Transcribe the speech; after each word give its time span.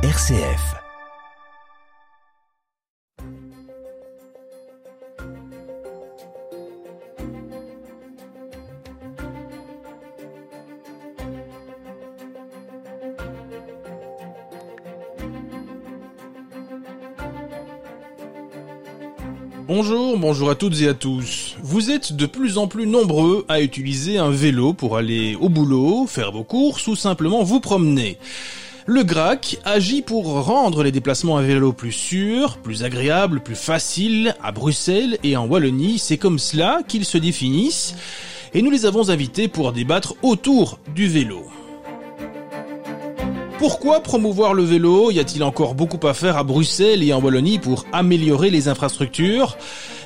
RCF. 0.00 0.76
Bonjour, 19.66 20.16
bonjour 20.16 20.48
à 20.48 20.54
toutes 20.54 20.80
et 20.80 20.86
à 20.86 20.94
tous. 20.94 21.56
Vous 21.60 21.90
êtes 21.90 22.12
de 22.12 22.26
plus 22.26 22.56
en 22.56 22.68
plus 22.68 22.86
nombreux 22.86 23.44
à 23.48 23.60
utiliser 23.60 24.18
un 24.18 24.30
vélo 24.30 24.74
pour 24.74 24.96
aller 24.96 25.34
au 25.34 25.48
boulot, 25.48 26.06
faire 26.06 26.30
vos 26.30 26.44
courses 26.44 26.86
ou 26.86 26.94
simplement 26.94 27.42
vous 27.42 27.58
promener. 27.58 28.16
Le 28.90 29.02
GRAC 29.02 29.58
agit 29.66 30.00
pour 30.00 30.24
rendre 30.46 30.82
les 30.82 30.90
déplacements 30.90 31.36
à 31.36 31.42
vélo 31.42 31.74
plus 31.74 31.92
sûrs, 31.92 32.56
plus 32.56 32.84
agréables, 32.84 33.40
plus 33.40 33.54
faciles 33.54 34.34
à 34.42 34.50
Bruxelles 34.50 35.18
et 35.22 35.36
en 35.36 35.46
Wallonie. 35.46 35.98
C'est 35.98 36.16
comme 36.16 36.38
cela 36.38 36.80
qu'ils 36.88 37.04
se 37.04 37.18
définissent 37.18 37.94
et 38.54 38.62
nous 38.62 38.70
les 38.70 38.86
avons 38.86 39.10
invités 39.10 39.46
pour 39.46 39.72
débattre 39.72 40.14
autour 40.22 40.78
du 40.94 41.06
vélo. 41.06 41.42
Pourquoi 43.58 44.00
promouvoir 44.00 44.54
le 44.54 44.62
vélo? 44.62 45.10
Y 45.10 45.18
a-t-il 45.18 45.44
encore 45.44 45.74
beaucoup 45.74 46.06
à 46.06 46.14
faire 46.14 46.38
à 46.38 46.42
Bruxelles 46.42 47.02
et 47.02 47.12
en 47.12 47.20
Wallonie 47.20 47.58
pour 47.58 47.84
améliorer 47.92 48.48
les 48.48 48.68
infrastructures? 48.68 49.58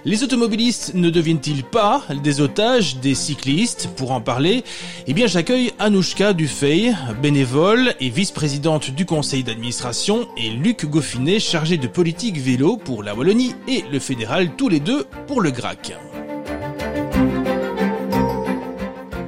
Les 0.05 0.25
automobilistes 0.25 0.95
ne 0.95 1.11
deviennent-ils 1.11 1.63
pas 1.63 2.03
des 2.25 2.41
otages 2.41 2.97
des 2.97 3.15
cyclistes 3.15 3.89
Pour 3.97 4.11
en 4.11 4.21
parler, 4.21 4.65
eh 5.07 5.15
bien 5.15 5.29
j'accueille 5.29 5.73
Anouchka 5.79 6.33
Dufey, 6.33 6.93
bénévole 7.23 7.95
et 8.01 8.11
vice-présidente 8.11 8.91
du 8.91 9.07
conseil 9.07 9.45
d'administration, 9.45 10.27
et 10.37 10.51
Luc 10.51 10.87
Goffinet, 10.87 11.39
chargé 11.39 11.77
de 11.77 11.87
politique 11.87 12.39
vélo 12.39 12.77
pour 12.77 13.05
la 13.05 13.15
Wallonie 13.15 13.55
et 13.69 13.85
le 13.93 14.01
fédéral, 14.01 14.57
tous 14.57 14.69
les 14.69 14.81
deux 14.81 15.07
pour 15.29 15.41
le 15.41 15.53
GRAC. 15.53 15.97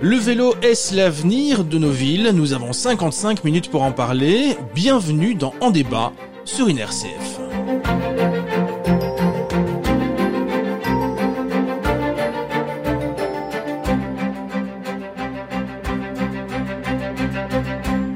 Le 0.00 0.16
vélo 0.16 0.56
est-ce 0.60 0.96
l'avenir 0.96 1.64
de 1.64 1.78
nos 1.78 1.92
villes? 1.92 2.32
Nous 2.34 2.52
avons 2.52 2.72
55 2.72 3.44
minutes 3.44 3.70
pour 3.70 3.82
en 3.82 3.92
parler. 3.92 4.56
Bienvenue 4.74 5.36
dans 5.36 5.54
En 5.60 5.70
débat 5.70 6.12
sur 6.44 6.66
une 6.66 6.78
RCF. 6.78 7.38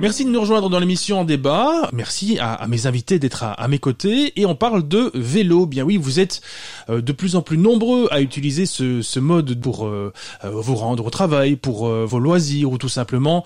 Merci 0.00 0.24
de 0.24 0.30
nous 0.30 0.40
rejoindre 0.40 0.70
dans 0.70 0.78
l'émission 0.78 1.18
en 1.18 1.24
débat. 1.24 1.88
Merci 1.92 2.38
à, 2.40 2.64
mes 2.68 2.86
invités 2.86 3.18
d'être 3.18 3.42
à, 3.42 3.66
mes 3.66 3.80
côtés. 3.80 4.32
Et 4.40 4.46
on 4.46 4.54
parle 4.54 4.86
de 4.86 5.10
vélo. 5.12 5.66
Bien 5.66 5.82
oui, 5.82 5.96
vous 5.96 6.20
êtes 6.20 6.40
euh, 6.88 7.00
de 7.00 7.10
plus 7.10 7.34
en 7.34 7.42
plus 7.42 7.58
nombreux 7.58 8.06
à 8.12 8.20
utiliser 8.20 8.64
ce, 8.64 9.18
mode 9.18 9.60
pour 9.60 9.88
euh, 9.88 10.12
euh, 10.44 10.50
vous 10.50 10.76
rendre 10.76 11.04
au 11.04 11.10
travail, 11.10 11.56
pour 11.56 11.88
vos 11.88 12.20
loisirs 12.20 12.70
ou 12.70 12.78
tout 12.78 12.88
simplement 12.88 13.44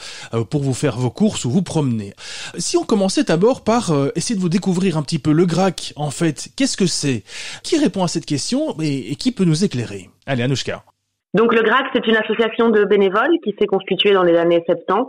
pour 0.50 0.62
vous 0.62 0.75
faire 0.75 0.97
vos 0.98 1.11
courses 1.11 1.47
ou 1.47 1.50
vous 1.50 1.62
promener. 1.62 2.12
Si 2.59 2.77
on 2.77 2.84
commençait 2.84 3.25
d'abord 3.25 3.64
par 3.64 3.91
essayer 4.14 4.37
de 4.37 4.41
vous 4.41 4.50
découvrir 4.50 4.98
un 4.98 5.03
petit 5.03 5.19
peu 5.19 5.33
le 5.33 5.47
GRAC, 5.47 5.94
en 5.97 6.11
fait, 6.11 6.50
qu'est-ce 6.56 6.77
que 6.77 6.87
c'est? 6.87 7.22
Qui 7.62 7.78
répond 7.78 8.05
à 8.05 8.09
cette 8.09 8.27
question 8.27 8.77
et, 8.81 9.12
et 9.12 9.16
qui 9.16 9.33
peut 9.33 9.44
nous 9.44 9.64
éclairer? 9.64 10.11
Allez, 10.27 10.42
Anouchka. 10.42 10.84
Donc 11.33 11.55
le 11.55 11.62
GRAC, 11.62 11.87
c'est 11.94 12.06
une 12.06 12.16
association 12.16 12.69
de 12.69 12.84
bénévoles 12.84 13.39
qui 13.42 13.55
s'est 13.59 13.66
constituée 13.66 14.12
dans 14.12 14.22
les 14.22 14.37
années 14.37 14.62
70 14.66 15.06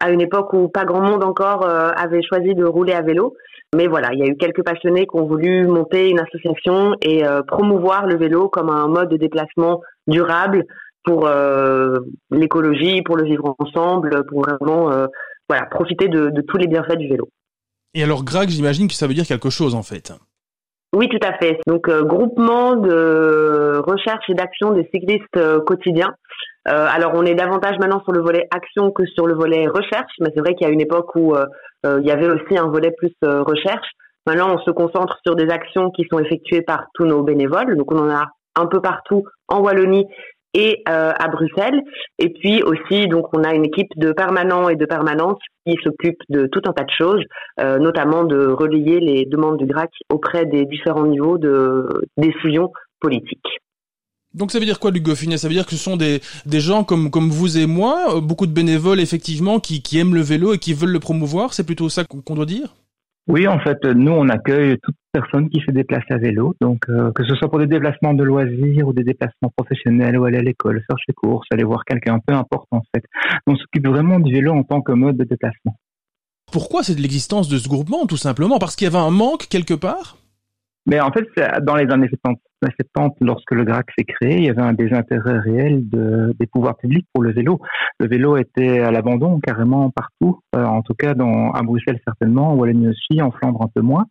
à 0.00 0.10
une 0.10 0.20
époque 0.20 0.52
où 0.52 0.68
pas 0.68 0.84
grand 0.84 1.00
monde 1.00 1.24
encore 1.24 1.64
euh, 1.64 1.90
avait 1.96 2.22
choisi 2.22 2.54
de 2.54 2.64
rouler 2.64 2.92
à 2.92 3.02
vélo. 3.02 3.34
Mais 3.74 3.86
voilà, 3.86 4.10
il 4.12 4.20
y 4.20 4.22
a 4.22 4.26
eu 4.26 4.36
quelques 4.36 4.64
passionnés 4.64 5.06
qui 5.06 5.16
ont 5.16 5.26
voulu 5.26 5.66
monter 5.66 6.08
une 6.08 6.20
association 6.20 6.94
et 7.02 7.26
euh, 7.26 7.42
promouvoir 7.42 8.06
le 8.06 8.16
vélo 8.16 8.48
comme 8.48 8.70
un 8.70 8.86
mode 8.86 9.10
de 9.10 9.16
déplacement 9.16 9.80
durable 10.06 10.64
pour 11.04 11.26
euh, 11.26 11.98
l'écologie, 12.30 13.02
pour 13.02 13.16
le 13.16 13.24
vivre 13.24 13.54
ensemble, 13.58 14.24
pour 14.26 14.42
vraiment 14.42 14.90
voilà 15.48 15.66
profiter 15.66 16.08
de, 16.08 16.30
de, 16.30 16.40
tous 16.40 16.56
les 16.56 16.66
bienfaits 16.66 16.96
du 16.96 17.08
vélo. 17.08 17.28
Et 17.92 18.02
alors, 18.02 18.24
GRAC, 18.24 18.48
j'imagine 18.48 18.88
que 18.88 18.94
ça 18.94 19.06
veut 19.06 19.14
dire 19.14 19.26
quelque 19.26 19.50
chose 19.50 19.74
en 19.74 19.82
fait. 19.82 20.12
Oui, 20.94 21.08
tout 21.08 21.18
à 21.26 21.34
fait. 21.34 21.58
Donc, 21.66 21.90
groupement 21.90 22.76
de 22.76 23.82
recherche 23.84 24.24
et 24.30 24.34
d'action 24.34 24.70
des 24.70 24.88
cyclistes 24.94 25.64
quotidiens. 25.66 26.14
Euh, 26.66 26.86
alors, 26.88 27.12
on 27.14 27.24
est 27.24 27.34
davantage 27.34 27.78
maintenant 27.78 28.02
sur 28.04 28.12
le 28.12 28.22
volet 28.22 28.46
action 28.50 28.90
que 28.90 29.04
sur 29.06 29.26
le 29.26 29.34
volet 29.34 29.66
recherche, 29.66 30.12
mais 30.20 30.30
c'est 30.34 30.40
vrai 30.40 30.54
qu'il 30.54 30.66
y 30.66 30.70
a 30.70 30.72
une 30.72 30.80
époque 30.80 31.14
où 31.14 31.34
euh, 31.34 31.44
euh, 31.84 32.00
il 32.00 32.06
y 32.06 32.10
avait 32.10 32.28
aussi 32.28 32.56
un 32.56 32.68
volet 32.68 32.90
plus 32.96 33.12
recherche. 33.22 33.86
Maintenant, 34.26 34.54
on 34.54 34.58
se 34.58 34.70
concentre 34.70 35.18
sur 35.26 35.36
des 35.36 35.50
actions 35.50 35.90
qui 35.90 36.06
sont 36.10 36.18
effectuées 36.18 36.62
par 36.62 36.86
tous 36.94 37.04
nos 37.04 37.22
bénévoles. 37.22 37.76
Donc, 37.76 37.92
on 37.92 37.98
en 37.98 38.10
a 38.10 38.24
un 38.56 38.66
peu 38.66 38.80
partout 38.80 39.24
en 39.48 39.60
Wallonie 39.60 40.06
et 40.54 40.82
à 40.86 41.28
Bruxelles. 41.28 41.82
Et 42.18 42.30
puis 42.30 42.62
aussi, 42.62 43.06
donc, 43.08 43.26
on 43.36 43.44
a 43.44 43.52
une 43.52 43.66
équipe 43.66 43.90
de 43.96 44.12
permanents 44.12 44.70
et 44.70 44.76
de 44.76 44.86
permanentes 44.86 45.40
qui 45.66 45.76
s'occupe 45.82 46.16
de 46.30 46.46
tout 46.46 46.62
un 46.66 46.72
tas 46.72 46.84
de 46.84 46.90
choses, 46.96 47.22
notamment 47.58 48.24
de 48.24 48.46
relayer 48.46 48.98
les 49.00 49.26
demandes 49.26 49.58
du 49.58 49.66
GRAC 49.66 49.90
auprès 50.10 50.46
des 50.46 50.64
différents 50.64 51.06
niveaux 51.06 51.36
de 51.36 51.86
décision 52.16 52.70
politique. 53.00 53.44
Donc 54.34 54.50
ça 54.50 54.58
veut 54.58 54.64
dire 54.64 54.80
quoi, 54.80 54.90
Luc 54.90 55.04
Goffinet 55.04 55.38
Ça 55.38 55.48
veut 55.48 55.54
dire 55.54 55.64
que 55.64 55.72
ce 55.72 55.76
sont 55.76 55.96
des, 55.96 56.20
des 56.44 56.60
gens 56.60 56.84
comme, 56.84 57.10
comme 57.10 57.30
vous 57.30 57.56
et 57.56 57.66
moi, 57.66 58.16
euh, 58.16 58.20
beaucoup 58.20 58.46
de 58.46 58.52
bénévoles 58.52 59.00
effectivement 59.00 59.60
qui, 59.60 59.80
qui 59.80 59.98
aiment 59.98 60.14
le 60.14 60.20
vélo 60.20 60.52
et 60.52 60.58
qui 60.58 60.74
veulent 60.74 60.92
le 60.92 61.00
promouvoir, 61.00 61.54
c'est 61.54 61.64
plutôt 61.64 61.88
ça 61.88 62.04
qu'on 62.04 62.34
doit 62.34 62.46
dire? 62.46 62.74
Oui, 63.26 63.48
en 63.48 63.58
fait, 63.58 63.82
nous 63.84 64.12
on 64.12 64.28
accueille 64.28 64.76
toute 64.82 64.96
personne 65.10 65.48
qui 65.48 65.60
se 65.60 65.70
déplace 65.70 66.04
à 66.10 66.18
vélo, 66.18 66.54
donc 66.60 66.82
euh, 66.90 67.10
que 67.12 67.24
ce 67.24 67.34
soit 67.36 67.48
pour 67.48 67.58
des 67.58 67.66
déplacements 67.66 68.12
de 68.12 68.22
loisirs 68.22 68.86
ou 68.86 68.92
des 68.92 69.04
déplacements 69.04 69.50
professionnels 69.56 70.18
ou 70.18 70.24
aller 70.24 70.38
à 70.38 70.42
l'école, 70.42 70.82
faire 70.86 70.96
ses 71.06 71.14
courses, 71.14 71.46
aller 71.50 71.64
voir 71.64 71.84
quelqu'un, 71.86 72.18
peu 72.26 72.34
importe 72.34 72.68
en 72.70 72.82
fait. 72.94 73.02
On 73.46 73.56
s'occupe 73.56 73.86
vraiment 73.86 74.20
du 74.20 74.32
vélo 74.32 74.52
en 74.52 74.62
tant 74.62 74.82
que 74.82 74.92
mode 74.92 75.16
de 75.16 75.24
déplacement. 75.24 75.76
Pourquoi 76.52 76.82
c'est 76.82 76.94
de 76.94 77.00
l'existence 77.00 77.48
de 77.48 77.56
ce 77.56 77.68
groupement, 77.68 78.04
tout 78.06 78.18
simplement? 78.18 78.58
Parce 78.58 78.76
qu'il 78.76 78.84
y 78.84 78.88
avait 78.88 78.98
un 78.98 79.10
manque 79.10 79.48
quelque 79.48 79.74
part? 79.74 80.18
Mais 80.86 81.00
en 81.00 81.10
fait, 81.10 81.26
dans 81.62 81.76
les 81.76 81.90
années 81.90 82.08
70, 82.08 82.40
70, 82.94 83.16
lorsque 83.20 83.52
le 83.52 83.64
GRAC 83.64 83.86
s'est 83.96 84.04
créé, 84.04 84.36
il 84.36 84.44
y 84.44 84.50
avait 84.50 84.62
un 84.62 84.72
désintérêt 84.72 85.38
réel 85.38 85.88
de, 85.88 86.34
des 86.38 86.46
pouvoirs 86.46 86.76
publics 86.76 87.06
pour 87.12 87.22
le 87.22 87.32
vélo. 87.32 87.60
Le 87.98 88.08
vélo 88.08 88.36
était 88.36 88.80
à 88.80 88.90
l'abandon 88.90 89.40
carrément 89.40 89.90
partout, 89.90 90.40
euh, 90.56 90.64
en 90.64 90.82
tout 90.82 90.94
cas 90.94 91.14
dans, 91.14 91.50
à 91.52 91.62
Bruxelles 91.62 92.00
certainement, 92.06 92.50
en 92.50 92.54
Wallonie 92.56 92.88
aussi, 92.88 93.20
en 93.22 93.30
Flandre 93.30 93.62
un 93.62 93.68
peu 93.74 93.80
moins. 93.80 94.04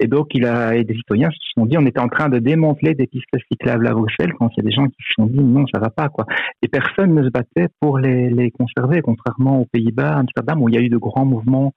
Et 0.00 0.06
donc, 0.06 0.28
il 0.34 0.46
a, 0.46 0.74
et 0.74 0.84
des 0.84 0.94
citoyens 0.94 1.30
se 1.30 1.38
sont 1.56 1.66
dit, 1.66 1.76
on 1.78 1.86
était 1.86 2.00
en 2.00 2.08
train 2.08 2.28
de 2.28 2.38
démanteler 2.38 2.94
des 2.94 3.06
pistes 3.06 3.26
cyclables 3.50 3.86
à 3.86 3.92
Bruxelles 3.92 4.32
quand 4.38 4.48
il 4.56 4.62
y 4.62 4.66
a 4.66 4.68
des 4.68 4.74
gens 4.74 4.86
qui 4.86 5.02
se 5.02 5.14
sont 5.14 5.26
dit, 5.26 5.40
non, 5.40 5.64
ça 5.72 5.80
va 5.80 5.90
pas, 5.90 6.08
quoi. 6.08 6.26
Et 6.62 6.68
personne 6.68 7.14
ne 7.14 7.24
se 7.24 7.30
battait 7.30 7.68
pour 7.80 7.98
les, 7.98 8.30
les 8.30 8.50
conserver, 8.50 9.02
contrairement 9.02 9.60
aux 9.60 9.66
Pays-Bas, 9.66 10.18
Amsterdam, 10.18 10.62
où 10.62 10.68
il 10.68 10.74
y 10.74 10.78
a 10.78 10.80
eu 10.80 10.88
de 10.88 10.98
grands 10.98 11.26
mouvements 11.26 11.72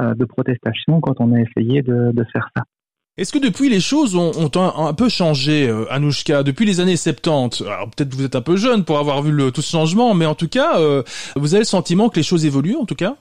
euh, 0.00 0.14
de 0.14 0.24
protestation 0.24 1.00
quand 1.00 1.20
on 1.20 1.32
a 1.32 1.40
essayé 1.40 1.82
de, 1.82 2.12
de 2.12 2.24
faire 2.32 2.48
ça. 2.56 2.64
Est-ce 3.18 3.32
que 3.32 3.38
depuis 3.38 3.70
les 3.70 3.80
choses 3.80 4.14
ont, 4.14 4.50
un, 4.56 4.92
peu 4.92 5.08
changé, 5.08 5.66
euh, 5.70 5.90
Anouchka, 5.90 6.42
depuis 6.42 6.66
les 6.66 6.80
années 6.80 6.96
70 6.96 7.62
Alors 7.62 7.88
peut-être 7.88 8.14
vous 8.14 8.26
êtes 8.26 8.36
un 8.36 8.42
peu 8.42 8.56
jeune 8.56 8.84
pour 8.84 8.98
avoir 8.98 9.22
vu 9.22 9.34
tout 9.52 9.62
ce 9.62 9.70
changement, 9.70 10.12
mais 10.12 10.26
en 10.26 10.34
tout 10.34 10.48
cas, 10.48 10.78
euh, 10.78 11.02
vous 11.34 11.54
avez 11.54 11.62
le 11.62 11.66
sentiment 11.66 12.10
que 12.10 12.16
les 12.16 12.22
choses 12.22 12.44
évoluent, 12.44 12.76
en 12.76 12.84
tout 12.84 12.94
cas? 12.94 13.16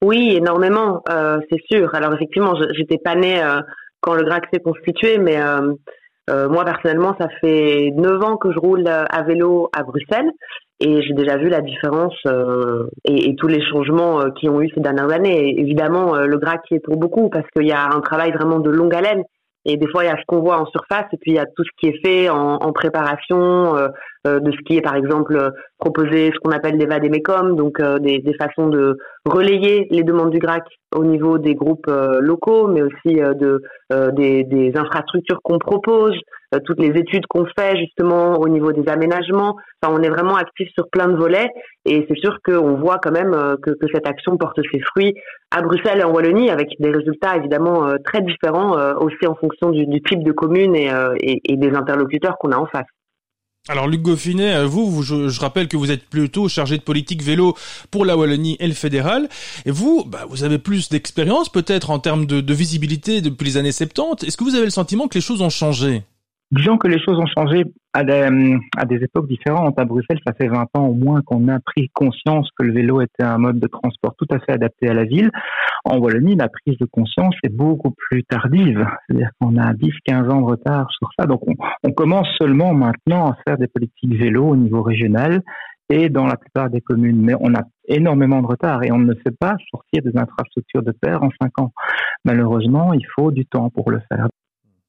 Oui, 0.00 0.36
énormément, 0.36 1.02
euh, 1.10 1.40
c'est 1.50 1.60
sûr. 1.68 1.92
Alors 1.92 2.14
effectivement, 2.14 2.54
j'étais 2.76 2.98
pas 2.98 3.16
née 3.16 3.42
quand 4.00 4.14
le 4.14 4.22
GRAC 4.22 4.44
s'est 4.52 4.60
constitué, 4.60 5.18
mais 5.18 5.40
moi 6.28 6.64
personnellement, 6.64 7.16
ça 7.20 7.26
fait 7.40 7.90
9 7.96 8.22
ans 8.22 8.36
que 8.36 8.52
je 8.52 8.58
roule 8.60 8.86
à 8.86 9.22
vélo 9.22 9.70
à 9.72 9.82
Bruxelles 9.82 10.30
et 10.84 11.02
j'ai 11.02 11.14
déjà 11.14 11.36
vu 11.36 11.48
la 11.48 11.60
différence 11.60 12.14
et, 13.04 13.30
et, 13.30 13.36
tous 13.36 13.48
les 13.48 13.62
changements 13.70 14.30
qui 14.32 14.48
ont 14.48 14.60
eu 14.60 14.68
ces 14.74 14.80
dernières 14.80 15.12
années. 15.12 15.58
Évidemment, 15.58 16.16
le 16.16 16.36
GRAC 16.38 16.60
est 16.72 16.80
pour 16.80 16.96
beaucoup 16.96 17.28
parce 17.30 17.46
qu'il 17.56 17.66
y 17.66 17.72
a 17.72 17.86
un 17.86 18.00
travail 18.00 18.32
vraiment 18.32 18.58
de 18.58 18.70
longue 18.70 18.94
haleine 18.94 19.22
et 19.64 19.76
des 19.76 19.86
fois, 19.88 20.02
il 20.02 20.08
y 20.08 20.10
a 20.10 20.16
ce 20.16 20.24
qu'on 20.26 20.40
voit 20.40 20.60
en 20.60 20.66
surface, 20.66 21.06
et 21.12 21.16
puis 21.18 21.32
il 21.32 21.34
y 21.34 21.38
a 21.38 21.46
tout 21.46 21.62
ce 21.62 21.70
qui 21.78 21.86
est 21.86 22.04
fait 22.04 22.28
en, 22.28 22.56
en 22.56 22.72
préparation, 22.72 23.76
euh, 23.76 23.88
euh, 24.26 24.40
de 24.40 24.50
ce 24.50 24.56
qui 24.66 24.76
est 24.76 24.80
par 24.80 24.96
exemple 24.96 25.52
proposé, 25.78 26.32
ce 26.34 26.38
qu'on 26.40 26.50
appelle 26.50 26.78
des 26.78 26.86
vadémécom, 26.86 27.54
donc 27.54 27.78
euh, 27.78 27.98
des, 27.98 28.22
façons 28.40 28.68
de 28.68 28.96
relayer 29.24 29.86
les 29.90 30.02
demandes 30.02 30.30
du 30.30 30.40
GRAC 30.40 30.64
au 30.96 31.04
niveau 31.04 31.38
des 31.38 31.54
groupes 31.54 31.90
locaux, 32.20 32.66
mais 32.66 32.82
aussi 32.82 33.14
de 33.14 33.62
des, 33.90 34.72
infrastructures 34.74 35.40
qu'on 35.42 35.58
propose, 35.58 36.16
toutes 36.64 36.80
les 36.80 36.98
études 36.98 37.26
qu'on 37.26 37.46
fait 37.58 37.76
justement 37.76 38.34
au 38.38 38.48
niveau 38.48 38.72
des 38.72 38.88
aménagements. 38.90 39.56
Enfin, 39.82 39.94
on 39.98 40.02
est 40.02 40.08
vraiment 40.08 40.36
actif 40.36 40.68
sur 40.74 40.88
plein 40.90 41.08
de 41.08 41.16
volets, 41.16 41.48
et 41.84 42.06
c'est 42.08 42.18
sûr 42.18 42.38
qu'on 42.44 42.74
voit 42.76 42.98
quand 42.98 43.12
même 43.12 43.32
que, 43.62 43.70
que 43.70 43.86
cette 43.92 44.06
action 44.06 44.36
porte 44.36 44.60
ses 44.70 44.80
fruits 44.80 45.14
à 45.50 45.60
Bruxelles 45.62 46.00
et 46.00 46.04
en 46.04 46.12
Wallonie, 46.12 46.50
avec 46.50 46.70
des 46.78 46.90
résultats 46.90 47.36
évidemment 47.36 47.86
euh, 47.86 47.96
très 48.04 48.22
différents, 48.22 48.76
euh, 48.78 48.94
aussi 48.94 49.26
en 49.26 49.34
fonction 49.34 49.70
du, 49.70 49.86
type 50.02 50.22
de 50.24 50.32
commune 50.32 50.74
euh, 50.76 51.14
et, 51.20 51.56
des 51.56 51.70
interlocuteurs 51.70 52.36
qu'on 52.38 52.52
a 52.52 52.56
en 52.56 52.66
face. 52.66 52.86
Alors 53.68 53.86
Luc 53.86 54.02
Goffinet, 54.02 54.54
euh, 54.54 54.66
vous, 54.66 55.02
je, 55.02 55.40
rappelle 55.40 55.68
que 55.68 55.76
vous 55.76 55.92
êtes 55.92 56.04
plutôt 56.04 56.48
chargé 56.48 56.78
de 56.78 56.82
politique 56.82 57.22
vélo 57.22 57.54
pour 57.92 58.04
la 58.04 58.16
Wallonie 58.16 58.56
et 58.58 58.66
le 58.66 58.74
fédéral. 58.74 59.28
Et 59.66 59.70
vous, 59.70 60.04
bah, 60.04 60.26
vous 60.28 60.42
avez 60.42 60.58
plus 60.58 60.88
d'expérience 60.88 61.48
peut-être 61.48 61.90
en 61.90 62.00
termes 62.00 62.26
de, 62.26 62.52
visibilité 62.52 63.20
depuis 63.20 63.44
les 63.44 63.56
années 63.58 63.72
70. 63.72 64.26
Est-ce 64.26 64.36
que 64.36 64.44
vous 64.44 64.56
avez 64.56 64.64
le 64.64 64.70
sentiment 64.70 65.06
que 65.06 65.14
les 65.14 65.20
choses 65.20 65.42
ont 65.42 65.50
changé? 65.50 66.02
Disons 66.52 66.76
que 66.76 66.86
les 66.86 66.98
choses 66.98 67.18
ont 67.18 67.26
changé 67.34 67.64
à 67.94 68.04
des, 68.04 68.58
à 68.76 68.84
des, 68.84 68.96
époques 68.96 69.26
différentes. 69.26 69.78
À 69.78 69.86
Bruxelles, 69.86 70.20
ça 70.26 70.34
fait 70.34 70.48
20 70.48 70.66
ans 70.74 70.86
au 70.86 70.92
moins 70.92 71.22
qu'on 71.22 71.48
a 71.48 71.58
pris 71.60 71.88
conscience 71.94 72.46
que 72.58 72.62
le 72.62 72.74
vélo 72.74 73.00
était 73.00 73.22
un 73.22 73.38
mode 73.38 73.58
de 73.58 73.66
transport 73.66 74.14
tout 74.18 74.26
à 74.30 74.38
fait 74.38 74.52
adapté 74.52 74.86
à 74.90 74.92
la 74.92 75.04
ville. 75.04 75.30
En 75.86 75.96
Wallonie, 75.96 76.36
la 76.36 76.50
prise 76.50 76.76
de 76.76 76.84
conscience 76.84 77.34
est 77.42 77.48
beaucoup 77.48 77.92
plus 77.92 78.22
tardive. 78.24 78.86
C'est-à-dire 79.08 79.30
qu'on 79.40 79.56
a 79.56 79.72
10-15 79.72 80.30
ans 80.30 80.42
de 80.42 80.46
retard 80.46 80.88
sur 80.90 81.08
ça. 81.18 81.24
Donc 81.24 81.40
on, 81.46 81.54
on, 81.84 81.92
commence 81.92 82.28
seulement 82.38 82.74
maintenant 82.74 83.30
à 83.30 83.36
faire 83.46 83.56
des 83.56 83.68
politiques 83.68 84.14
vélo 84.14 84.48
au 84.48 84.56
niveau 84.56 84.82
régional 84.82 85.40
et 85.88 86.10
dans 86.10 86.26
la 86.26 86.36
plupart 86.36 86.68
des 86.68 86.82
communes. 86.82 87.22
Mais 87.22 87.34
on 87.40 87.54
a 87.54 87.62
énormément 87.88 88.42
de 88.42 88.46
retard 88.46 88.82
et 88.84 88.92
on 88.92 88.98
ne 88.98 89.14
sait 89.14 89.34
pas 89.40 89.56
sortir 89.70 90.02
des 90.02 90.18
infrastructures 90.18 90.82
de 90.82 90.92
terre 91.00 91.22
en 91.22 91.30
5 91.40 91.60
ans. 91.60 91.72
Malheureusement, 92.26 92.92
il 92.92 93.06
faut 93.14 93.30
du 93.30 93.46
temps 93.46 93.70
pour 93.70 93.90
le 93.90 94.02
faire. 94.10 94.28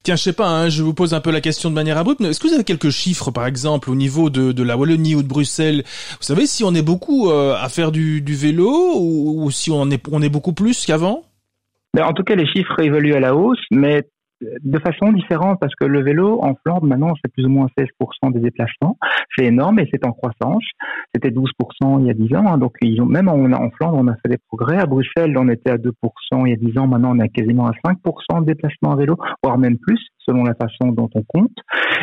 Tiens, 0.03 0.17
je 0.17 0.23
sais 0.23 0.33
pas, 0.33 0.49
hein, 0.49 0.67
je 0.67 0.83
vous 0.83 0.93
pose 0.93 1.13
un 1.13 1.21
peu 1.21 1.31
la 1.31 1.39
question 1.39 1.69
de 1.69 1.75
manière 1.75 1.97
abrupte, 1.97 2.19
mais 2.19 2.27
est-ce 2.27 2.41
que 2.41 2.47
vous 2.49 2.53
avez 2.53 2.65
quelques 2.65 2.89
chiffres, 2.89 3.31
par 3.31 3.47
exemple, 3.47 3.89
au 3.89 3.95
niveau 3.95 4.29
de, 4.29 4.51
de 4.51 4.61
la 4.61 4.75
Wallonie 4.75 5.15
ou 5.15 5.23
de 5.23 5.27
Bruxelles? 5.29 5.83
Vous 5.85 6.23
savez 6.23 6.45
si 6.45 6.65
on 6.65 6.75
est 6.75 6.81
beaucoup 6.81 7.29
euh, 7.29 7.55
à 7.55 7.69
faire 7.69 7.93
du, 7.93 8.21
vélo 8.27 8.97
ou, 8.97 9.45
ou, 9.45 9.49
si 9.49 9.71
on 9.71 9.89
est, 9.89 10.05
on 10.11 10.21
est 10.21 10.27
beaucoup 10.27 10.51
plus 10.51 10.85
qu'avant? 10.85 11.23
Ben, 11.93 12.03
En 12.03 12.11
tout 12.11 12.23
cas, 12.23 12.35
les 12.35 12.45
chiffres 12.45 12.77
évoluent 12.81 13.15
à 13.15 13.21
la 13.21 13.33
hausse, 13.33 13.63
mais 13.71 14.03
de 14.63 14.79
façon 14.79 15.11
différente 15.11 15.59
parce 15.59 15.73
que 15.75 15.85
le 15.85 16.01
vélo 16.01 16.39
en 16.41 16.55
Flandre 16.55 16.85
maintenant 16.85 17.13
c'est 17.23 17.31
plus 17.31 17.45
ou 17.45 17.49
moins 17.49 17.67
16% 17.77 18.33
des 18.33 18.39
déplacements. 18.39 18.97
C'est 19.35 19.45
énorme 19.45 19.79
et 19.79 19.89
c'est 19.91 20.05
en 20.05 20.11
croissance. 20.11 20.63
C'était 21.13 21.29
12% 21.29 22.01
il 22.01 22.07
y 22.07 22.09
a 22.09 22.13
10 22.13 22.35
ans. 22.35 22.45
Hein. 22.47 22.57
donc 22.57 22.75
ils 22.81 23.01
ont, 23.01 23.05
même 23.05 23.27
en, 23.27 23.39
en, 23.51 23.69
Flandre 23.71 23.97
on 23.97 24.07
a 24.07 24.15
fait 24.15 24.29
des 24.29 24.37
progrès. 24.47 24.77
À 24.77 24.85
Bruxelles 24.85 25.37
on 25.37 25.49
était 25.49 25.71
à 25.71 25.77
2% 25.77 25.91
il 26.45 26.49
y 26.49 26.53
a 26.53 26.55
10 26.55 26.77
ans. 26.77 26.87
Maintenant 26.87 27.15
on 27.15 27.19
est 27.19 27.29
quasiment 27.29 27.67
à 27.67 27.73
5% 27.85 28.41
de 28.41 28.45
déplacements 28.45 28.93
à 28.93 28.95
vélo, 28.95 29.17
voire 29.43 29.57
même 29.57 29.77
plus 29.77 29.99
selon 30.19 30.43
la 30.43 30.53
façon 30.55 30.91
dont 30.91 31.09
on 31.15 31.23
compte. 31.23 31.57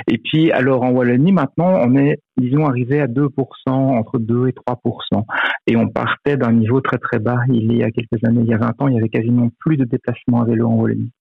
Et 0.06 0.18
puis 0.18 0.52
alors 0.52 0.82
en 0.82 0.90
Wallonie 0.90 1.32
maintenant 1.32 1.80
on 1.82 1.96
est 1.96 2.18
disons 2.36 2.66
arrivé 2.66 3.00
à 3.00 3.06
2%, 3.06 3.28
entre 3.68 4.18
2 4.18 4.48
et 4.48 4.52
3%. 4.52 5.24
Et 5.66 5.76
on 5.76 5.88
partait 5.88 6.36
d'un 6.36 6.52
niveau 6.52 6.80
très 6.80 6.98
très 6.98 7.18
bas 7.18 7.40
il 7.48 7.72
y 7.74 7.82
a 7.82 7.90
quelques 7.90 8.24
années. 8.24 8.42
Il 8.42 8.48
y 8.48 8.54
a 8.54 8.58
20 8.58 8.82
ans 8.82 8.88
il 8.88 8.94
y 8.94 8.98
avait 8.98 9.08
quasiment 9.08 9.48
plus 9.58 9.76
de 9.76 9.84
déplacements 9.84 10.42
à 10.42 10.44
vélo 10.44 10.68
en 10.68 10.74
Wallonie. 10.74 11.12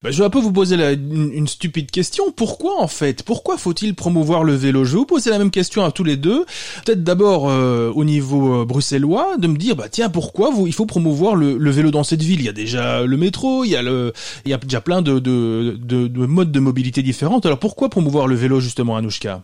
Bah, 0.00 0.12
je 0.12 0.18
vais 0.18 0.24
un 0.24 0.30
peu 0.30 0.38
vous 0.38 0.52
poser 0.52 0.76
une, 0.76 1.48
stupide 1.48 1.90
question. 1.90 2.30
Pourquoi 2.30 2.80
en 2.80 2.86
fait? 2.86 3.24
Pourquoi 3.24 3.58
faut-il 3.58 3.96
promouvoir 3.96 4.44
le 4.44 4.54
vélo? 4.54 4.84
Je 4.84 4.92
vais 4.92 4.98
vous 4.98 5.06
poser 5.06 5.30
la 5.30 5.38
même 5.38 5.50
question 5.50 5.84
à 5.84 5.90
tous 5.90 6.04
les 6.04 6.16
deux. 6.16 6.46
Peut-être 6.84 7.02
d'abord 7.02 7.50
euh, 7.50 7.90
au 7.92 8.04
niveau 8.04 8.60
euh, 8.60 8.64
bruxellois, 8.64 9.36
de 9.38 9.48
me 9.48 9.56
dire 9.56 9.74
bah 9.74 9.88
tiens 9.88 10.08
pourquoi 10.08 10.50
il 10.66 10.72
faut 10.72 10.86
promouvoir 10.86 11.34
le, 11.34 11.70
vélo 11.72 11.90
dans 11.90 12.04
cette 12.04 12.22
ville? 12.22 12.38
Il 12.38 12.46
y 12.46 12.48
a 12.48 12.52
déjà 12.52 13.04
le 13.04 13.16
métro, 13.16 13.64
il 13.64 13.70
y 13.70 13.76
a 13.76 13.82
le, 13.82 14.12
il 14.44 14.52
y 14.52 14.54
a 14.54 14.58
déjà 14.58 14.80
plein 14.80 15.02
de, 15.02 15.18
de, 15.18 15.76
de, 15.80 16.06
de 16.06 16.26
modes 16.26 16.52
de 16.52 16.60
mobilité 16.60 17.02
différentes. 17.02 17.44
Alors 17.44 17.58
pourquoi 17.58 17.88
promouvoir 17.88 18.28
le 18.28 18.36
vélo 18.36 18.60
justement, 18.60 18.96
Anouchka? 18.96 19.42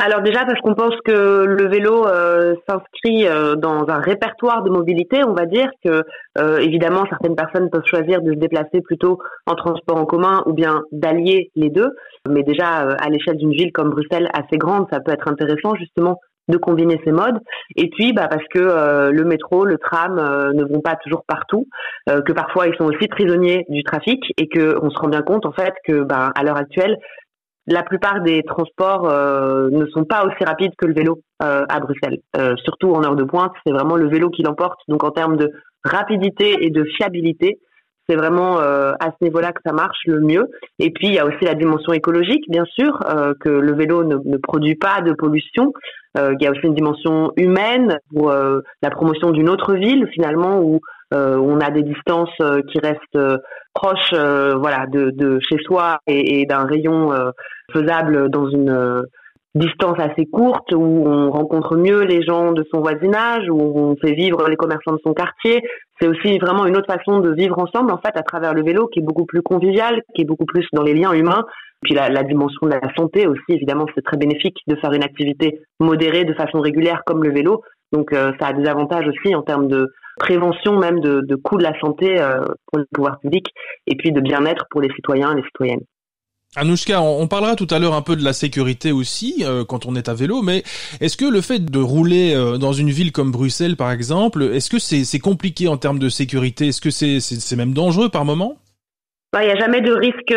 Alors 0.00 0.22
déjà 0.22 0.46
parce 0.46 0.58
qu'on 0.60 0.74
pense 0.74 0.94
que 1.04 1.44
le 1.44 1.68
vélo 1.68 2.06
euh, 2.06 2.54
s'inscrit 2.66 3.26
euh, 3.26 3.54
dans 3.54 3.86
un 3.88 4.00
répertoire 4.00 4.62
de 4.62 4.70
mobilité, 4.70 5.22
on 5.24 5.34
va 5.34 5.44
dire 5.44 5.68
que 5.84 6.04
euh, 6.38 6.58
évidemment 6.58 7.04
certaines 7.10 7.36
personnes 7.36 7.68
peuvent 7.68 7.84
choisir 7.84 8.22
de 8.22 8.32
se 8.32 8.38
déplacer 8.38 8.80
plutôt 8.82 9.18
en 9.46 9.54
transport 9.54 9.98
en 9.98 10.06
commun 10.06 10.42
ou 10.46 10.54
bien 10.54 10.82
d'allier 10.90 11.50
les 11.54 11.68
deux, 11.68 11.90
mais 12.28 12.42
déjà 12.42 12.66
à 12.66 13.08
l'échelle 13.10 13.36
d'une 13.36 13.52
ville 13.52 13.72
comme 13.72 13.90
Bruxelles 13.90 14.30
assez 14.32 14.56
grande, 14.56 14.86
ça 14.90 15.00
peut 15.00 15.12
être 15.12 15.28
intéressant 15.28 15.74
justement 15.74 16.18
de 16.48 16.56
combiner 16.56 17.00
ces 17.04 17.12
modes. 17.12 17.38
Et 17.76 17.90
puis 17.90 18.12
bah 18.12 18.26
parce 18.28 18.46
que 18.52 19.10
le 19.10 19.24
métro, 19.24 19.64
le 19.64 19.78
tram 19.78 20.16
ne 20.16 20.64
vont 20.64 20.80
pas 20.80 20.96
toujours 20.96 21.22
partout, 21.28 21.66
que 22.06 22.32
parfois 22.32 22.66
ils 22.66 22.74
sont 22.76 22.86
aussi 22.86 23.06
prisonniers 23.06 23.66
du 23.68 23.84
trafic 23.84 24.20
et 24.36 24.48
que 24.48 24.76
on 24.82 24.90
se 24.90 24.98
rend 24.98 25.08
bien 25.08 25.22
compte 25.22 25.46
en 25.46 25.52
fait 25.52 25.74
que 25.86 26.02
bah 26.02 26.32
à 26.34 26.42
l'heure 26.42 26.56
actuelle 26.56 26.96
la 27.66 27.82
plupart 27.82 28.20
des 28.22 28.42
transports 28.42 29.08
euh, 29.08 29.68
ne 29.70 29.86
sont 29.86 30.04
pas 30.04 30.24
aussi 30.24 30.44
rapides 30.44 30.72
que 30.76 30.86
le 30.86 30.94
vélo 30.94 31.20
euh, 31.42 31.64
à 31.68 31.80
Bruxelles. 31.80 32.18
Euh, 32.36 32.54
surtout 32.64 32.92
en 32.92 33.04
heure 33.04 33.16
de 33.16 33.24
pointe, 33.24 33.52
c'est 33.64 33.72
vraiment 33.72 33.96
le 33.96 34.08
vélo 34.08 34.30
qui 34.30 34.42
l'emporte. 34.42 34.80
Donc 34.88 35.04
en 35.04 35.10
termes 35.10 35.36
de 35.36 35.52
rapidité 35.84 36.64
et 36.64 36.70
de 36.70 36.84
fiabilité, 36.96 37.58
c'est 38.08 38.16
vraiment 38.16 38.58
à 38.58 39.12
ce 39.12 39.24
niveau-là 39.24 39.52
que 39.52 39.60
ça 39.64 39.72
marche 39.72 40.00
le 40.06 40.18
mieux. 40.18 40.48
Et 40.80 40.90
puis 40.90 41.06
il 41.06 41.14
y 41.14 41.20
a 41.20 41.24
aussi 41.24 41.44
la 41.44 41.54
dimension 41.54 41.92
écologique, 41.92 42.42
bien 42.48 42.64
sûr, 42.64 42.98
que 43.38 43.48
le 43.48 43.72
vélo 43.72 44.02
ne, 44.02 44.16
ne, 44.16 44.36
produit 44.36 44.74
pas 44.74 45.00
de 45.00 45.12
pollution. 45.12 45.72
il 46.16 46.36
y 46.40 46.46
a 46.48 46.50
aussi 46.50 46.64
une 46.64 46.74
dimension 46.74 47.30
humaine 47.36 48.00
pour 48.12 48.32
la 48.32 48.90
promotion 48.90 49.30
d'une 49.30 49.48
autre 49.48 49.74
ville 49.74 50.08
finalement 50.12 50.60
où 50.60 50.80
on 51.12 51.60
a 51.60 51.70
des 51.70 51.82
distances 51.82 52.36
qui 52.70 52.78
restent 52.78 53.38
proches, 53.74 54.12
voilà, 54.12 54.86
de, 54.86 55.10
de, 55.10 55.38
chez 55.40 55.58
soi 55.64 55.98
et, 56.06 56.40
et 56.40 56.46
d'un 56.46 56.64
rayon 56.64 57.12
faisable 57.72 58.30
dans 58.30 58.48
une 58.48 58.70
euh, 58.70 59.02
distance 59.54 59.98
assez 59.98 60.26
courte 60.26 60.72
où 60.72 61.04
on 61.06 61.30
rencontre 61.30 61.76
mieux 61.76 62.02
les 62.02 62.22
gens 62.22 62.52
de 62.52 62.64
son 62.72 62.80
voisinage, 62.80 63.48
où 63.50 63.60
on 63.60 63.96
fait 63.96 64.12
vivre 64.12 64.48
les 64.48 64.56
commerçants 64.56 64.92
de 64.92 65.00
son 65.04 65.12
quartier. 65.12 65.62
C'est 66.00 66.08
aussi 66.08 66.38
vraiment 66.38 66.66
une 66.66 66.76
autre 66.76 66.92
façon 66.92 67.20
de 67.20 67.32
vivre 67.34 67.58
ensemble 67.58 67.90
en 67.90 67.98
fait 67.98 68.16
à 68.16 68.22
travers 68.22 68.54
le 68.54 68.62
vélo 68.62 68.86
qui 68.86 69.00
est 69.00 69.04
beaucoup 69.04 69.26
plus 69.26 69.42
convivial, 69.42 70.02
qui 70.14 70.22
est 70.22 70.26
beaucoup 70.26 70.46
plus 70.46 70.66
dans 70.72 70.82
les 70.82 70.94
liens 70.94 71.12
humains. 71.12 71.44
Puis 71.82 71.94
la, 71.94 72.10
la 72.10 72.22
dimension 72.22 72.66
de 72.66 72.72
la 72.72 72.94
santé 72.96 73.26
aussi, 73.26 73.42
évidemment, 73.48 73.86
c'est 73.94 74.04
très 74.04 74.18
bénéfique 74.18 74.58
de 74.66 74.76
faire 74.76 74.92
une 74.92 75.02
activité 75.02 75.60
modérée 75.80 76.24
de 76.24 76.34
façon 76.34 76.60
régulière 76.60 77.02
comme 77.06 77.24
le 77.24 77.32
vélo. 77.32 77.62
Donc 77.92 78.12
euh, 78.12 78.32
ça 78.40 78.48
a 78.48 78.52
des 78.52 78.66
avantages 78.66 79.06
aussi 79.06 79.34
en 79.34 79.42
termes 79.42 79.68
de 79.68 79.92
prévention 80.18 80.78
même 80.78 81.00
de, 81.00 81.34
coûts 81.36 81.56
de 81.56 81.62
la 81.62 81.78
santé 81.80 82.20
euh, 82.20 82.40
pour 82.66 82.78
le 82.78 82.86
pouvoir 82.92 83.18
public 83.20 83.46
et 83.86 83.96
puis 83.96 84.12
de 84.12 84.20
bien-être 84.20 84.66
pour 84.70 84.80
les 84.80 84.90
citoyens 84.94 85.32
et 85.32 85.36
les 85.36 85.44
citoyennes. 85.44 85.80
Anouchka, 86.56 87.00
on 87.00 87.28
parlera 87.28 87.54
tout 87.54 87.68
à 87.70 87.78
l'heure 87.78 87.94
un 87.94 88.02
peu 88.02 88.16
de 88.16 88.24
la 88.24 88.32
sécurité 88.32 88.90
aussi 88.90 89.44
euh, 89.46 89.64
quand 89.64 89.86
on 89.86 89.94
est 89.94 90.08
à 90.08 90.14
vélo, 90.14 90.42
mais 90.42 90.64
est-ce 91.00 91.16
que 91.16 91.24
le 91.24 91.40
fait 91.40 91.64
de 91.64 91.78
rouler 91.78 92.34
dans 92.58 92.72
une 92.72 92.90
ville 92.90 93.12
comme 93.12 93.30
Bruxelles 93.30 93.76
par 93.76 93.92
exemple, 93.92 94.42
est-ce 94.42 94.68
que 94.68 94.78
c'est 94.80 95.18
compliqué 95.20 95.68
en 95.68 95.76
termes 95.76 96.00
de 96.00 96.08
sécurité? 96.08 96.68
Est-ce 96.68 96.80
que 96.80 96.90
c'est 96.90 97.56
même 97.56 97.72
dangereux 97.72 98.08
par 98.08 98.24
moment? 98.24 98.56
Bah, 99.32 99.42
il 99.42 99.46
n'y 99.46 99.52
a 99.52 99.60
jamais 99.60 99.80
de 99.80 99.92
risque 99.92 100.34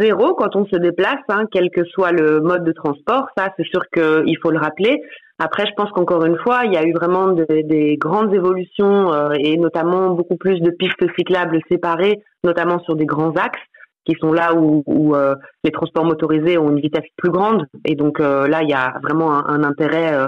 zéro 0.00 0.34
quand 0.34 0.54
on 0.54 0.64
se 0.66 0.76
déplace, 0.76 1.22
hein, 1.28 1.44
quel 1.50 1.70
que 1.70 1.84
soit 1.84 2.12
le 2.12 2.40
mode 2.40 2.64
de 2.64 2.72
transport. 2.72 3.26
Ça, 3.36 3.48
c'est 3.56 3.66
sûr 3.66 3.82
qu'il 3.92 4.38
faut 4.42 4.50
le 4.50 4.58
rappeler. 4.58 5.00
Après, 5.38 5.66
je 5.66 5.72
pense 5.76 5.90
qu'encore 5.90 6.24
une 6.24 6.38
fois, 6.38 6.62
il 6.64 6.72
y 6.72 6.76
a 6.76 6.84
eu 6.84 6.92
vraiment 6.92 7.32
des 7.32 7.96
grandes 7.98 8.32
évolutions 8.32 9.12
euh, 9.12 9.32
et 9.38 9.56
notamment 9.56 10.10
beaucoup 10.10 10.36
plus 10.36 10.60
de 10.60 10.70
pistes 10.70 11.04
cyclables 11.18 11.60
séparées, 11.70 12.22
notamment 12.44 12.78
sur 12.80 12.96
des 12.96 13.04
grands 13.04 13.32
axes 13.32 13.60
qui 14.06 14.14
sont 14.20 14.32
là 14.32 14.54
où, 14.54 14.82
où 14.86 15.14
euh, 15.14 15.34
les 15.64 15.72
transports 15.72 16.04
motorisés 16.04 16.56
ont 16.56 16.70
une 16.70 16.80
vitesse 16.80 17.08
plus 17.16 17.30
grande. 17.30 17.66
Et 17.84 17.96
donc 17.96 18.20
euh, 18.20 18.46
là, 18.46 18.62
il 18.62 18.70
y 18.70 18.74
a 18.74 18.94
vraiment 19.02 19.32
un, 19.32 19.62
intérêt 19.64 20.14
euh, 20.14 20.26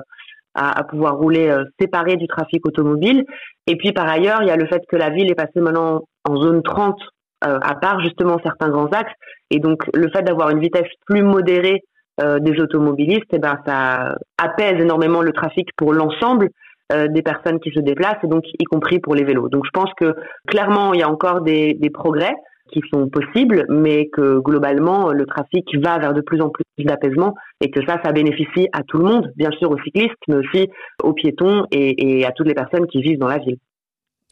à, 0.55 0.81
à, 0.81 0.85
pouvoir 0.85 1.17
rouler 1.17 1.57
séparé 1.81 2.17
du 2.17 2.27
trafic 2.27 2.67
automobile. 2.67 3.25
Et 3.67 3.77
puis 3.77 3.93
par 3.93 4.09
ailleurs, 4.09 4.43
il 4.43 4.49
y 4.49 4.51
a 4.51 4.57
le 4.57 4.67
fait 4.67 4.83
que 4.89 4.97
la 4.97 5.11
ville 5.11 5.31
est 5.31 5.37
passée 5.37 5.61
maintenant 5.61 6.03
en 6.29 6.37
zone 6.37 6.63
30, 6.63 6.99
à 7.41 7.75
part 7.77 8.01
justement 8.01 8.39
certains 8.45 8.69
grands 8.69 8.89
axes. 8.89 9.13
Et 9.51 9.59
donc 9.61 9.85
le 9.95 10.09
fait 10.11 10.23
d'avoir 10.23 10.51
une 10.51 10.61
vitesse 10.61 10.89
plus 11.07 11.23
modérée 11.23 11.83
des 12.21 12.61
automobilistes, 12.61 13.31
eh 13.33 13.39
ben, 13.39 13.61
ça 13.65 14.17
apaise 14.39 14.81
énormément 14.81 15.23
le 15.23 15.33
trafic 15.33 15.69
pour 15.77 15.93
l'ensemble. 15.93 16.49
des 16.91 17.23
personnes 17.23 17.61
qui 17.61 17.71
se 17.71 17.81
déplacent 17.81 18.25
et 18.25 18.29
donc 18.29 18.45
y 18.59 18.65
compris 18.65 18.99
pour 18.99 19.15
les 19.15 19.23
vélos. 19.23 19.49
Donc 19.49 19.65
je 19.67 19.71
pense 19.73 19.91
que 20.01 20.15
clairement 20.47 20.95
il 20.95 21.01
y 21.01 21.03
a 21.03 21.09
encore 21.09 21.43
des, 21.43 21.75
des 21.75 21.91
progrès 21.91 22.35
qui 22.73 22.81
sont 22.93 23.09
possibles, 23.09 23.65
mais 23.69 24.09
que 24.09 24.39
globalement, 24.39 25.13
le 25.13 25.27
trafic 25.27 25.65
va 25.83 25.99
vers 25.99 26.15
de 26.15 26.21
plus 26.21 26.41
en 26.41 26.51
plus 26.51 26.65
d'apaisement 26.79 27.35
et 27.61 27.71
que 27.71 27.85
ça, 27.87 27.99
ça 28.05 28.13
bénéficie 28.13 28.69
à 28.73 28.83
tout 28.83 28.99
le 28.99 29.05
monde, 29.05 29.33
bien 29.37 29.51
sûr 29.59 29.71
aux 29.71 29.79
cyclistes, 29.79 30.17
mais 30.29 30.37
aussi 30.37 30.69
aux 31.03 31.13
piétons 31.13 31.65
et, 31.71 32.25
à 32.25 32.33
toutes 32.33 32.49
les 32.49 32.55
personnes 32.55 32.87
qui 32.87 33.01
vivent 33.01 33.19
dans 33.19 33.29
la 33.29 33.39
ville. 33.39 33.57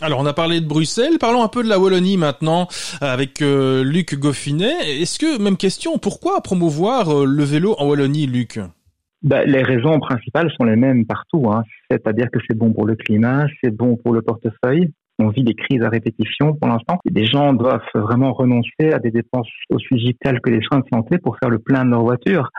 Alors 0.02 0.20
on 0.20 0.26
a 0.26 0.34
parlé 0.34 0.60
de 0.60 0.66
Bruxelles, 0.66 1.16
parlons 1.18 1.42
un 1.42 1.48
peu 1.48 1.62
de 1.62 1.70
la 1.70 1.78
Wallonie 1.78 2.18
maintenant 2.18 2.68
avec 3.00 3.40
euh, 3.40 3.82
Luc 3.82 4.14
Goffinet. 4.14 5.00
Est-ce 5.00 5.18
que, 5.18 5.40
même 5.42 5.56
question, 5.56 5.96
pourquoi 5.96 6.42
promouvoir 6.42 7.08
euh, 7.08 7.24
le 7.24 7.44
vélo 7.44 7.74
en 7.78 7.88
Wallonie, 7.88 8.26
Luc? 8.26 8.60
Bah, 9.22 9.46
les 9.46 9.62
raisons 9.62 9.98
principales 9.98 10.52
sont 10.54 10.64
les 10.64 10.76
mêmes 10.76 11.06
partout. 11.06 11.50
Hein. 11.50 11.62
C'est-à-dire 11.90 12.26
que 12.30 12.38
c'est 12.46 12.54
bon 12.54 12.74
pour 12.74 12.84
le 12.84 12.94
climat, 12.94 13.46
c'est 13.64 13.70
bon 13.70 13.96
pour 13.96 14.12
le 14.12 14.20
portefeuille, 14.20 14.92
on 15.18 15.28
vit 15.28 15.44
des 15.44 15.54
crises 15.54 15.82
à 15.82 15.88
répétition 15.88 16.54
pour 16.54 16.68
l'instant. 16.68 16.99
Des 17.04 17.25
gens 17.25 17.52
doivent 17.52 17.80
vraiment 17.94 18.32
renoncer 18.32 18.92
à 18.92 18.99
des 18.99 19.11
dépenses 19.11 19.49
aussi 19.70 19.94
vitales 19.94 20.40
que 20.40 20.50
les 20.50 20.61
soins 20.62 20.80
de 20.80 20.87
santé 20.92 21.18
pour 21.18 21.37
faire 21.38 21.50
le 21.50 21.58
plein 21.58 21.85
de 21.85 21.90
leur 21.90 22.02
voiture. 22.02 22.50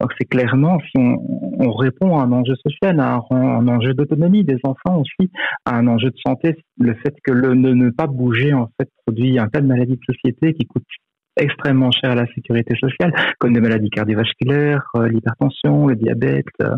Donc 0.00 0.12
c'est 0.18 0.26
clairement, 0.26 0.78
si 0.80 0.92
on, 0.96 1.16
on, 1.60 1.72
répond 1.72 2.18
à 2.18 2.24
un 2.24 2.32
enjeu 2.32 2.54
social, 2.56 2.98
à 3.00 3.20
un, 3.30 3.68
enjeu 3.68 3.94
d'autonomie 3.94 4.44
des 4.44 4.58
enfants 4.64 5.00
aussi, 5.00 5.30
à 5.64 5.76
un 5.76 5.86
enjeu 5.86 6.10
de 6.10 6.18
santé, 6.24 6.56
le 6.78 6.94
fait 6.94 7.14
que 7.24 7.32
le 7.32 7.54
ne, 7.54 7.72
ne 7.72 7.90
pas 7.90 8.06
bouger 8.06 8.54
en 8.54 8.68
fait 8.78 8.88
produit 9.06 9.38
un 9.38 9.48
tas 9.48 9.60
de 9.60 9.66
maladies 9.66 9.96
de 9.96 10.14
société 10.14 10.54
qui 10.54 10.66
coûtent 10.66 10.84
extrêmement 11.36 11.90
cher 11.90 12.10
à 12.10 12.14
la 12.14 12.26
sécurité 12.34 12.74
sociale, 12.76 13.12
comme 13.38 13.52
des 13.52 13.60
maladies 13.60 13.90
cardiovasculaires, 13.90 14.84
euh, 14.96 15.08
l'hypertension, 15.08 15.86
le 15.86 15.96
diabète. 15.96 16.46
Euh, 16.62 16.76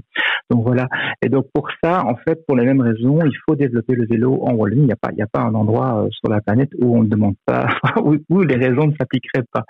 donc 0.51 0.65
voilà. 0.65 0.89
Et 1.23 1.29
donc 1.29 1.47
pour 1.53 1.69
ça, 1.83 2.05
en 2.05 2.17
fait, 2.17 2.45
pour 2.47 2.57
les 2.57 2.65
mêmes 2.65 2.81
raisons, 2.81 3.19
il 3.25 3.37
faut 3.47 3.57
développer 3.57 3.95
le 3.95 4.07
vélo 4.07 4.39
en 4.43 4.55
Wallonie. 4.55 4.83
Il 4.83 4.87
n'y 4.87 4.93
a 4.93 4.97
pas, 4.97 5.11
il 5.13 5.17
n'y 5.17 5.23
a 5.23 5.27
pas 5.31 5.41
un 5.41 5.55
endroit 5.55 6.05
euh, 6.05 6.09
sur 6.11 6.31
la 6.31 6.41
planète 6.41 6.71
où 6.81 6.97
on 6.97 7.03
ne 7.03 7.09
demande 7.09 7.35
pas, 7.45 7.67
où, 8.03 8.17
où 8.31 8.43
les 8.43 8.57
raisons 8.57 8.87
ne 8.87 8.95
s'appliqueraient 8.99 9.47
pas. 9.53 9.65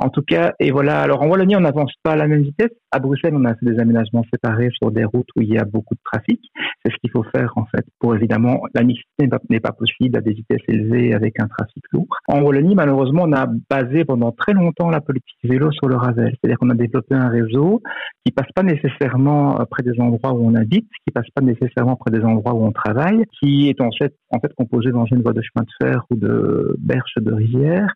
En 0.00 0.10
tout 0.10 0.22
cas, 0.22 0.52
et 0.60 0.70
voilà. 0.70 1.00
Alors 1.00 1.22
en 1.22 1.28
Wallonie, 1.28 1.56
on 1.56 1.60
n'avance 1.60 1.92
pas 2.02 2.12
à 2.12 2.16
la 2.16 2.28
même 2.28 2.42
vitesse. 2.42 2.70
À 2.92 3.00
Bruxelles, 3.00 3.34
on 3.34 3.44
a 3.44 3.54
fait 3.54 3.66
des 3.66 3.80
aménagements 3.80 4.24
séparés 4.32 4.70
sur 4.80 4.92
des 4.92 5.04
routes 5.04 5.28
où 5.36 5.42
il 5.42 5.52
y 5.52 5.58
a 5.58 5.64
beaucoup 5.64 5.94
de 5.94 6.00
trafic. 6.04 6.40
C'est 6.84 6.92
ce 6.92 6.96
qu'il 7.00 7.10
faut 7.10 7.24
faire 7.34 7.52
en 7.56 7.66
fait 7.66 7.84
pour 7.98 8.14
évidemment 8.14 8.62
la 8.74 8.82
mixité 8.84 9.28
n'est 9.50 9.60
pas 9.60 9.72
possible 9.72 10.16
à 10.16 10.20
des 10.20 10.32
vitesses 10.32 10.62
élevées 10.68 11.14
avec 11.14 11.40
un 11.40 11.48
trafic 11.48 11.82
lourd. 11.92 12.06
En 12.28 12.42
Wallonie, 12.42 12.76
malheureusement, 12.76 13.24
on 13.26 13.32
a 13.32 13.46
basé 13.68 14.04
pendant 14.08 14.32
très 14.32 14.54
longtemps 14.54 14.88
la 14.88 15.02
politique 15.02 15.38
vélo 15.44 15.70
sur 15.70 15.86
le 15.86 15.96
Ravel. 15.96 16.30
C'est-à-dire 16.30 16.58
qu'on 16.58 16.70
a 16.70 16.74
développé 16.74 17.14
un 17.14 17.28
réseau 17.28 17.82
qui 18.24 18.32
passe 18.32 18.50
pas 18.54 18.62
nécessairement 18.62 19.54
près 19.70 19.82
des 19.82 20.00
endroits 20.00 20.32
où 20.32 20.44
on 20.44 20.54
habite, 20.54 20.88
qui 21.04 21.12
passe 21.12 21.28
pas 21.34 21.42
nécessairement 21.42 21.96
près 21.96 22.10
des 22.10 22.24
endroits 22.24 22.54
où 22.54 22.64
on 22.64 22.72
travaille, 22.72 23.24
qui 23.38 23.68
est 23.68 23.80
en 23.82 23.90
fait, 23.96 24.14
en 24.30 24.40
fait 24.40 24.52
composé 24.54 24.90
dans 24.90 25.04
une 25.04 25.22
voie 25.22 25.34
de 25.34 25.42
chemin 25.42 25.64
de 25.64 25.86
fer 25.86 26.04
ou 26.10 26.16
de 26.16 26.74
berges 26.78 27.18
de 27.18 27.32
rivière. 27.32 27.88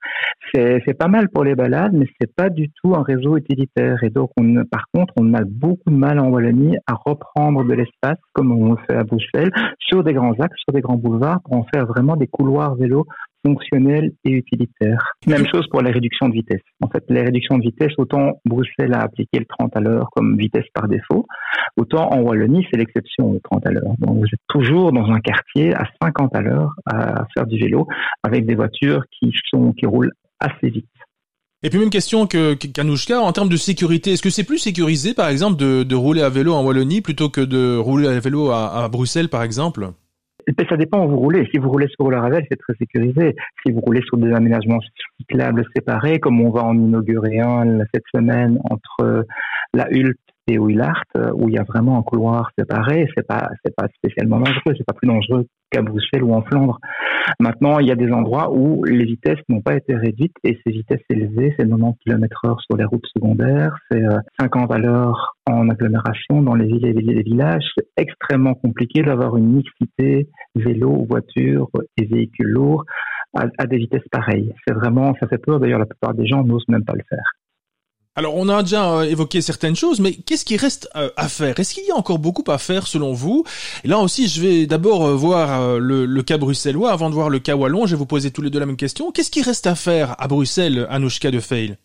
C'est 0.54 0.99
pas 0.99 1.09
mal 1.09 1.31
pour 1.31 1.45
les 1.45 1.54
balades, 1.54 1.95
mais 1.95 2.07
c'est 2.21 2.33
pas 2.35 2.50
du 2.50 2.69
tout 2.83 2.95
un 2.95 3.02
réseau 3.02 3.38
utilitaire. 3.38 4.04
Et 4.04 4.11
donc, 4.11 4.31
on, 4.38 4.64
par 4.66 4.85
contre, 4.92 5.14
on 5.19 5.33
a 5.33 5.45
beaucoup 5.45 5.88
de 5.88 5.97
mal 5.97 6.19
en 6.19 6.28
Wallonie 6.28 6.76
à 6.87 6.95
reprendre 6.95 7.64
de 7.64 7.73
l'espace, 7.73 8.19
comme 8.35 8.52
on 8.52 8.73
le 8.73 8.78
fait 8.87 8.97
à 8.97 9.04
Bruxelles, 9.04 9.50
sur 9.78 10.04
des 10.04 10.12
grands 10.12 10.35
axes, 10.40 10.61
sur 10.64 10.75
des 10.75 10.83
grands 10.83 10.97
boulevards, 10.97 11.40
pour 11.45 11.57
en 11.57 11.66
faire 11.73 11.87
vraiment 11.87 12.16
des 12.16 12.26
couloirs 12.26 12.75
vélo 12.75 13.07
fonctionnels 13.44 14.12
et 14.25 14.30
utilitaires. 14.30 15.14
Même 15.26 15.46
chose 15.46 15.66
pour 15.68 15.82
les 15.82 15.90
réductions 15.90 16.28
de 16.28 16.34
vitesse. 16.34 16.62
En 16.80 16.88
fait, 16.88 17.04
les 17.08 17.22
réductions 17.22 17.58
de 17.58 17.62
vitesse, 17.62 17.92
autant 17.99 18.40
Bruxelles 18.44 18.94
a 18.94 19.00
appliqué 19.00 19.38
le 19.38 19.46
30 19.46 19.76
à 19.76 19.80
l'heure 19.80 20.08
comme 20.14 20.37
vitesse 20.37 20.66
par 20.75 20.88
défaut, 20.88 21.26
autant 21.76 22.11
en 22.12 22.20
Wallonie, 22.20 22.66
c'est 22.70 22.78
l'exception, 22.78 23.32
le 23.32 23.40
30 23.40 23.66
à 23.66 23.70
l'heure. 23.70 23.94
Donc, 23.99 24.18
vous 24.18 24.26
êtes 24.26 24.40
toujours 24.49 24.92
dans 24.92 25.06
un 25.06 25.20
quartier 25.20 25.75
à 25.75 25.84
50 26.02 26.34
à 26.34 26.40
l'heure 26.40 26.75
à 26.87 27.26
faire 27.34 27.46
du 27.46 27.58
vélo 27.58 27.87
avec 28.22 28.46
des 28.46 28.54
voitures 28.54 29.04
qui 29.18 29.32
sont, 29.50 29.72
qui 29.72 29.87
roulent 29.87 30.12
assez 30.40 30.70
vite. 30.70 30.87
Et 31.64 31.70
puis 31.70 31.78
même 31.78 31.90
question 31.90 32.26
que 32.26 32.54
qu'Anouchka, 32.54 33.20
en 33.20 33.30
termes 33.30 33.49
de 33.49 33.56
sécurité, 33.56 34.12
est-ce 34.12 34.22
que 34.22 34.30
c'est 34.30 34.42
plus 34.42 34.58
sécurisé 34.58 35.14
par 35.14 35.28
exemple 35.28 35.56
de, 35.56 35.94
rouler 35.94 36.22
à 36.22 36.28
vélo 36.28 36.54
en 36.54 36.64
Wallonie 36.64 37.02
plutôt 37.02 37.28
que 37.28 37.40
de 37.40 37.76
rouler 37.76 38.08
à 38.08 38.18
vélo 38.18 38.50
à 38.50 38.88
Bruxelles 38.88 39.28
par 39.28 39.44
exemple? 39.44 39.92
Ça 40.68 40.76
dépend 40.76 41.04
où 41.04 41.11
vous 41.11 41.18
roulez. 41.18 41.49
Si 41.52 41.58
vous 41.58 41.68
roulez 41.68 41.88
sur 41.88 42.11
le 42.11 42.18
Ravel, 42.18 42.44
c'est 42.50 42.58
très 42.58 42.75
sécurisé. 42.75 43.34
Si 43.64 43.72
vous 43.72 43.80
roulez 43.80 44.02
sur 44.02 44.16
des 44.16 44.32
aménagements 44.32 44.80
cyclables 45.18 45.64
séparés, 45.75 46.18
comme 46.18 46.40
on 46.40 46.50
va 46.50 46.64
en 46.64 46.75
inaugurer 46.75 47.40
un 47.40 47.78
cette 47.92 48.04
semaine 48.14 48.58
entre 48.70 49.26
la 49.75 49.88
Hulpe 49.90 50.18
et 50.49 50.58
Willart, 50.58 51.04
euh, 51.16 51.30
où 51.34 51.49
il 51.49 51.54
y 51.54 51.58
a 51.58 51.62
vraiment 51.62 51.99
un 51.99 52.02
couloir 52.02 52.50
séparé, 52.58 53.08
c'est 53.16 53.26
pas 53.26 53.49
c'est 53.64 53.75
pas 53.75 53.87
spécialement 53.96 54.38
dangereux, 54.38 54.75
c'est 54.76 54.87
pas 54.87 54.94
plus 54.94 55.06
dangereux 55.06 55.46
qu'à 55.73 55.83
Bruxelles 55.83 56.23
ou 56.23 56.35
en 56.35 56.43
Flandre. 56.43 56.79
Maintenant, 57.41 57.79
il 57.79 57.87
y 57.87 57.93
a 57.93 57.97
des 57.97 58.11
endroits 58.12 58.52
où 58.52 58.85
les 58.85 59.05
vitesses 59.05 59.38
n'ont 59.49 59.61
pas 59.61 59.75
été 59.75 59.95
réduites 59.95 60.35
et 60.45 60.59
ces 60.64 60.73
vitesses 60.73 61.05
élevées, 61.09 61.55
c'est 61.59 61.69
90 61.69 61.99
km 62.05 62.47
heure 62.47 62.61
sur 62.61 62.76
les 62.76 62.85
routes 62.85 63.07
secondaires, 63.14 63.76
c'est 63.91 64.02
50 64.41 64.71
euh, 64.71 64.75
à 64.75 64.79
l'heure 64.79 65.37
en 65.47 65.69
agglomération 65.69 66.43
dans 66.43 66.55
les 66.55 66.67
villes 66.67 66.87
et 66.87 66.93
les 66.93 67.23
villages. 67.23 67.64
C'est 67.76 67.87
extrêmement 67.97 68.55
compliqué 68.55 69.02
d'avoir 69.02 69.37
une 69.37 69.55
mixité 69.55 70.29
vélo, 70.55 71.07
voiture 71.09 71.69
et 71.97 72.05
véhicules 72.05 72.49
lourds 72.49 72.85
à, 73.37 73.47
à 73.59 73.67
des 73.67 73.79
vitesses 73.79 74.09
pareilles. 74.11 74.52
C'est 74.67 74.75
vraiment, 74.75 75.14
ça 75.21 75.26
fait 75.26 75.38
peur. 75.38 75.61
D'ailleurs, 75.61 75.79
la 75.79 75.87
plupart 75.87 76.14
des 76.14 76.26
gens 76.26 76.45
n'osent 76.45 76.69
même 76.69 76.85
pas 76.85 76.95
le 76.95 77.05
faire. 77.09 77.41
Alors 78.14 78.37
on 78.37 78.50
a 78.50 78.61
déjà 78.61 78.99
euh, 78.99 79.02
évoqué 79.04 79.40
certaines 79.40 79.75
choses, 79.75 79.99
mais 79.99 80.12
qu'est-ce 80.12 80.45
qui 80.45 80.59
reste 80.59 80.90
euh, 80.97 81.09
à 81.16 81.28
faire? 81.28 81.59
Est-ce 81.59 81.73
qu'il 81.73 81.87
y 81.87 81.90
a 81.90 81.95
encore 81.95 82.19
beaucoup 82.19 82.45
à 82.50 82.59
faire 82.59 82.87
selon 82.87 83.14
vous? 83.14 83.45
Et 83.85 83.88
là 83.88 83.99
aussi, 84.00 84.28
je 84.28 84.42
vais 84.42 84.66
d'abord 84.66 85.07
euh, 85.07 85.14
voir 85.14 85.78
le, 85.78 86.23
cas 86.23 86.37
bruxellois 86.37 86.92
avant 86.92 87.09
de 87.09 87.14
voir 87.14 87.31
le 87.31 87.38
cas 87.38 87.57
wallon. 87.57 87.87
Je 87.87 87.92
vais 87.92 87.99
vous 87.99 88.07
poser 88.07 88.31
tous 88.31 88.42
les 88.42 88.50
deux 88.50 88.61
la 88.61 88.66
même 88.66 88.76
question. 88.76 89.12
Qu'est-ce 89.12 89.31
qui 89.31 89.42
reste 89.42 89.66
à 89.66 89.75
faire 89.75 90.14
à 90.19 90.28
Bruxelles, 90.28 90.87
Anouchka 90.90 91.31
de 91.31 91.40
Fail 91.40 91.76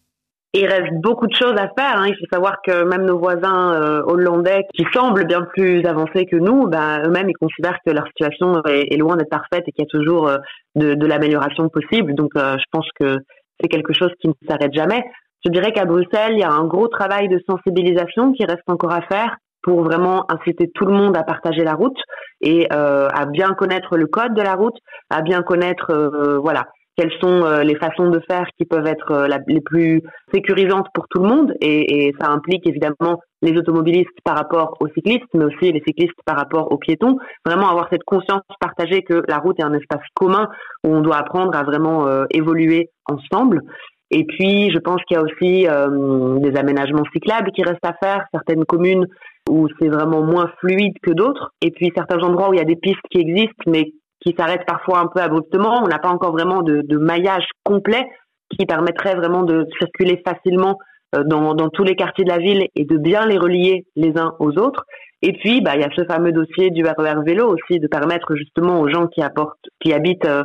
il 0.53 0.65
reste 0.65 0.93
beaucoup 1.03 1.27
de 1.27 1.35
choses 1.35 1.55
à 1.57 1.67
faire. 1.77 1.97
Hein. 1.97 2.07
Il 2.07 2.15
faut 2.15 2.25
savoir 2.31 2.55
que 2.65 2.83
même 2.83 3.05
nos 3.05 3.19
voisins 3.19 4.01
hollandais, 4.07 4.63
qui 4.73 4.85
semblent 4.91 5.27
bien 5.27 5.41
plus 5.41 5.85
avancés 5.85 6.25
que 6.25 6.37
nous, 6.37 6.67
bah, 6.67 7.03
eux-mêmes, 7.05 7.29
ils 7.29 7.37
considèrent 7.39 7.77
que 7.85 7.91
leur 7.91 8.07
situation 8.07 8.63
est, 8.63 8.97
loin 8.97 9.17
d'être 9.17 9.29
parfaite 9.29 9.65
et 9.67 9.71
qu'il 9.71 9.83
y 9.83 9.87
a 9.87 9.89
toujours 9.89 10.31
de, 10.75 10.95
de 10.95 11.05
l'amélioration 11.05 11.69
possible. 11.69 12.15
Donc, 12.15 12.31
je 12.35 12.63
pense 12.71 12.87
que 12.97 13.17
c'est 13.59 13.67
quelque 13.67 13.93
chose 13.93 14.09
qui 14.19 14.29
ne 14.29 14.33
s'arrête 14.47 14.73
jamais. 14.73 15.03
Je 15.47 15.51
dirais 15.53 15.71
qu'à 15.71 15.85
Bruxelles, 15.85 16.33
il 16.33 16.39
y 16.39 16.43
a 16.43 16.51
un 16.51 16.65
gros 16.65 16.89
travail 16.89 17.29
de 17.29 17.41
sensibilisation 17.49 18.33
qui 18.33 18.43
reste 18.43 18.67
encore 18.67 18.91
à 18.91 19.01
faire 19.03 19.37
pour 19.63 19.81
vraiment 19.81 20.29
inciter 20.29 20.69
tout 20.75 20.83
le 20.83 20.91
monde 20.91 21.15
à 21.15 21.23
partager 21.23 21.63
la 21.63 21.73
route 21.73 21.97
et 22.41 22.67
euh, 22.73 23.07
à 23.13 23.25
bien 23.25 23.51
connaître 23.51 23.95
le 23.95 24.07
code 24.07 24.33
de 24.33 24.41
la 24.41 24.55
route, 24.55 24.75
à 25.09 25.21
bien 25.21 25.43
connaître 25.43 25.91
euh, 25.91 26.37
voilà 26.39 26.65
quelles 26.97 27.13
sont 27.21 27.43
euh, 27.43 27.63
les 27.63 27.75
façons 27.75 28.09
de 28.09 28.19
faire 28.29 28.45
qui 28.57 28.65
peuvent 28.65 28.87
être 28.87 29.27
les 29.47 29.61
plus 29.61 30.01
sécurisantes 30.33 30.87
pour 30.93 31.07
tout 31.07 31.21
le 31.21 31.29
monde 31.29 31.53
et, 31.61 32.07
et, 32.07 32.15
ça 32.19 32.29
implique 32.29 32.67
évidemment 32.67 33.21
les 33.41 33.55
automobilistes 33.55 34.17
par 34.25 34.35
rapport 34.35 34.75
aux 34.81 34.87
cyclistes, 34.89 35.29
mais 35.33 35.45
aussi 35.45 35.71
les 35.71 35.83
cyclistes 35.85 36.19
par 36.25 36.35
rapport 36.35 36.71
aux 36.71 36.77
piétons. 36.77 37.19
Vraiment 37.45 37.69
avoir 37.69 37.87
cette 37.91 38.03
conscience 38.03 38.41
partagée 38.59 39.03
que 39.03 39.21
la 39.27 39.37
route 39.37 39.59
est 39.59 39.63
un 39.63 39.75
espace 39.75 40.01
commun 40.15 40.49
où 40.83 40.89
on 40.89 41.01
doit 41.01 41.17
apprendre 41.17 41.55
à 41.55 41.63
vraiment 41.63 42.07
évoluer 42.31 42.89
ensemble. 43.05 43.61
Et 44.11 44.23
puis, 44.23 44.71
je 44.71 44.79
pense 44.79 45.01
qu'il 45.03 45.17
y 45.17 45.19
a 45.19 45.23
aussi 45.23 45.67
euh, 45.67 46.39
des 46.39 46.57
aménagements 46.57 47.03
cyclables 47.11 47.51
qui 47.51 47.63
restent 47.63 47.85
à 47.85 47.93
faire. 48.01 48.25
Certaines 48.31 48.65
communes 48.65 49.05
où 49.49 49.67
c'est 49.79 49.89
vraiment 49.89 50.21
moins 50.21 50.49
fluide 50.59 50.95
que 51.01 51.11
d'autres. 51.11 51.51
Et 51.61 51.71
puis, 51.71 51.91
certains 51.95 52.19
endroits 52.19 52.49
où 52.49 52.53
il 52.53 52.59
y 52.59 52.61
a 52.61 52.65
des 52.65 52.77
pistes 52.77 53.01
qui 53.11 53.19
existent, 53.19 53.63
mais 53.67 53.91
qui 54.21 54.33
s'arrêtent 54.37 54.65
parfois 54.65 54.99
un 54.99 55.07
peu 55.07 55.21
abruptement. 55.21 55.81
On 55.83 55.87
n'a 55.87 55.99
pas 55.99 56.09
encore 56.09 56.31
vraiment 56.31 56.61
de, 56.61 56.81
de, 56.81 56.97
maillage 56.97 57.45
complet 57.63 58.07
qui 58.49 58.65
permettrait 58.65 59.15
vraiment 59.15 59.43
de 59.43 59.67
circuler 59.77 60.21
facilement 60.25 60.77
euh, 61.15 61.23
dans, 61.23 61.53
dans, 61.53 61.69
tous 61.69 61.83
les 61.83 61.95
quartiers 61.95 62.23
de 62.23 62.29
la 62.29 62.37
ville 62.37 62.67
et 62.75 62.85
de 62.85 62.97
bien 62.97 63.25
les 63.25 63.37
relier 63.37 63.85
les 63.95 64.17
uns 64.17 64.35
aux 64.39 64.57
autres. 64.57 64.85
Et 65.21 65.33
puis, 65.33 65.61
bah, 65.61 65.75
il 65.75 65.81
y 65.81 65.85
a 65.85 65.89
ce 65.95 66.05
fameux 66.05 66.31
dossier 66.31 66.69
du 66.69 66.83
RER 66.83 67.23
vélo 67.25 67.47
aussi, 67.47 67.79
de 67.79 67.87
permettre 67.87 68.35
justement 68.35 68.79
aux 68.79 68.89
gens 68.89 69.07
qui 69.07 69.21
apportent, 69.21 69.67
qui 69.81 69.93
habitent 69.93 70.25
euh, 70.25 70.43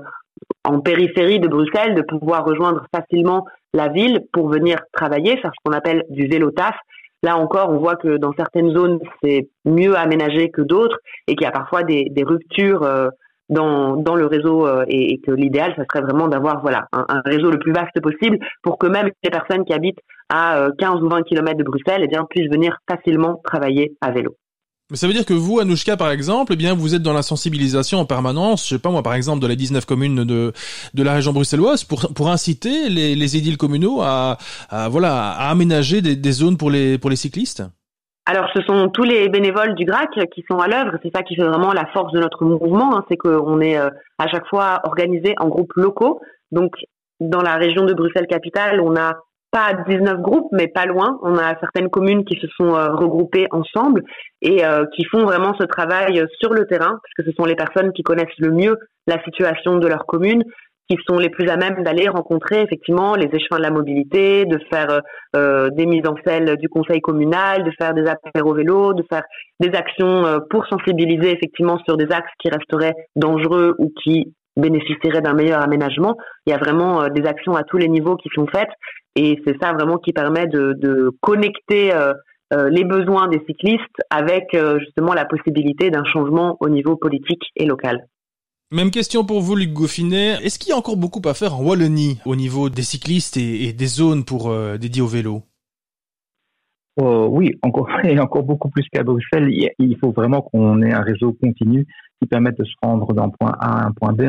en 0.65 0.81
périphérie 0.81 1.41
de 1.41 1.49
Bruxelles, 1.49 1.95
de 1.95 2.03
pouvoir 2.03 2.45
rejoindre 2.45 2.87
facilement 2.95 3.47
la 3.75 3.89
ville 3.89 4.21
pour 4.33 4.49
venir 4.49 4.79
travailler, 4.93 5.37
faire 5.39 5.53
ce 5.55 5.61
qu'on 5.65 5.77
appelle 5.77 6.05
du 6.11 6.27
vélo 6.27 6.51
taf. 6.51 6.77
Là 7.23 7.37
encore, 7.37 7.71
on 7.71 7.79
voit 7.79 7.97
que 7.97 8.17
dans 8.17 8.33
certaines 8.33 8.73
zones, 8.75 8.99
c'est 9.23 9.49
mieux 9.65 9.97
aménagé 9.97 10.51
que 10.51 10.63
d'autres 10.63 10.99
et 11.29 11.37
qu'il 11.37 11.45
y 11.45 11.49
a 11.49 11.53
parfois 11.53 11.85
des, 11.85 12.11
ruptures 12.25 12.83
euh, 12.83 13.09
dans, 13.49 14.17
le 14.17 14.27
réseau 14.27 14.67
euh, 14.67 14.85
et, 14.89 15.21
que 15.21 15.31
l'idéal, 15.31 15.73
ça 15.77 15.85
serait 15.91 16.05
vraiment 16.05 16.27
d'avoir 16.27 16.61
voilà 16.63 16.87
un, 16.93 17.05
un, 17.09 17.21
réseau 17.25 17.51
le 17.51 17.59
plus 17.59 17.73
vaste 17.73 18.01
possible 18.03 18.39
pour 18.63 18.79
que 18.79 18.89
même 18.89 19.11
les 19.23 19.31
personnes 19.31 19.65
qui 19.65 19.73
habitent 19.73 20.01
à 20.31 20.69
15 20.79 20.97
euh, 20.97 21.05
ou 21.05 21.09
20 21.09 21.23
km 21.23 21.57
de 21.57 21.65
Bruxelles 21.65 22.03
eh 22.03 22.09
bien, 22.09 22.25
puissent 22.29 22.51
venir 22.51 22.77
facilement 22.89 23.41
travailler 23.45 23.95
à 24.01 24.11
vélo. 24.11 24.35
Mais 24.93 24.99
ça 24.99 25.07
veut 25.07 25.15
dire 25.15 25.25
que 25.25 25.33
vous, 25.33 25.59
Anouchka, 25.59 25.97
par 25.97 26.11
exemple, 26.11 26.53
eh 26.53 26.57
bien, 26.57 26.75
vous 26.75 26.95
êtes 26.95 27.01
dans 27.01 27.15
la 27.15 27.23
sensibilisation 27.23 27.99
en 27.99 28.05
permanence, 28.05 28.69
je 28.69 28.75
sais 28.75 28.79
pas 28.79 28.91
moi, 28.91 29.03
par 29.03 29.15
exemple, 29.15 29.41
dans 29.41 29.49
les 29.49 29.57
19 29.57 29.87
communes 29.87 30.25
de, 30.25 30.53
de 30.93 31.03
la 31.03 31.15
région 31.15 31.33
bruxelloise, 31.33 31.83
pour, 31.83 32.13
pour 32.15 32.29
inciter 32.29 32.91
les, 32.91 33.15
les 33.15 33.37
édiles 33.39 33.57
communaux 33.57 34.03
à, 34.03 34.37
voilà, 34.91 35.31
à 35.31 35.49
aménager 35.49 36.03
des, 36.03 36.15
des 36.15 36.33
zones 36.33 36.59
pour 36.59 36.71
les, 36.71 36.99
pour 36.99 37.09
les 37.09 37.17
cyclistes? 37.17 37.63
Alors, 38.27 38.51
ce 38.55 38.61
sont 38.65 38.91
tous 38.91 39.05
les 39.05 39.31
bénévoles 39.31 39.75
du 39.77 39.87
GRAC 39.87 40.11
qui 40.31 40.45
sont 40.47 40.59
à 40.59 40.69
l'œuvre. 40.69 40.99
C'est 41.03 41.11
ça 41.11 41.23
qui 41.23 41.37
fait 41.37 41.43
vraiment 41.43 41.73
la 41.73 41.87
force 41.87 42.13
de 42.13 42.21
notre 42.21 42.45
mouvement. 42.45 42.95
Hein. 42.95 43.05
C'est 43.09 43.17
qu'on 43.17 43.63
est 43.63 43.79
euh, 43.79 43.89
à 44.19 44.29
chaque 44.29 44.47
fois 44.49 44.81
organisé 44.85 45.35
en 45.41 45.49
groupes 45.49 45.73
locaux. 45.73 46.21
Donc, 46.51 46.75
dans 47.19 47.41
la 47.41 47.55
région 47.55 47.87
de 47.87 47.95
Bruxelles-Capitale, 47.95 48.79
on 48.83 48.95
a 48.95 49.15
pas 49.53 49.75
19 49.87 50.21
groupes, 50.23 50.49
mais 50.51 50.67
pas 50.67 50.87
loin. 50.87 51.19
On 51.23 51.37
a 51.37 51.57
certaines 51.61 51.91
communes 51.91 52.25
qui 52.25 52.41
se 52.41 52.49
sont 52.57 52.75
euh, 52.75 52.95
regroupées 52.95 53.47
ensemble 53.51 54.03
et 54.41 54.65
euh, 54.65 54.87
qui 54.97 55.05
font 55.05 55.25
vraiment 55.25 55.55
ce 55.61 55.65
travail 55.65 56.25
sur 56.41 56.53
le 56.55 56.67
terrain, 56.67 56.99
puisque 57.05 57.31
ce 57.31 57.37
sont 57.37 57.45
les 57.45 57.55
personnes 57.55 57.93
qui 57.93 58.03
connaissent 58.03 58.39
le 58.39 58.51
mieux 58.51 58.77
la 59.07 59.23
situation 59.23 59.77
de 59.77 59.87
leur 59.87 60.07
commune, 60.07 60.43
qui 60.89 60.97
sont 61.07 61.19
les 61.19 61.29
plus 61.29 61.49
à 61.49 61.57
même 61.57 61.83
d'aller 61.85 62.09
rencontrer 62.09 62.63
effectivement 62.63 63.15
les 63.15 63.27
échelons 63.27 63.59
de 63.59 63.63
la 63.63 63.71
mobilité, 63.71 64.47
de 64.47 64.59
faire 64.73 65.03
euh, 65.37 65.69
des 65.71 65.87
mises 65.87 66.07
en 66.09 66.17
scène 66.27 66.57
du 66.57 66.69
conseil 66.69 67.01
communal, 67.01 67.63
de 67.63 67.71
faire 67.79 67.93
des 67.93 68.07
apéros 68.07 68.55
vélo, 68.55 68.95
de 68.95 69.05
faire 69.09 69.23
des 69.61 69.77
actions 69.77 70.41
pour 70.51 70.67
sensibiliser 70.67 71.31
effectivement 71.31 71.79
sur 71.87 71.97
des 71.97 72.11
axes 72.11 72.33
qui 72.39 72.49
resteraient 72.49 72.95
dangereux 73.17 73.75
ou 73.79 73.93
qui 74.03 74.33
bénéficieraient 74.57 75.23
d'un 75.23 75.35
meilleur 75.35 75.63
aménagement. 75.63 76.17
Il 76.47 76.51
y 76.51 76.53
a 76.53 76.59
vraiment 76.59 77.09
des 77.09 77.25
actions 77.25 77.57
à 77.57 77.63
tous 77.63 77.79
les 77.79 77.89
niveaux 77.89 78.17
qui 78.17 78.29
sont 78.35 78.47
faites 78.47 78.71
et 79.17 79.41
c'est 79.47 79.57
ça 79.63 79.73
vraiment 79.73 79.99
qui 79.99 80.13
permet 80.13 80.47
de, 80.47 81.11
connecter 81.21 81.95
euh, 81.95 82.13
euh, 82.53 82.69
les 82.69 82.85
besoins 82.85 83.29
des 83.29 83.41
cyclistes 83.47 84.03
avec 84.11 84.55
euh, 84.55 84.79
justement 84.81 85.15
la 85.15 85.25
possibilité 85.25 85.91
d'un 85.91 86.05
changement 86.05 86.57
au 86.61 86.69
niveau 86.69 86.97
politique 86.97 87.43
et 87.57 87.65
local. 87.65 88.07
Même 88.73 88.91
question 88.91 89.25
pour 89.25 89.41
vous, 89.41 89.55
Luc 89.55 89.73
Goffinet. 89.73 90.39
Est-ce 90.43 90.59
qu'il 90.59 90.71
y 90.71 90.73
a 90.73 90.77
encore 90.77 90.97
beaucoup 90.97 91.21
à 91.27 91.35
faire 91.35 91.55
en 91.55 91.63
Wallonie 91.63 92.19
au 92.25 92.37
niveau 92.37 92.71
des 92.71 92.83
cyclistes 92.83 93.37
et, 93.37 93.73
des 93.73 93.87
zones 93.87 94.25
pour 94.25 94.51
euh, 94.51 94.77
dédiées 94.79 95.03
au 95.03 95.07
vélo? 95.07 95.43
Oh, 96.97 97.29
Oui, 97.31 97.59
encore, 97.63 97.89
et 98.05 98.19
encore 98.19 98.43
beaucoup 98.43 98.69
plus 98.69 98.87
qu'à 98.91 99.03
Bruxelles. 99.03 99.51
Il 99.79 99.97
faut 99.99 100.13
vraiment 100.13 100.43
qu'on 100.43 100.83
ait 100.83 100.93
un 100.93 101.03
réseau 101.03 101.33
continu 101.33 101.87
qui 102.21 102.29
permette 102.29 102.59
de 102.59 102.65
se 102.65 102.75
rendre 102.83 103.13
d'un 103.13 103.29
point 103.29 103.53
A 103.59 103.83
à 103.83 103.87
un 103.87 103.93
point 103.93 104.13
B 104.13 104.23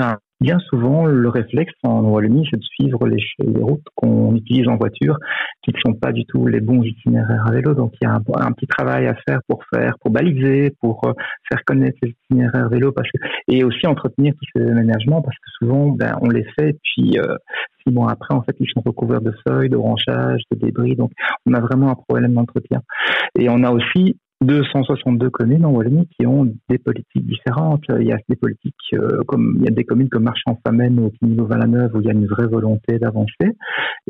bien 0.44 0.60
souvent, 0.60 1.06
le 1.06 1.30
réflexe 1.30 1.74
en 1.84 2.02
Wallonie, 2.02 2.46
c'est 2.52 2.60
de 2.60 2.64
suivre 2.64 3.08
les, 3.08 3.24
routes 3.62 3.86
qu'on 3.96 4.36
utilise 4.36 4.68
en 4.68 4.76
voiture, 4.76 5.18
qui 5.64 5.72
ne 5.74 5.80
sont 5.80 5.94
pas 5.94 6.12
du 6.12 6.26
tout 6.26 6.46
les 6.48 6.60
bons 6.60 6.84
itinéraires 6.84 7.48
à 7.48 7.52
vélo. 7.52 7.74
Donc, 7.74 7.94
il 8.02 8.06
y 8.06 8.08
a 8.08 8.14
un, 8.14 8.52
petit 8.52 8.68
travail 8.68 9.08
à 9.08 9.16
faire 9.26 9.40
pour 9.48 9.64
faire, 9.74 9.94
pour 10.02 10.12
baliser, 10.12 10.76
pour 10.82 11.00
euh, 11.08 11.14
faire 11.50 11.64
connaître 11.66 11.98
ces 12.04 12.10
itinéraires 12.10 12.68
vélo, 12.68 12.92
parce 12.92 13.08
que, 13.10 13.18
et 13.48 13.64
aussi 13.64 13.88
entretenir 13.88 14.34
tous 14.34 14.48
ces 14.54 14.70
aménagements, 14.70 15.22
parce 15.22 15.38
que 15.38 15.50
souvent, 15.60 15.88
ben, 15.92 16.18
on 16.22 16.28
les 16.28 16.46
fait, 16.60 16.78
puis 16.84 17.18
euh, 17.18 17.38
six 17.82 17.94
mois 17.94 18.12
après, 18.12 18.36
en 18.36 18.42
fait, 18.42 18.56
ils 18.60 18.70
sont 18.70 18.82
recouverts 18.86 19.22
de 19.22 19.34
feuilles, 19.48 19.70
de 19.70 19.78
branchages, 19.78 20.42
de 20.52 20.58
débris. 20.60 20.98
Donc, 20.98 21.12
on 21.46 21.54
a 21.54 21.62
vraiment 21.62 21.90
un 21.90 21.96
problème 21.96 22.34
d'entretien. 22.34 22.82
Et 23.40 23.48
on 23.50 23.64
a 23.64 23.72
aussi 23.72 24.18
262 24.44 25.30
communes 25.30 25.66
en 25.66 25.72
Wallonie 25.72 26.08
qui 26.18 26.26
ont 26.26 26.46
des 26.70 26.78
politiques 26.78 27.26
différentes. 27.26 27.84
Il 28.00 28.08
y 28.08 28.12
a 28.12 28.18
des 28.30 28.36
politiques 28.36 28.76
euh, 28.94 29.22
comme 29.28 29.58
il 29.60 29.66
y 29.66 29.68
a 29.68 29.72
des 29.72 29.84
communes 29.84 30.10
comme 30.10 30.24
Marchand-Famenne 30.24 31.00
ou 31.00 31.12
niveau 31.26 31.46
Valaneuve 31.46 31.96
où 31.96 32.02
il 32.02 32.08
y 32.08 32.10
a 32.10 32.14
une 32.14 32.28
vraie 32.28 32.48
volonté 32.48 33.00
d'avancer 33.00 33.58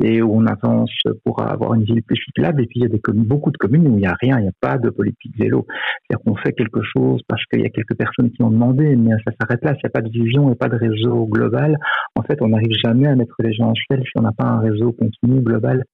et 0.02 0.22
où 0.22 0.34
on 0.34 0.46
avance 0.46 0.90
pour 1.24 1.40
avoir 1.42 1.74
une 1.74 1.84
ville 1.84 2.02
plus 2.02 2.16
cyclable. 2.16 2.62
Et 2.62 2.66
puis 2.66 2.80
il 2.80 2.82
y 2.82 2.86
a 2.86 2.88
des 2.88 3.00
communes, 3.00 3.24
beaucoup 3.24 3.50
de 3.50 3.56
communes 3.56 3.86
où 3.88 3.92
il 3.92 4.00
n'y 4.00 4.06
a 4.06 4.16
rien, 4.20 4.38
il 4.38 4.42
n'y 4.42 4.48
a 4.48 4.58
pas 4.60 4.78
de 4.78 4.90
politique 4.90 5.36
vélo. 5.38 5.66
C'est-à-dire 5.68 6.24
qu'on 6.24 6.36
fait 6.36 6.52
quelque 6.52 6.82
chose 6.82 7.20
parce 7.28 7.44
qu'il 7.46 7.62
y 7.62 7.66
a 7.66 7.70
quelques 7.70 7.96
personnes 7.96 8.30
qui 8.30 8.42
ont 8.42 8.50
demandé, 8.50 8.96
mais 8.96 9.12
ça 9.26 9.32
s'arrête 9.40 9.64
là. 9.64 9.72
S'il 9.74 9.84
n'y 9.84 9.88
a 9.88 9.90
pas 9.90 10.02
de 10.02 10.10
vision 10.10 10.52
et 10.52 10.54
pas 10.54 10.68
de 10.68 10.76
réseau 10.76 11.26
global, 11.26 11.78
en 12.16 12.22
fait, 12.22 12.40
on 12.42 12.48
n'arrive 12.48 12.74
jamais 12.84 13.06
à 13.06 13.14
mettre 13.14 13.34
les 13.40 13.52
gens 13.52 13.70
en 13.70 13.74
selle 13.88 14.02
si 14.02 14.12
on 14.16 14.22
n'a 14.22 14.32
pas 14.32 14.46
un 14.46 14.60
réseau 14.60 14.92
continu 14.92 15.40
global 15.40 15.84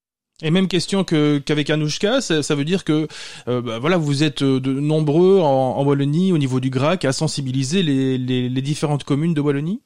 et 0.42 0.50
même 0.50 0.68
question 0.68 1.04
que 1.04 1.38
qu'avec 1.38 1.70
Anouchka, 1.70 2.20
ça, 2.20 2.54
veut 2.54 2.64
dire 2.64 2.84
que 2.84 3.08
euh, 3.48 3.60
bah, 3.60 3.78
voilà, 3.78 3.96
vous 3.96 4.22
êtes 4.22 4.42
euh, 4.42 4.60
de 4.60 4.72
nombreux 4.72 5.40
en, 5.40 5.84
Wallonie 5.84 6.32
au 6.32 6.38
niveau 6.38 6.60
du 6.60 6.70
GRAC 6.70 7.04
à 7.04 7.12
sensibiliser 7.12 7.82
les, 7.82 8.18
les 8.18 8.62
différentes 8.62 9.04
communes 9.04 9.34
de 9.34 9.40
Wallonie? 9.40 9.80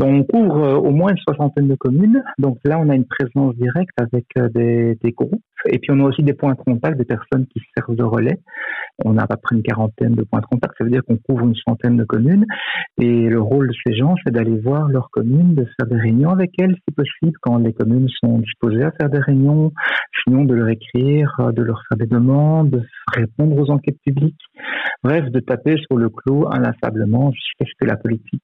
On 0.00 0.22
couvre 0.24 0.56
euh, 0.62 0.76
au 0.76 0.90
moins 0.90 1.10
une 1.10 1.18
soixantaine 1.18 1.68
de 1.68 1.74
communes. 1.74 2.22
Donc 2.38 2.58
là, 2.64 2.78
on 2.78 2.88
a 2.88 2.94
une 2.94 3.06
présence 3.06 3.54
directe 3.56 3.98
avec 3.98 4.26
euh, 4.38 4.48
des, 4.48 4.96
des, 5.02 5.12
groupes. 5.12 5.42
Et 5.66 5.78
puis, 5.78 5.90
on 5.92 6.00
a 6.00 6.04
aussi 6.04 6.22
des 6.22 6.34
points 6.34 6.52
de 6.52 6.58
contact, 6.58 6.98
des 6.98 7.04
personnes 7.04 7.46
qui 7.46 7.60
servent 7.76 7.96
de 7.96 8.04
relais. 8.04 8.38
On 9.04 9.16
a 9.16 9.22
à 9.22 9.26
peu 9.26 9.36
près 9.42 9.56
une 9.56 9.62
quarantaine 9.62 10.14
de 10.14 10.22
points 10.22 10.40
de 10.40 10.46
contact. 10.46 10.74
Ça 10.78 10.84
veut 10.84 10.90
dire 10.90 11.02
qu'on 11.04 11.16
couvre 11.16 11.44
une 11.44 11.54
centaine 11.66 11.96
de 11.96 12.04
communes. 12.04 12.44
Et 13.00 13.28
le 13.28 13.40
rôle 13.40 13.68
de 13.68 13.74
ces 13.86 13.94
gens, 13.94 14.14
c'est 14.24 14.32
d'aller 14.32 14.58
voir 14.58 14.88
leurs 14.88 15.10
communes, 15.10 15.54
de 15.54 15.64
faire 15.64 15.86
des 15.88 15.98
réunions 15.98 16.30
avec 16.30 16.52
elles, 16.60 16.76
si 16.86 16.94
possible, 16.94 17.36
quand 17.40 17.58
les 17.58 17.72
communes 17.72 18.08
sont 18.22 18.38
disposées 18.38 18.84
à 18.84 18.92
faire 18.92 19.08
des 19.08 19.20
réunions. 19.20 19.72
Sinon, 20.24 20.44
de 20.44 20.54
leur 20.54 20.68
écrire, 20.68 21.34
euh, 21.40 21.52
de 21.52 21.62
leur 21.62 21.82
faire 21.88 21.98
des 21.98 22.06
demandes, 22.06 22.70
de 22.70 22.82
répondre 23.14 23.56
aux 23.56 23.70
enquêtes 23.70 23.98
publiques. 24.04 24.40
Bref, 25.02 25.30
de 25.30 25.40
taper 25.40 25.76
sur 25.88 25.96
le 25.96 26.08
clou 26.10 26.46
inlassablement 26.50 27.32
jusqu'à 27.32 27.64
ce 27.64 27.72
que 27.80 27.86
la 27.86 27.96
politique 27.96 28.42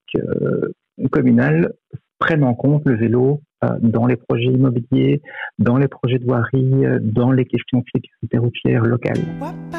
communales 1.11 1.73
prennent 2.19 2.45
en 2.45 2.55
compte 2.55 2.83
le 2.87 2.97
vélo 2.97 3.43
euh, 3.65 3.69
dans 3.81 4.07
les 4.07 4.17
projets 4.17 4.47
immobiliers, 4.47 5.21
dans 5.59 5.77
les 5.77 5.89
projets 5.89 6.19
de 6.19 6.25
voirie, 6.25 6.85
euh, 6.85 6.99
dans 7.03 7.33
les 7.33 7.45
questions 7.45 7.79
de 7.79 7.85
sécurité 7.95 8.39
routière 8.39 8.83
locale. 8.83 9.19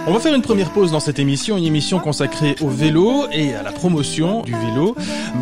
On 0.07 0.13
va 0.13 0.19
faire 0.19 0.36
une 0.36 0.41
première 0.41 0.72
pause 0.72 0.91
dans 0.91 1.00
cette 1.00 1.19
émission, 1.19 1.57
une 1.57 1.63
émission 1.63 2.00
consacrée 2.00 2.55
au 2.62 2.67
vélo 2.67 3.25
et 3.31 3.55
à 3.55 3.63
la 3.63 3.72
promotion 3.72 4.41
du 4.43 4.53
vélo. 4.53 4.95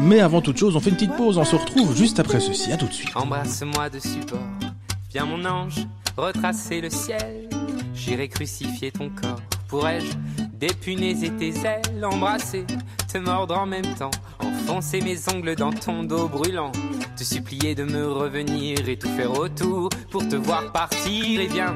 Mais 0.08 0.20
avant 0.20 0.42
toute 0.42 0.58
chose, 0.58 0.75
on 0.75 0.80
fait 0.80 0.89
une 0.89 0.96
petite 0.96 1.15
pause, 1.15 1.38
on 1.38 1.44
se 1.44 1.56
retrouve 1.56 1.96
juste 1.96 2.20
après 2.20 2.39
ceci. 2.39 2.72
À 2.72 2.77
tout 2.77 2.88
de 2.88 2.94
suite. 2.94 3.15
Embrasse-moi 3.15 3.89
de 3.89 4.00
support, 4.00 4.39
viens 5.12 5.25
mon 5.25 5.44
ange, 5.46 5.86
retracer 6.18 6.82
le 6.82 6.89
ciel. 6.89 7.50
J'irai 7.94 8.27
crucifier 8.27 8.92
ton 8.92 9.10
corps, 9.10 9.42
pourrais-je 9.68 10.12
dépunaiser 10.60 11.30
tes 11.32 11.50
ailes, 11.50 12.06
embrasser, 12.06 12.65
te 13.13 13.20
mordre 13.20 13.60
en 13.60 13.67
même 13.67 13.93
temps 13.96 14.12
Foncer 14.65 15.01
mes 15.01 15.17
ongles 15.32 15.55
dans 15.55 15.72
ton 15.72 16.03
dos 16.03 16.27
brûlant, 16.27 16.72
te 17.17 17.24
supplier 17.24 17.75
de 17.75 17.84
me 17.84 18.12
revenir 18.12 18.88
et 18.88 18.98
tout 18.98 19.10
faire 19.10 19.38
autour 19.38 19.89
pour 20.10 20.27
te 20.27 20.36
voir 20.36 20.72
partir. 20.72 21.39
Et 21.39 21.48
viens, 21.48 21.76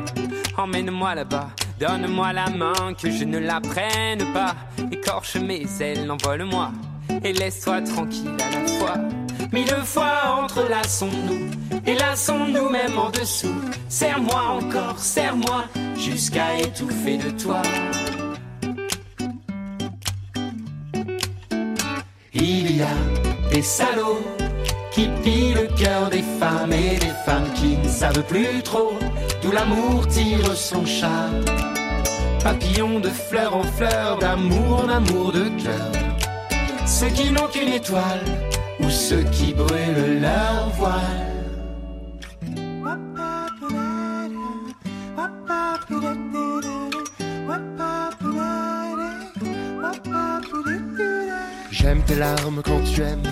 emmène-moi 0.58 1.14
là-bas, 1.16 1.50
donne-moi 1.80 2.34
la 2.34 2.50
main, 2.50 2.94
que 3.00 3.12
je 3.12 3.26
ne 3.26 3.38
la 3.38 3.60
prenne 3.60 4.32
pas. 4.34 4.56
Écorche 4.92 5.36
mes 5.36 5.66
ailes, 5.82 6.10
envole-moi 6.10 6.72
et 7.24 7.34
laisse-toi 7.34 7.82
tranquille 7.82 8.36
à 8.40 8.60
la 8.60 8.68
fois. 8.68 8.96
Mille 9.52 9.68
fois 9.84 10.40
entrelaçons-nous 10.42 11.50
et 11.86 11.94
lassons-nous 11.96 12.70
même 12.70 12.98
en 12.98 13.10
dessous. 13.12 13.62
Serre-moi 13.90 14.42
encore, 14.42 14.98
serre-moi 14.98 15.66
jusqu'à 15.98 16.58
étouffer 16.58 17.18
de 17.18 17.30
toi. 17.32 17.62
Il 22.40 22.78
y 22.78 22.82
a 22.84 23.50
des 23.52 23.64
salauds 23.64 24.24
qui 24.92 25.10
pillent 25.24 25.56
le 25.56 25.68
cœur 25.76 26.10
des 26.10 26.22
femmes 26.40 26.72
et 26.72 26.98
des 27.00 27.14
femmes 27.26 27.52
qui 27.56 27.78
ne 27.78 27.90
savent 27.90 28.24
plus 28.24 28.62
trop 28.64 28.94
d'où 29.42 29.52
l'amour 29.52 30.08
tire 30.08 30.56
son 30.56 30.86
chat. 30.86 31.32
Papillons 32.44 33.00
de 33.00 33.10
fleur 33.10 33.56
en 33.56 33.64
fleur, 33.64 34.20
d'amour 34.20 34.84
en 34.86 34.90
amour 34.90 35.32
de 35.32 35.50
cœur. 35.62 35.92
Ceux 36.86 37.10
qui 37.10 37.32
n'ont 37.32 37.48
qu'une 37.48 37.74
étoile 37.74 38.24
ou 38.80 38.90
ceux 38.90 39.24
qui 39.24 39.54
brûlent 39.54 40.22
leur 40.22 40.70
voile. 40.78 41.47
Tes 52.08 52.16
larmes 52.16 52.62
quand 52.64 52.82
tu 52.84 53.02
aimes, 53.02 53.24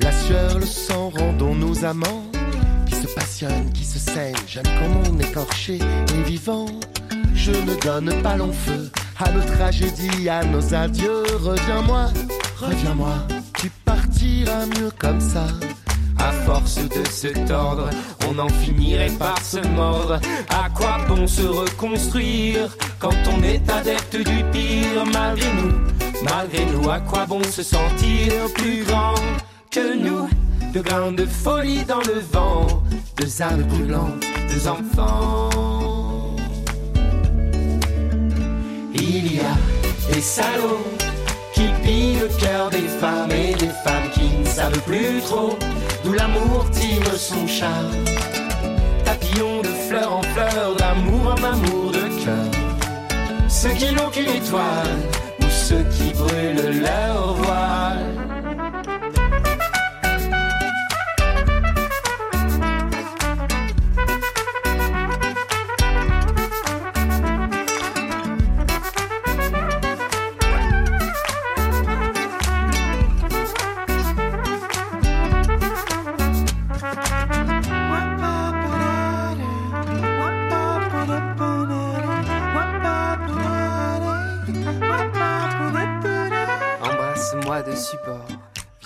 la 0.00 0.12
sueur, 0.12 0.58
le 0.58 0.66
sang, 0.66 1.10
rendons 1.16 1.54
nous 1.54 1.84
amants 1.84 2.24
qui 2.86 2.94
se 2.94 3.06
passionnent, 3.14 3.72
qui 3.72 3.84
se 3.84 3.98
saignent. 3.98 4.36
J'aime 4.46 4.64
quand 4.64 5.10
on 5.10 5.18
écorché 5.18 5.78
et 5.78 6.22
vivant. 6.22 6.66
Je 7.34 7.52
ne 7.52 7.80
donne 7.80 8.12
pas 8.22 8.36
long 8.36 8.52
feu 8.52 8.90
à 9.18 9.30
nos 9.32 9.40
tragédies, 9.40 10.28
à 10.28 10.44
nos 10.44 10.74
adieux. 10.74 11.22
Reviens-moi, 11.40 12.06
reviens-moi, 12.58 13.14
tu 13.58 13.70
partiras 13.84 14.66
mieux 14.66 14.90
comme 14.98 15.20
ça. 15.20 15.46
À 16.18 16.32
force 16.32 16.76
de 16.76 17.08
se 17.08 17.28
tordre, 17.46 17.88
on 18.28 18.38
en 18.38 18.48
finirait 18.48 19.12
par 19.18 19.42
se 19.42 19.66
mordre. 19.68 20.20
À 20.50 20.68
quoi 20.70 20.98
bon 21.08 21.26
se 21.26 21.42
reconstruire 21.42 22.76
quand 22.98 23.16
on 23.32 23.42
est 23.42 23.70
adepte 23.70 24.16
du 24.16 24.44
pire 24.52 25.06
malgré 25.12 25.48
nous? 25.54 25.97
Malgré 26.22 26.64
nous, 26.66 26.90
à 26.90 27.00
quoi 27.00 27.26
bon 27.26 27.42
se 27.44 27.62
sentir 27.62 28.32
plus 28.54 28.84
grand 28.84 29.14
que 29.70 29.96
nous? 29.96 30.28
De 30.72 30.80
grains 30.80 31.12
de 31.12 31.24
folie 31.24 31.84
dans 31.84 32.00
le 32.00 32.20
vent, 32.32 32.66
deux 33.16 33.42
âmes 33.42 33.62
brûlantes, 33.62 34.24
deux 34.52 34.68
enfants. 34.68 36.36
Il 38.94 39.36
y 39.36 39.40
a 39.40 40.12
des 40.12 40.20
salauds 40.20 40.84
qui 41.54 41.68
pillent 41.82 42.18
le 42.18 42.28
cœur 42.38 42.68
des 42.70 42.88
femmes 43.00 43.30
et 43.30 43.54
des 43.54 43.70
femmes 43.84 44.10
qui 44.12 44.38
ne 44.38 44.44
savent 44.44 44.82
plus 44.82 45.20
trop 45.24 45.56
d'où 46.04 46.12
l'amour 46.12 46.68
tire 46.70 47.16
son 47.16 47.46
charme. 47.46 48.04
Papillons 49.04 49.62
de 49.62 49.68
fleur 49.88 50.12
en 50.12 50.22
fleur, 50.22 50.74
d'amour 50.76 51.34
en 51.34 51.44
amour 51.44 51.92
de 51.92 52.24
cœur. 52.24 53.48
Ceux 53.48 53.70
qui 53.70 53.94
n'ont 53.94 54.10
qu'une 54.10 54.28
étoile 54.28 54.98
ceux 55.68 55.84
qui 55.90 56.14
brûlent 56.14 56.80
leur 56.80 57.34
voile. 57.34 58.17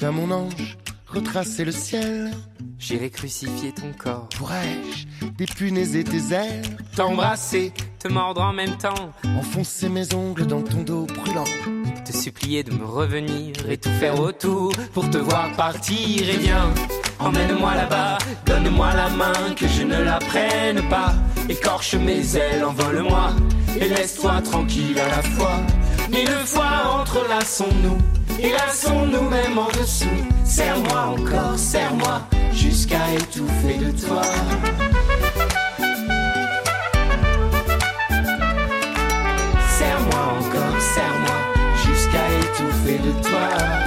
Viens 0.02 0.10
mon 0.10 0.32
ange, 0.32 0.76
retracer 1.06 1.64
le 1.64 1.70
ciel. 1.70 2.32
J'irai 2.76 3.08
crucifier 3.08 3.70
ton 3.70 3.92
corps. 3.96 4.28
Pourrais-je 4.36 5.26
dépunaiser 5.38 6.02
tes 6.02 6.34
ailes? 6.34 6.76
T'embrasser, 6.96 7.72
te 8.00 8.08
mordre 8.08 8.42
en 8.42 8.52
même 8.52 8.76
temps. 8.78 9.12
Enfoncer 9.38 9.88
mes 9.88 10.12
ongles 10.12 10.48
dans 10.48 10.62
ton 10.62 10.82
dos 10.82 11.06
brûlant. 11.06 11.44
Te 12.04 12.10
supplier 12.10 12.64
de 12.64 12.72
me 12.72 12.84
revenir 12.84 13.54
et 13.70 13.78
tout 13.78 13.92
faire 14.00 14.18
autour 14.18 14.72
pour 14.92 15.08
te 15.08 15.18
voir 15.18 15.52
partir. 15.52 16.28
Et 16.28 16.36
viens, 16.36 16.74
emmène-moi 17.20 17.76
là-bas, 17.76 18.18
donne-moi 18.44 18.92
la 18.94 19.08
main 19.08 19.54
que 19.54 19.68
je 19.68 19.84
ne 19.84 20.02
la 20.02 20.18
prenne 20.18 20.82
pas. 20.88 21.14
Écorche 21.48 21.94
mes 21.94 22.36
ailes, 22.36 22.64
envole-moi 22.64 23.36
et 23.80 23.88
laisse-toi 23.88 24.42
tranquille 24.42 24.98
à 24.98 25.06
la 25.06 25.22
fois. 25.22 25.60
Mille 26.10 26.28
fois 26.44 26.98
entrelaçons-nous 27.02 28.21
et 28.42 28.50
laissons-nous 28.50 29.28
même 29.28 29.58
en 29.58 29.68
dessous. 29.68 30.06
Serre-moi 30.44 31.16
encore, 31.18 31.56
serre-moi 31.56 32.22
jusqu'à 32.52 33.12
étouffer 33.14 33.78
de 33.78 33.90
toi. 33.92 34.22
Serre-moi 39.78 40.24
encore, 40.38 40.80
serre-moi 40.94 41.38
jusqu'à 41.86 42.26
étouffer 42.40 42.98
de 42.98 43.28
toi. 43.28 43.81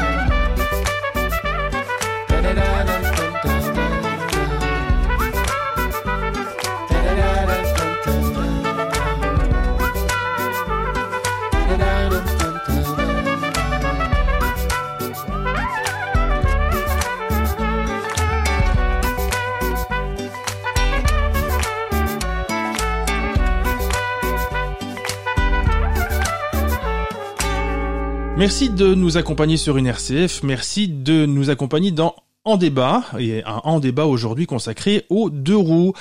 Merci 28.38 28.70
de 28.70 28.94
nous 28.94 29.16
accompagner 29.16 29.56
sur 29.56 29.78
une 29.78 29.88
RCF. 29.88 30.44
Merci 30.44 30.90
de 30.90 31.26
nous 31.26 31.50
accompagner 31.50 31.92
dans 31.92 32.16
En 32.44 32.58
débat, 32.58 33.06
et 33.18 33.44
un 33.46 33.62
En 33.64 33.80
débat 33.80 34.06
aujourd'hui 34.06 34.46
consacré 34.46 35.06
aux 35.10 35.30
deux 35.30 35.56
roues, 35.56 35.94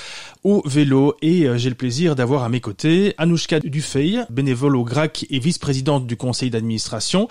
au 0.43 0.61
vélo, 0.67 1.15
et 1.23 1.47
euh, 1.47 1.57
j'ai 1.57 1.69
le 1.69 1.77
plaisir 1.77 2.17
d'avoir 2.17 2.43
à 2.43 2.49
mes 2.49 2.61
côtés 2.61 3.15
Anouchka 3.19 3.61
Dufey, 3.61 4.17
bénévole 4.31 4.75
au 4.75 4.83
GRAC 4.83 5.27
et 5.31 5.39
vice-présidente 5.39 6.09
du 6.09 6.17
conseil 6.17 6.51
d'administration, 6.51 7.29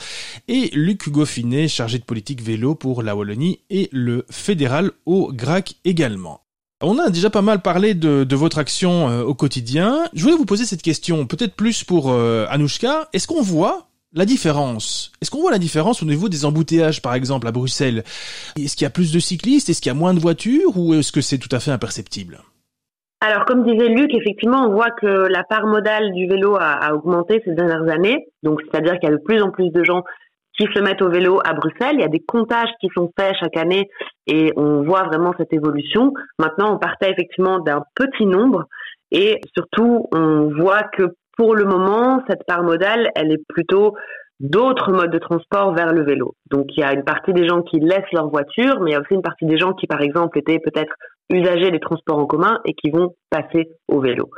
et 0.48 0.70
Luc 0.74 1.10
Goffinet, 1.10 1.68
chargé 1.68 2.00
de 2.00 2.06
politique 2.06 2.42
vélo 2.42 2.74
pour 2.74 3.04
la 3.04 3.14
Wallonie 3.14 3.60
et 3.70 3.90
le 3.92 4.26
fédéral 4.32 4.92
au 5.06 5.34
GRAC 5.34 5.76
également. 5.84 6.40
On 6.82 6.98
a 6.98 7.10
déjà 7.10 7.30
pas 7.30 7.42
mal 7.42 7.62
parlé 7.62 7.94
de, 7.94 8.36
votre 8.36 8.58
action 8.58 9.10
euh, 9.10 9.24
au 9.24 9.34
quotidien. 9.34 10.06
Je 10.14 10.24
voulais 10.24 10.36
vous 10.36 10.46
poser 10.46 10.66
cette 10.66 10.82
question, 10.82 11.26
peut-être 11.26 11.56
plus 11.56 11.84
pour 11.84 12.10
euh, 12.10 12.46
Anouchka. 12.50 13.10
Est-ce 13.12 13.28
qu'on 13.28 13.42
voit 13.42 13.90
la 14.14 14.26
différence 14.26 15.12
Est-ce 15.22 15.32
qu'on 15.32 15.42
voit 15.42 15.52
la 15.52 15.60
différence 15.60 16.04
au 16.04 16.06
niveau 16.06 16.30
des 16.30 16.46
embouteillages, 16.46 17.02
par 17.02 17.16
exemple, 17.16 17.48
à 17.48 17.52
Bruxelles? 17.52 18.04
Est-ce 18.58 18.76
qu'il 18.76 18.86
y 18.86 18.88
a 18.88 18.92
plus 18.92 19.12
de 19.12 19.20
cyclistes? 19.20 19.70
Est-ce 19.70 19.82
qu'il 19.82 19.92
y 19.92 19.96
a 19.96 19.98
moins 19.98 20.14
de 20.14 20.20
voitures? 20.20 20.78
Ou 20.78 20.94
est-ce 20.94 21.12
que 21.12 21.22
c'est 21.22 21.38
tout 21.38 21.54
à 21.54 21.60
fait 21.60 21.72
imperceptible? 21.72 22.40
Alors, 23.22 23.46
comme 23.46 23.64
disait 23.64 23.88
Luc, 23.88 24.14
effectivement, 24.14 24.68
on 24.68 24.74
voit 24.74 24.92
que 24.92 25.08
la 25.08 25.44
part 25.44 25.66
modale 25.66 26.12
du 26.14 26.28
vélo 26.28 26.56
a, 26.56 26.74
a 26.74 26.94
augmenté 26.94 27.42
ces 27.46 27.54
dernières 27.54 27.90
années. 27.90 28.28
Donc, 28.44 28.62
c'est-à-dire 28.62 29.00
qu'il 29.00 29.10
y 29.10 29.14
a 29.14 29.16
de 29.16 29.22
plus 29.24 29.42
en 29.42 29.50
plus 29.50 29.70
de 29.70 29.84
gens 29.84 30.04
qui 30.58 30.68
se 30.74 30.80
mettent 30.80 31.02
au 31.02 31.10
vélo 31.10 31.40
à 31.44 31.54
Bruxelles. 31.54 31.96
Il 31.96 32.02
y 32.02 32.06
a 32.06 32.10
des 32.10 32.20
comptages 32.20 32.70
qui 32.80 32.90
sont 32.94 33.12
faits 33.18 33.36
chaque 33.40 33.58
année 33.58 33.90
et 34.28 34.54
on 34.56 34.84
voit 34.84 35.04
vraiment 35.04 35.34
cette 35.38 35.54
évolution. 35.54 36.14
Maintenant, 36.38 36.76
on 36.76 36.78
partait 36.78 37.12
effectivement 37.12 37.60
d'un 37.60 37.84
petit 37.96 38.26
nombre 38.26 38.66
et 39.12 39.42
surtout, 39.56 40.08
on 40.12 40.52
voit 40.60 40.84
que 40.84 41.16
pour 41.38 41.56
le 41.56 41.66
moment, 41.66 42.24
cette 42.30 42.46
part 42.46 42.64
modale, 42.64 43.10
elle 43.16 43.32
est 43.32 43.44
plutôt 43.48 43.96
d'autres 44.40 44.92
modes 44.92 45.12
de 45.12 45.20
transport 45.20 45.74
vers 45.74 45.94
le 45.94 46.04
vélo. 46.04 46.36
Donc 46.52 46.68
il 46.76 46.82
y 46.82 46.84
a 46.84 46.94
une 46.94 47.04
partie 47.04 47.34
des 47.34 47.48
gens 47.48 47.62
qui 47.62 47.80
laissent 47.80 48.12
leur 48.12 48.30
voiture, 48.30 48.82
mais 48.82 48.92
il 48.92 48.94
y 48.94 48.96
a 48.96 49.00
aussi 49.00 49.14
une 49.14 49.22
partie 49.22 49.46
des 49.46 49.58
gens 49.58 49.74
qui, 49.74 49.88
par 49.88 50.02
exemple, 50.02 50.38
étaient 50.38 50.60
peut-être 50.60 50.94
usagers 51.30 51.72
des 51.72 51.80
transports 51.80 52.20
en 52.20 52.26
commun 52.26 52.60
et 52.66 52.74
qui 52.74 52.90
vont 52.90 53.16
passer 53.30 53.70
au 53.88 54.02
vélo. 54.02 54.30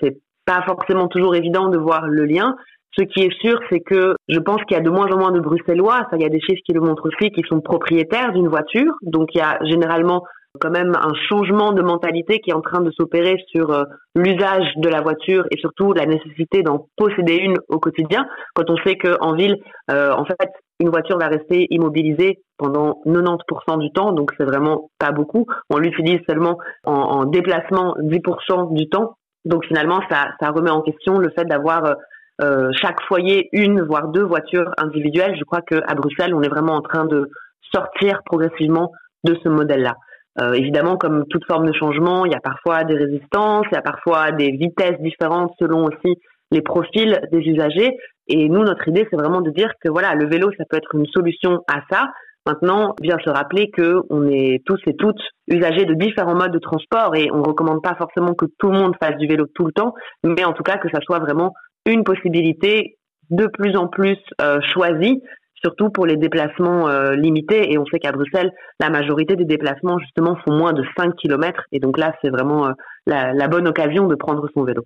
C'est 0.00 0.18
pas 0.46 0.62
forcément 0.62 1.08
toujours 1.08 1.34
évident 1.34 1.68
de 1.68 1.78
voir 1.78 2.08
le 2.08 2.24
lien. 2.24 2.56
Ce 2.98 3.04
qui 3.04 3.20
est 3.20 3.40
sûr, 3.40 3.58
c'est 3.70 3.80
que 3.80 4.14
je 4.28 4.38
pense 4.38 4.62
qu'il 4.64 4.76
y 4.76 4.80
a 4.80 4.82
de 4.82 4.90
moins 4.90 5.10
en 5.12 5.18
moins 5.18 5.32
de 5.32 5.40
Bruxellois, 5.40 6.06
ça 6.10 6.16
il 6.16 6.22
y 6.22 6.26
a 6.26 6.28
des 6.28 6.40
chiffres 6.40 6.62
qui 6.66 6.72
le 6.72 6.80
montrent 6.80 7.08
aussi, 7.08 7.30
qui 7.30 7.42
sont 7.48 7.60
propriétaires 7.60 8.32
d'une 8.32 8.48
voiture. 8.48 8.92
Donc 9.02 9.34
il 9.34 9.38
y 9.38 9.42
a 9.42 9.58
généralement 9.64 10.24
quand 10.60 10.70
même 10.70 10.94
un 10.94 11.14
changement 11.28 11.72
de 11.72 11.82
mentalité 11.82 12.40
qui 12.40 12.50
est 12.50 12.54
en 12.54 12.60
train 12.60 12.80
de 12.80 12.90
s'opérer 12.90 13.42
sur 13.48 13.70
euh, 13.70 13.84
l'usage 14.14 14.66
de 14.76 14.88
la 14.88 15.00
voiture 15.00 15.44
et 15.50 15.56
surtout 15.58 15.92
la 15.92 16.06
nécessité 16.06 16.62
d'en 16.62 16.86
posséder 16.96 17.36
une 17.36 17.56
au 17.68 17.78
quotidien. 17.78 18.26
Quand 18.54 18.68
on 18.68 18.76
sait 18.78 18.96
qu'en 18.96 19.34
ville, 19.34 19.56
euh, 19.90 20.12
en 20.12 20.24
fait, 20.24 20.36
une 20.80 20.90
voiture 20.90 21.18
va 21.18 21.28
rester 21.28 21.66
immobilisée 21.70 22.40
pendant 22.58 23.00
90% 23.06 23.78
du 23.78 23.90
temps, 23.92 24.12
donc 24.12 24.32
c'est 24.36 24.44
vraiment 24.44 24.90
pas 24.98 25.12
beaucoup. 25.12 25.46
On 25.70 25.78
l'utilise 25.78 26.20
seulement 26.28 26.58
en, 26.84 26.92
en, 26.92 27.24
déplacement 27.24 27.94
10% 28.00 28.74
du 28.74 28.88
temps. 28.88 29.16
Donc 29.44 29.64
finalement, 29.66 30.00
ça, 30.10 30.28
ça 30.40 30.50
remet 30.50 30.70
en 30.70 30.82
question 30.82 31.18
le 31.18 31.30
fait 31.30 31.44
d'avoir 31.44 31.94
euh, 32.42 32.70
chaque 32.80 33.00
foyer 33.02 33.48
une 33.52 33.82
voire 33.82 34.08
deux 34.08 34.24
voitures 34.24 34.70
individuelles. 34.76 35.36
Je 35.38 35.44
crois 35.44 35.62
qu'à 35.62 35.94
Bruxelles, 35.94 36.34
on 36.34 36.42
est 36.42 36.48
vraiment 36.48 36.74
en 36.74 36.82
train 36.82 37.04
de 37.04 37.30
sortir 37.72 38.20
progressivement 38.24 38.92
de 39.24 39.36
ce 39.42 39.48
modèle-là. 39.48 39.96
Euh, 40.40 40.52
évidemment, 40.54 40.96
comme 40.96 41.24
toute 41.28 41.44
forme 41.46 41.66
de 41.66 41.74
changement, 41.74 42.24
il 42.24 42.32
y 42.32 42.34
a 42.34 42.40
parfois 42.40 42.84
des 42.84 42.94
résistances, 42.94 43.66
il 43.70 43.74
y 43.74 43.78
a 43.78 43.82
parfois 43.82 44.32
des 44.32 44.50
vitesses 44.52 45.00
différentes 45.00 45.52
selon 45.58 45.84
aussi 45.84 46.18
les 46.50 46.62
profils 46.62 47.20
des 47.30 47.40
usagers. 47.40 47.96
Et 48.28 48.48
nous, 48.48 48.62
notre 48.62 48.88
idée, 48.88 49.06
c'est 49.10 49.16
vraiment 49.16 49.40
de 49.40 49.50
dire 49.50 49.72
que 49.82 49.90
voilà, 49.90 50.14
le 50.14 50.26
vélo, 50.26 50.50
ça 50.56 50.64
peut 50.68 50.76
être 50.76 50.94
une 50.94 51.06
solution 51.06 51.60
à 51.68 51.80
ça. 51.90 52.08
Maintenant, 52.46 52.94
bien 53.00 53.18
se 53.24 53.30
rappeler 53.30 53.70
que 53.70 54.00
on 54.10 54.26
est 54.26 54.62
tous 54.66 54.80
et 54.86 54.96
toutes 54.96 55.20
usagers 55.46 55.84
de 55.84 55.94
différents 55.94 56.34
modes 56.34 56.52
de 56.52 56.58
transport 56.58 57.14
et 57.14 57.30
on 57.30 57.42
recommande 57.42 57.82
pas 57.82 57.94
forcément 57.94 58.34
que 58.34 58.46
tout 58.58 58.70
le 58.70 58.78
monde 58.78 58.96
fasse 59.00 59.16
du 59.16 59.28
vélo 59.28 59.46
tout 59.54 59.64
le 59.64 59.72
temps, 59.72 59.94
mais 60.24 60.44
en 60.44 60.52
tout 60.52 60.64
cas 60.64 60.78
que 60.78 60.88
ça 60.92 61.00
soit 61.02 61.20
vraiment 61.20 61.52
une 61.86 62.02
possibilité 62.02 62.96
de 63.30 63.46
plus 63.46 63.76
en 63.76 63.86
plus 63.86 64.18
euh, 64.40 64.60
choisie 64.60 65.22
surtout 65.62 65.90
pour 65.90 66.06
les 66.06 66.16
déplacements 66.16 66.88
euh, 66.88 67.14
limités. 67.14 67.72
Et 67.72 67.78
on 67.78 67.86
sait 67.86 67.98
qu'à 67.98 68.12
Bruxelles, 68.12 68.52
la 68.80 68.90
majorité 68.90 69.36
des 69.36 69.44
déplacements, 69.44 69.98
justement, 69.98 70.36
font 70.44 70.52
moins 70.52 70.72
de 70.72 70.84
5 70.96 71.14
km. 71.16 71.62
Et 71.72 71.80
donc 71.80 71.98
là, 71.98 72.14
c'est 72.22 72.30
vraiment 72.30 72.66
euh, 72.66 72.72
la, 73.06 73.48
bonne 73.48 73.68
occasion 73.68 74.06
de 74.06 74.14
prendre 74.14 74.46
son 74.52 74.64
vélo. 74.64 74.84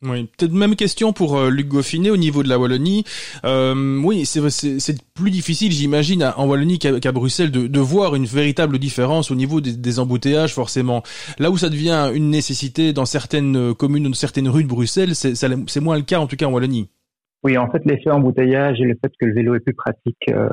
Oui, 0.00 0.28
peut-être 0.38 0.52
même 0.52 0.76
question 0.76 1.12
pour 1.12 1.36
euh, 1.36 1.50
Luc 1.50 1.66
Goffinet 1.66 2.10
au 2.10 2.16
niveau 2.16 2.44
de 2.44 2.48
la 2.48 2.56
Wallonie. 2.56 3.04
Oui, 3.44 4.24
c'est 4.26 5.02
plus 5.14 5.30
difficile, 5.32 5.72
j'imagine, 5.72 6.32
en 6.36 6.46
Wallonie 6.46 6.78
qu'à 6.78 7.12
Bruxelles, 7.12 7.50
de, 7.50 7.80
voir 7.80 8.14
une 8.14 8.24
véritable 8.24 8.78
différence 8.78 9.32
au 9.32 9.34
niveau 9.34 9.60
des, 9.60 9.72
des, 9.72 9.98
embouteillages, 9.98 10.54
forcément. 10.54 11.02
Là 11.40 11.50
où 11.50 11.58
ça 11.58 11.68
devient 11.68 12.12
une 12.14 12.30
nécessité 12.30 12.92
dans 12.92 13.06
certaines 13.06 13.74
communes, 13.74 14.04
dans 14.04 14.12
certaines 14.14 14.48
rues 14.48 14.62
de 14.62 14.68
Bruxelles, 14.68 15.16
c'est 15.16 15.80
moins 15.80 15.96
le 15.96 16.02
cas, 16.02 16.20
en 16.20 16.28
tout 16.28 16.36
cas 16.36 16.46
en 16.46 16.52
Wallonie. 16.52 16.88
Oui, 17.44 17.56
en 17.56 17.70
fait, 17.70 17.84
l'effet 17.84 18.10
embouteillage 18.10 18.80
et 18.80 18.84
le 18.84 18.96
fait 19.02 19.12
que 19.20 19.26
le 19.26 19.32
vélo 19.32 19.54
est 19.54 19.60
plus 19.60 19.74
pratique, 19.74 20.18
euh, 20.30 20.48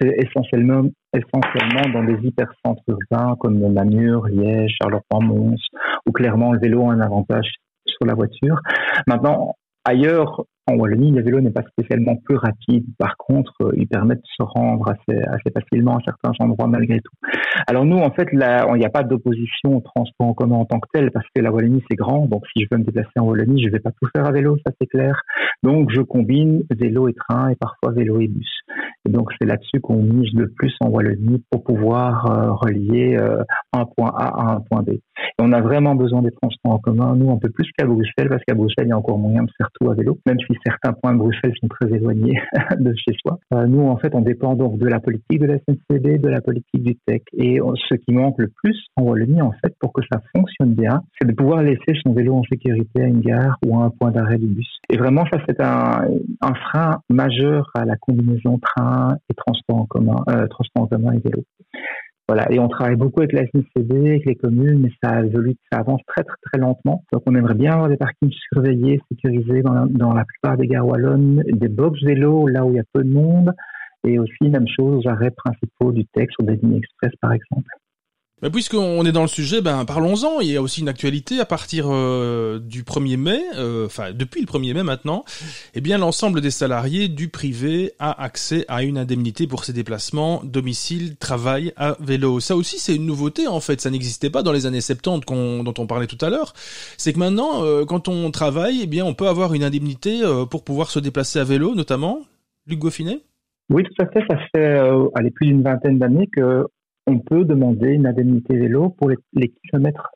c'est 0.00 0.14
essentiellement, 0.18 0.88
essentiellement 1.12 1.92
dans 1.92 2.04
des 2.04 2.18
hypercentres 2.24 2.82
urbains 2.86 3.34
comme 3.40 3.58
Namur, 3.58 4.26
Liège, 4.28 4.72
Charleroi-Mons, 4.80 5.60
où 6.06 6.12
clairement 6.12 6.52
le 6.52 6.60
vélo 6.60 6.88
a 6.88 6.92
un 6.92 7.00
avantage 7.00 7.50
sur 7.86 8.06
la 8.06 8.14
voiture. 8.14 8.60
Maintenant, 9.08 9.54
ailleurs, 9.84 10.44
en 10.68 10.76
Wallonie, 10.76 11.12
le 11.12 11.22
vélo 11.22 11.40
n'est 11.40 11.50
pas 11.50 11.62
spécialement 11.72 12.16
plus 12.16 12.36
rapide. 12.36 12.84
Par 12.98 13.16
contre, 13.16 13.52
euh, 13.62 13.72
il 13.76 13.88
permet 13.88 14.16
de 14.16 14.22
se 14.24 14.42
rendre 14.42 14.88
assez, 14.88 15.50
facilement 15.52 15.96
à 15.96 16.00
certains 16.04 16.32
endroits 16.40 16.66
malgré 16.66 17.00
tout. 17.00 17.12
Alors 17.66 17.84
nous, 17.84 17.98
en 17.98 18.10
fait, 18.10 18.28
il 18.32 18.38
n'y 18.38 18.84
a 18.84 18.90
pas 18.90 19.02
d'opposition 19.02 19.76
au 19.76 19.80
transport 19.80 20.28
en 20.28 20.34
commun 20.34 20.56
en 20.56 20.64
tant 20.64 20.80
que 20.80 20.88
tel 20.92 21.10
parce 21.10 21.26
que 21.34 21.42
la 21.42 21.50
Wallonie, 21.50 21.82
c'est 21.90 21.96
grand. 21.96 22.26
Donc, 22.26 22.44
si 22.52 22.62
je 22.62 22.68
veux 22.70 22.78
me 22.78 22.84
déplacer 22.84 23.18
en 23.18 23.24
Wallonie, 23.24 23.62
je 23.62 23.68
ne 23.68 23.72
vais 23.72 23.80
pas 23.80 23.90
tout 23.90 24.08
faire 24.14 24.26
à 24.26 24.32
vélo, 24.32 24.56
ça 24.66 24.72
c'est 24.80 24.86
clair. 24.86 25.22
Donc, 25.62 25.90
je 25.90 26.02
combine 26.02 26.62
vélo 26.70 27.08
et 27.08 27.14
train 27.14 27.48
et 27.50 27.56
parfois 27.56 27.92
vélo 27.92 28.20
et 28.20 28.28
bus. 28.28 28.50
Et 29.06 29.10
donc, 29.10 29.30
c'est 29.40 29.46
là-dessus 29.46 29.80
qu'on 29.80 30.02
mise 30.02 30.32
le 30.34 30.48
plus 30.50 30.74
en 30.80 30.88
Wallonie 30.88 31.42
pour 31.50 31.64
pouvoir 31.64 32.26
euh, 32.30 32.52
relier 32.52 33.16
euh, 33.18 33.42
un 33.72 33.84
point 33.84 34.12
A 34.16 34.26
à 34.26 34.54
un 34.56 34.60
point 34.60 34.82
B. 34.82 34.90
Et 34.90 35.02
on 35.38 35.52
a 35.52 35.60
vraiment 35.60 35.94
besoin 35.94 36.22
des 36.22 36.30
transports 36.30 36.72
en 36.72 36.78
commun. 36.78 37.14
Nous, 37.16 37.30
un 37.30 37.38
peu 37.38 37.48
plus 37.48 37.68
qu'à 37.76 37.86
Bruxelles 37.86 38.28
parce 38.28 38.42
qu'à 38.46 38.54
Bruxelles, 38.54 38.86
il 38.86 38.90
y 38.90 38.92
a 38.92 38.98
encore 38.98 39.18
moyen 39.18 39.44
de 39.44 39.50
faire 39.56 39.68
tout 39.80 39.90
à 39.90 39.94
vélo, 39.94 40.18
même 40.26 40.38
si 40.40 40.57
certains 40.64 40.92
points 40.92 41.12
de 41.12 41.18
Bruxelles 41.18 41.54
sont 41.60 41.68
très 41.68 41.92
éloignés 41.92 42.40
de 42.78 42.92
chez 42.94 43.14
soi. 43.22 43.38
Euh, 43.54 43.66
nous, 43.66 43.82
en 43.82 43.96
fait, 43.96 44.14
on 44.14 44.20
dépend 44.20 44.54
donc 44.54 44.78
de 44.78 44.86
la 44.86 45.00
politique 45.00 45.40
de 45.40 45.46
la 45.46 45.58
SNCB, 45.58 46.20
de 46.20 46.28
la 46.28 46.40
politique 46.40 46.82
du 46.82 46.96
TEC. 47.06 47.22
Et 47.36 47.58
ce 47.88 47.94
qui 47.94 48.12
manque 48.12 48.36
le 48.38 48.48
plus 48.62 48.78
en 48.96 49.02
Wallonie, 49.02 49.42
en 49.42 49.52
fait, 49.52 49.74
pour 49.80 49.92
que 49.92 50.02
ça 50.10 50.20
fonctionne 50.34 50.74
bien, 50.74 51.02
c'est 51.20 51.26
de 51.26 51.34
pouvoir 51.34 51.62
laisser 51.62 51.94
son 52.04 52.12
vélo 52.12 52.36
en 52.36 52.42
sécurité 52.44 53.02
à 53.02 53.06
une 53.06 53.20
gare 53.20 53.56
ou 53.66 53.78
à 53.78 53.84
un 53.84 53.90
point 53.90 54.10
d'arrêt 54.10 54.38
du 54.38 54.46
bus. 54.46 54.68
Et 54.90 54.96
vraiment, 54.96 55.24
ça, 55.30 55.38
c'est 55.46 55.60
un, 55.60 56.08
un, 56.40 56.54
frein 56.54 57.02
majeur 57.10 57.70
à 57.74 57.84
la 57.84 57.96
combinaison 57.96 58.58
train 58.58 59.16
et 59.30 59.34
transport 59.34 59.76
en 59.76 59.86
commun, 59.86 60.16
euh, 60.30 60.46
transport 60.48 60.84
en 60.84 60.86
commun 60.86 61.12
et 61.12 61.18
vélo. 61.18 61.44
Voilà, 62.28 62.52
et 62.52 62.58
on 62.58 62.68
travaille 62.68 62.96
beaucoup 62.96 63.20
avec 63.20 63.32
la 63.32 63.46
SNCB, 63.46 64.06
avec 64.06 64.26
les 64.26 64.34
communes, 64.34 64.80
mais 64.80 64.90
ça 65.02 65.24
évolue, 65.24 65.56
ça 65.72 65.78
avance 65.78 66.02
très 66.06 66.22
très 66.22 66.36
très 66.42 66.58
lentement. 66.58 67.02
Donc 67.10 67.22
on 67.24 67.34
aimerait 67.34 67.54
bien 67.54 67.72
avoir 67.72 67.88
des 67.88 67.96
parkings 67.96 68.30
surveillés, 68.52 69.00
sécurisés 69.10 69.62
dans 69.62 70.12
la, 70.12 70.24
plupart 70.26 70.58
des 70.58 70.66
gares 70.66 70.86
wallonnes, 70.86 71.42
des 71.46 71.68
box 71.68 72.02
vélos 72.04 72.46
là 72.48 72.66
où 72.66 72.70
il 72.70 72.76
y 72.76 72.80
a 72.80 72.84
peu 72.92 73.02
de 73.02 73.10
monde, 73.10 73.54
et 74.06 74.18
aussi 74.18 74.42
même 74.42 74.68
chose 74.68 75.06
aux 75.06 75.08
arrêts 75.08 75.30
principaux 75.30 75.90
du 75.90 76.04
texte 76.04 76.36
ou 76.38 76.44
des 76.44 76.56
lignes 76.56 76.76
express 76.76 77.12
par 77.22 77.32
exemple. 77.32 77.70
Puisqu'on 78.52 79.04
est 79.04 79.10
dans 79.10 79.22
le 79.22 79.28
sujet, 79.28 79.60
ben 79.60 79.84
parlons-en. 79.84 80.38
Il 80.40 80.52
y 80.52 80.56
a 80.56 80.62
aussi 80.62 80.80
une 80.80 80.88
actualité 80.88 81.40
à 81.40 81.44
partir 81.44 81.86
euh, 81.88 82.60
du 82.60 82.84
1er 82.84 83.16
mai, 83.16 83.42
euh, 83.56 83.86
enfin 83.86 84.12
depuis 84.12 84.40
le 84.40 84.46
1er 84.46 84.74
mai 84.74 84.84
maintenant. 84.84 85.24
Eh 85.74 85.80
bien, 85.80 85.98
l'ensemble 85.98 86.40
des 86.40 86.52
salariés 86.52 87.08
du 87.08 87.28
privé 87.28 87.94
a 87.98 88.22
accès 88.22 88.64
à 88.68 88.84
une 88.84 88.96
indemnité 88.96 89.48
pour 89.48 89.64
ses 89.64 89.72
déplacements, 89.72 90.40
domicile, 90.44 91.16
travail 91.16 91.72
à 91.76 91.96
vélo. 91.98 92.38
Ça 92.38 92.54
aussi, 92.54 92.78
c'est 92.78 92.94
une 92.94 93.06
nouveauté 93.06 93.48
en 93.48 93.58
fait. 93.58 93.80
Ça 93.80 93.90
n'existait 93.90 94.30
pas 94.30 94.44
dans 94.44 94.52
les 94.52 94.66
années 94.66 94.80
70 94.80 95.26
dont 95.64 95.74
on 95.76 95.86
parlait 95.88 96.06
tout 96.06 96.24
à 96.24 96.30
l'heure. 96.30 96.52
C'est 96.96 97.12
que 97.12 97.18
maintenant, 97.18 97.64
euh, 97.64 97.84
quand 97.84 98.06
on 98.06 98.30
travaille, 98.30 98.82
eh 98.84 98.86
bien, 98.86 99.04
on 99.04 99.14
peut 99.14 99.26
avoir 99.26 99.52
une 99.52 99.64
indemnité 99.64 100.22
pour 100.48 100.62
pouvoir 100.62 100.90
se 100.90 101.00
déplacer 101.00 101.40
à 101.40 101.44
vélo, 101.44 101.74
notamment. 101.74 102.20
Luc 102.66 102.78
Goffinet 102.78 103.20
oui, 103.70 103.82
tout 103.82 104.02
à 104.02 104.06
fait. 104.06 104.24
Ça 104.30 104.38
fait 104.54 104.78
allez, 105.14 105.30
plus 105.30 105.48
d'une 105.48 105.62
vingtaine 105.62 105.98
d'années 105.98 106.26
que 106.34 106.64
on 107.08 107.18
peut 107.18 107.44
demander 107.44 107.92
une 107.92 108.06
indemnité 108.06 108.56
vélo 108.56 108.90
pour 108.90 109.08
les, 109.08 109.48
kilomètres 109.64 110.10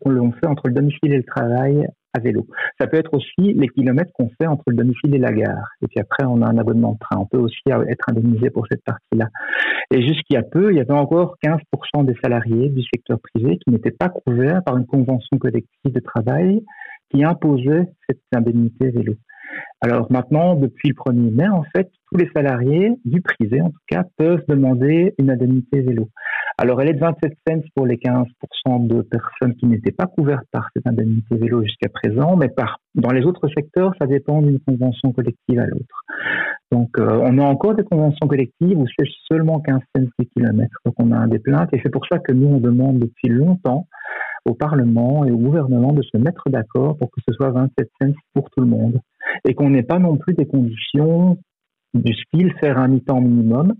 qu'on 0.00 0.32
fait 0.32 0.46
entre 0.46 0.68
le 0.68 0.74
domicile 0.74 1.12
et 1.12 1.16
le 1.16 1.24
travail 1.24 1.86
à 2.14 2.20
vélo. 2.20 2.46
Ça 2.80 2.86
peut 2.86 2.96
être 2.96 3.12
aussi 3.12 3.52
les 3.54 3.68
kilomètres 3.68 4.12
qu'on 4.14 4.30
fait 4.40 4.46
entre 4.46 4.62
le 4.68 4.76
domicile 4.76 5.14
et 5.14 5.18
la 5.18 5.32
gare. 5.32 5.68
Et 5.82 5.86
puis 5.88 6.00
après, 6.00 6.24
on 6.24 6.40
a 6.42 6.46
un 6.46 6.56
abonnement 6.56 6.92
de 6.92 6.98
train. 6.98 7.20
On 7.20 7.26
peut 7.26 7.38
aussi 7.38 7.60
être 7.66 8.04
indemnisé 8.08 8.50
pour 8.50 8.66
cette 8.70 8.82
partie-là. 8.84 9.26
Et 9.90 10.00
jusqu'il 10.02 10.34
y 10.34 10.36
a 10.36 10.42
peu, 10.42 10.70
il 10.70 10.76
y 10.76 10.80
avait 10.80 10.92
encore 10.92 11.36
15% 11.44 12.06
des 12.06 12.14
salariés 12.22 12.68
du 12.70 12.82
secteur 12.82 13.18
privé 13.20 13.58
qui 13.58 13.70
n'étaient 13.70 13.90
pas 13.90 14.08
couverts 14.08 14.62
par 14.64 14.76
une 14.76 14.86
convention 14.86 15.38
collective 15.38 15.92
de 15.92 16.00
travail 16.00 16.62
qui 17.10 17.24
imposait 17.24 17.88
cette 18.08 18.20
indemnité 18.34 18.90
vélo. 18.90 19.14
Alors 19.80 20.10
maintenant, 20.10 20.54
depuis 20.54 20.88
le 20.88 20.94
1er 20.94 21.34
mai, 21.34 21.48
en 21.48 21.62
fait, 21.74 21.90
tous 22.10 22.18
les 22.18 22.28
salariés 22.34 22.90
du 23.04 23.20
privé, 23.20 23.60
en 23.60 23.70
tout 23.70 23.84
cas, 23.88 24.04
peuvent 24.16 24.42
demander 24.48 25.14
une 25.18 25.30
indemnité 25.30 25.80
vélo. 25.80 26.08
Alors 26.60 26.82
elle 26.82 26.88
est 26.88 26.94
de 26.94 26.98
27 26.98 27.32
cents 27.46 27.60
pour 27.76 27.86
les 27.86 27.96
15% 27.98 28.88
de 28.88 29.02
personnes 29.02 29.54
qui 29.54 29.66
n'étaient 29.66 29.92
pas 29.92 30.06
couvertes 30.06 30.46
par 30.50 30.68
cette 30.74 30.88
indemnité 30.88 31.36
vélo 31.36 31.62
jusqu'à 31.62 31.88
présent, 31.88 32.36
mais 32.36 32.48
par, 32.48 32.80
dans 32.96 33.12
les 33.12 33.22
autres 33.22 33.46
secteurs, 33.56 33.92
ça 34.00 34.08
dépend 34.08 34.42
d'une 34.42 34.58
convention 34.58 35.12
collective 35.12 35.60
à 35.60 35.66
l'autre. 35.66 36.04
Donc 36.72 36.90
euh, 36.98 37.20
on 37.22 37.38
a 37.38 37.42
encore 37.44 37.76
des 37.76 37.84
conventions 37.84 38.26
collectives 38.26 38.76
où 38.76 38.86
c'est 38.98 39.06
seulement 39.30 39.60
15 39.60 39.78
cents 39.94 40.02
de 40.18 40.24
kilomètre. 40.34 40.76
Donc 40.84 40.96
on 40.98 41.12
a 41.12 41.28
des 41.28 41.38
plaintes 41.38 41.72
et 41.72 41.80
c'est 41.80 41.92
pour 41.92 42.04
ça 42.10 42.18
que 42.18 42.32
nous 42.32 42.48
on 42.48 42.58
demande 42.58 42.98
depuis 42.98 43.28
longtemps 43.28 43.86
au 44.44 44.54
Parlement 44.54 45.24
et 45.24 45.30
au 45.30 45.38
gouvernement 45.38 45.92
de 45.92 46.02
se 46.02 46.16
mettre 46.18 46.42
d'accord 46.50 46.98
pour 46.98 47.10
que 47.12 47.20
ce 47.28 47.34
soit 47.34 47.50
27 47.50 47.88
cents 48.02 48.12
pour 48.34 48.50
tout 48.50 48.62
le 48.62 48.66
monde 48.66 49.00
et 49.46 49.54
qu'on 49.54 49.70
n'ait 49.70 49.82
pas 49.82 49.98
non 49.98 50.16
plus 50.16 50.34
des 50.34 50.46
conditions 50.46 51.38
du 51.94 52.14
style 52.14 52.52
faire 52.60 52.78
un 52.78 52.88
mi-temps 52.88 53.20
minimum, 53.20 53.74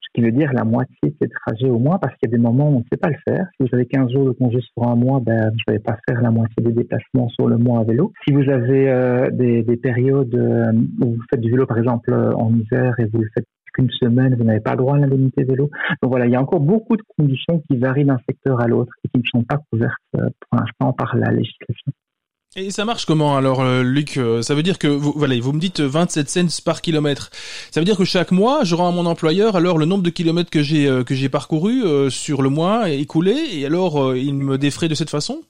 ce 0.00 0.08
qui 0.14 0.24
veut 0.24 0.32
dire 0.32 0.52
la 0.52 0.64
moitié 0.64 0.96
de 1.04 1.14
ces 1.20 1.28
trajets 1.28 1.70
au 1.70 1.78
mois, 1.78 1.98
parce 1.98 2.14
qu'il 2.16 2.30
y 2.30 2.34
a 2.34 2.36
des 2.36 2.42
moments 2.42 2.70
où 2.70 2.76
on 2.76 2.78
ne 2.78 2.84
sait 2.90 2.96
pas 2.96 3.10
le 3.10 3.16
faire. 3.26 3.46
Si 3.56 3.66
vous 3.66 3.68
avez 3.72 3.86
15 3.86 4.12
jours 4.12 4.24
de 4.24 4.32
congé 4.32 4.58
sur 4.60 4.88
un 4.88 4.96
mois, 4.96 5.20
ben, 5.20 5.50
vous 5.50 5.56
ne 5.56 5.62
savez 5.66 5.78
pas 5.78 5.96
faire 6.08 6.20
la 6.20 6.30
moitié 6.30 6.62
des 6.62 6.72
déplacements 6.72 7.28
sur 7.28 7.48
le 7.48 7.58
mois 7.58 7.80
à 7.80 7.84
vélo. 7.84 8.12
Si 8.26 8.34
vous 8.34 8.48
avez 8.48 8.90
euh, 8.90 9.30
des, 9.30 9.62
périodes 9.76 10.34
euh, 10.34 10.72
où 11.00 11.14
vous 11.14 11.22
faites 11.30 11.40
du 11.40 11.50
vélo, 11.50 11.66
par 11.66 11.78
exemple, 11.78 12.12
euh, 12.12 12.34
en 12.34 12.52
hiver, 12.54 12.94
et 12.98 13.04
vous 13.06 13.20
le 13.20 13.28
faites 13.34 13.46
qu'une 13.74 13.90
semaine, 13.90 14.34
vous 14.34 14.44
n'avez 14.44 14.60
pas 14.60 14.74
droit 14.74 14.96
à 14.96 14.98
l'indemnité 14.98 15.44
vélo. 15.44 15.70
Donc 16.02 16.10
voilà, 16.10 16.26
il 16.26 16.32
y 16.32 16.36
a 16.36 16.40
encore 16.40 16.60
beaucoup 16.60 16.96
de 16.96 17.02
conditions 17.16 17.62
qui 17.68 17.76
varient 17.76 18.04
d'un 18.04 18.18
secteur 18.28 18.60
à 18.60 18.66
l'autre 18.66 18.92
et 19.04 19.08
qui 19.08 19.18
ne 19.18 19.26
sont 19.26 19.44
pas 19.44 19.58
couvertes 19.70 19.94
pour 20.12 20.58
l'instant 20.58 20.92
par 20.92 21.16
la 21.16 21.30
législation. 21.30 21.92
Et 22.56 22.72
ça 22.72 22.84
marche 22.84 23.06
comment 23.06 23.36
alors, 23.36 23.60
euh, 23.60 23.84
Luc 23.84 24.16
euh, 24.16 24.42
Ça 24.42 24.56
veut 24.56 24.64
dire 24.64 24.76
que 24.76 24.88
vous, 24.88 25.12
voilà, 25.14 25.36
vous 25.40 25.52
me 25.52 25.60
dites 25.60 25.80
27 25.80 26.28
cents 26.28 26.62
par 26.64 26.80
kilomètre. 26.80 27.30
Ça 27.70 27.80
veut 27.80 27.84
dire 27.84 27.96
que 27.96 28.04
chaque 28.04 28.32
mois, 28.32 28.64
je 28.64 28.74
rends 28.74 28.88
à 28.88 28.90
mon 28.90 29.06
employeur 29.06 29.54
alors 29.54 29.78
le 29.78 29.86
nombre 29.86 30.02
de 30.02 30.10
kilomètres 30.10 30.50
que 30.50 30.60
j'ai 30.60 30.88
euh, 30.88 31.04
que 31.04 31.14
j'ai 31.14 31.28
parcouru 31.28 32.10
sur 32.10 32.42
le 32.42 32.48
mois 32.48 32.90
écoulé, 32.90 33.36
et 33.52 33.66
alors 33.66 34.16
il 34.16 34.34
me 34.34 34.58
défraie 34.58 34.88
de 34.88 34.96
cette 34.96 35.10
façon? 35.10 35.42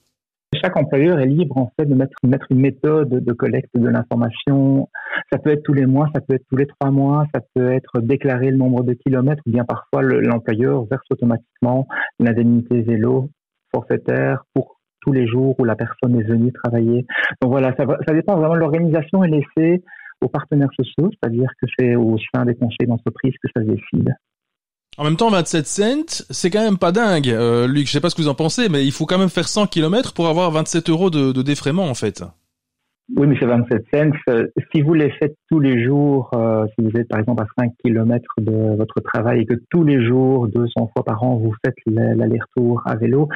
Chaque 0.62 0.76
employeur 0.76 1.20
est 1.20 1.26
libre 1.26 1.56
en 1.56 1.72
fait 1.78 1.86
de 1.86 1.94
mettre, 1.94 2.12
mettre 2.22 2.44
une 2.50 2.60
méthode 2.60 3.08
de 3.08 3.32
collecte 3.32 3.70
de 3.74 3.88
l'information. 3.88 4.90
Ça 5.32 5.38
peut 5.38 5.52
être 5.52 5.62
tous 5.62 5.72
les 5.72 5.86
mois, 5.86 6.06
ça 6.14 6.20
peut 6.20 6.34
être 6.34 6.44
tous 6.50 6.56
les 6.56 6.66
trois 6.66 6.90
mois, 6.90 7.24
ça 7.34 7.40
peut 7.54 7.72
être 7.72 8.00
déclarer 8.02 8.50
le 8.50 8.58
nombre 8.58 8.82
de 8.82 8.92
kilomètres, 8.92 9.42
ou 9.46 9.52
bien 9.52 9.64
parfois 9.64 10.02
l'employeur 10.02 10.84
verse 10.84 11.06
automatiquement 11.08 11.88
l'indemnité 12.18 12.82
vélo 12.82 13.30
forfaitaire 13.72 14.44
pour 14.52 14.79
tous 15.00 15.12
les 15.12 15.26
jours 15.26 15.54
où 15.58 15.64
la 15.64 15.76
personne 15.76 16.18
est 16.18 16.24
venue 16.24 16.52
travailler. 16.52 17.06
Donc 17.40 17.50
voilà, 17.50 17.74
ça, 17.76 18.14
dépend 18.14 18.36
vraiment 18.36 18.54
l'organisation 18.54 19.24
et 19.24 19.28
laissé 19.28 19.82
aux 20.20 20.28
partenaires 20.28 20.70
sociaux, 20.76 21.10
c'est-à-dire 21.10 21.48
que 21.60 21.66
c'est 21.78 21.96
au 21.96 22.16
sein 22.34 22.44
des 22.44 22.54
conseils 22.54 22.86
d'entreprise 22.86 23.32
que 23.42 23.48
ça 23.54 23.62
se 23.62 23.68
décide. 23.68 24.14
En 24.98 25.04
même 25.04 25.16
temps, 25.16 25.30
27 25.30 25.66
cents, 25.66 26.24
c'est 26.30 26.50
quand 26.50 26.62
même 26.62 26.76
pas 26.76 26.92
dingue. 26.92 27.28
Euh, 27.28 27.66
Luc, 27.66 27.86
je 27.86 27.92
sais 27.92 28.00
pas 28.00 28.10
ce 28.10 28.14
que 28.14 28.22
vous 28.22 28.28
en 28.28 28.34
pensez, 28.34 28.68
mais 28.68 28.84
il 28.84 28.92
faut 28.92 29.06
quand 29.06 29.18
même 29.18 29.30
faire 29.30 29.48
100 29.48 29.68
km 29.68 30.12
pour 30.12 30.28
avoir 30.28 30.50
27 30.50 30.90
euros 30.90 31.10
de, 31.10 31.32
de 31.32 31.42
défraiement, 31.42 31.84
en 31.84 31.94
fait. 31.94 32.22
Oui, 33.16 33.26
mais 33.26 33.36
c'est 33.40 33.46
27 33.46 33.86
cents. 33.92 34.10
Euh, 34.28 34.46
si 34.72 34.82
vous 34.82 34.94
les 34.94 35.10
faites 35.10 35.34
tous 35.50 35.58
les 35.58 35.82
jours, 35.84 36.30
euh, 36.34 36.66
si 36.68 36.84
vous 36.84 36.96
êtes 36.98 37.08
par 37.08 37.18
exemple 37.18 37.42
à 37.42 37.46
5 37.58 37.72
km 37.82 38.24
de 38.38 38.76
votre 38.76 39.00
travail 39.00 39.40
et 39.40 39.46
que 39.46 39.54
tous 39.68 39.82
les 39.82 40.04
jours, 40.04 40.46
200 40.48 40.90
fois 40.94 41.04
par 41.04 41.22
an, 41.24 41.36
vous 41.36 41.52
faites 41.64 41.74
l'aller-retour 41.86 42.82
à 42.86 42.94
vélo, 42.96 43.28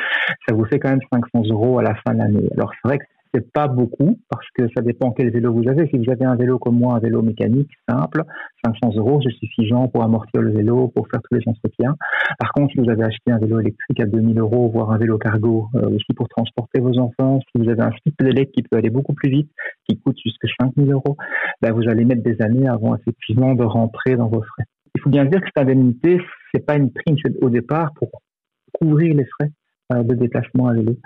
ça 0.46 0.54
vous 0.54 0.64
fait 0.66 0.78
quand 0.78 0.90
même 0.90 1.00
500 1.12 1.50
euros 1.50 1.78
à 1.78 1.82
la 1.82 1.94
fin 1.96 2.14
de 2.14 2.18
l'année. 2.18 2.48
Alors 2.56 2.72
c'est 2.72 2.88
vrai 2.88 2.98
que 2.98 3.04
c'est 3.34 3.50
pas 3.52 3.66
beaucoup 3.66 4.18
parce 4.30 4.46
que 4.54 4.68
ça 4.76 4.82
dépend 4.82 5.10
quel 5.10 5.30
vélo 5.30 5.52
vous 5.52 5.68
avez. 5.68 5.88
Si 5.88 5.98
vous 5.98 6.10
avez 6.10 6.24
un 6.24 6.36
vélo 6.36 6.58
comme 6.58 6.78
moi, 6.78 6.94
un 6.94 7.00
vélo 7.00 7.22
mécanique 7.22 7.70
simple, 7.88 8.22
500 8.64 8.96
euros, 8.96 9.20
c'est 9.22 9.34
suffisant 9.34 9.88
pour 9.88 10.04
amortir 10.04 10.40
le 10.40 10.52
vélo, 10.52 10.88
pour 10.88 11.08
faire 11.08 11.20
tous 11.22 11.36
les 11.36 11.42
entretiens. 11.46 11.96
Par 12.38 12.52
contre, 12.52 12.72
si 12.72 12.80
vous 12.80 12.90
avez 12.90 13.04
acheté 13.04 13.32
un 13.32 13.38
vélo 13.38 13.60
électrique 13.60 14.00
à 14.00 14.06
2000 14.06 14.38
euros, 14.38 14.70
voire 14.72 14.92
un 14.92 14.98
vélo 14.98 15.18
cargo 15.18 15.68
euh, 15.74 15.88
aussi 15.88 16.12
pour 16.14 16.28
transporter 16.28 16.80
vos 16.80 16.96
enfants, 16.98 17.40
si 17.40 17.62
vous 17.62 17.68
avez 17.68 17.82
un 17.82 17.90
site 18.04 18.16
pédalette 18.16 18.52
qui 18.52 18.62
peut 18.62 18.76
aller 18.76 18.90
beaucoup 18.90 19.14
plus 19.14 19.30
vite, 19.30 19.50
qui 19.88 19.98
coûte 19.98 20.16
jusqu'à 20.24 20.48
5000 20.60 20.92
euros, 20.92 21.16
ben 21.60 21.72
vous 21.72 21.88
allez 21.88 22.04
mettre 22.04 22.22
des 22.22 22.40
années 22.40 22.68
avant 22.68 22.96
effectivement 22.96 23.54
de 23.54 23.64
rentrer 23.64 24.16
dans 24.16 24.28
vos 24.28 24.42
frais. 24.42 24.64
Il 24.94 25.00
faut 25.00 25.10
bien 25.10 25.24
dire 25.24 25.40
que 25.40 25.46
cette 25.46 25.58
indemnité, 25.58 26.20
c'est 26.52 26.64
pas 26.64 26.76
une 26.76 26.92
prime 26.92 27.16
au 27.42 27.50
départ 27.50 27.90
pour 27.94 28.10
couvrir 28.72 29.14
les 29.14 29.24
frais 29.24 29.50
de 29.90 30.14
déplacement 30.14 30.68
à 30.68 30.74
vélo. 30.74 30.96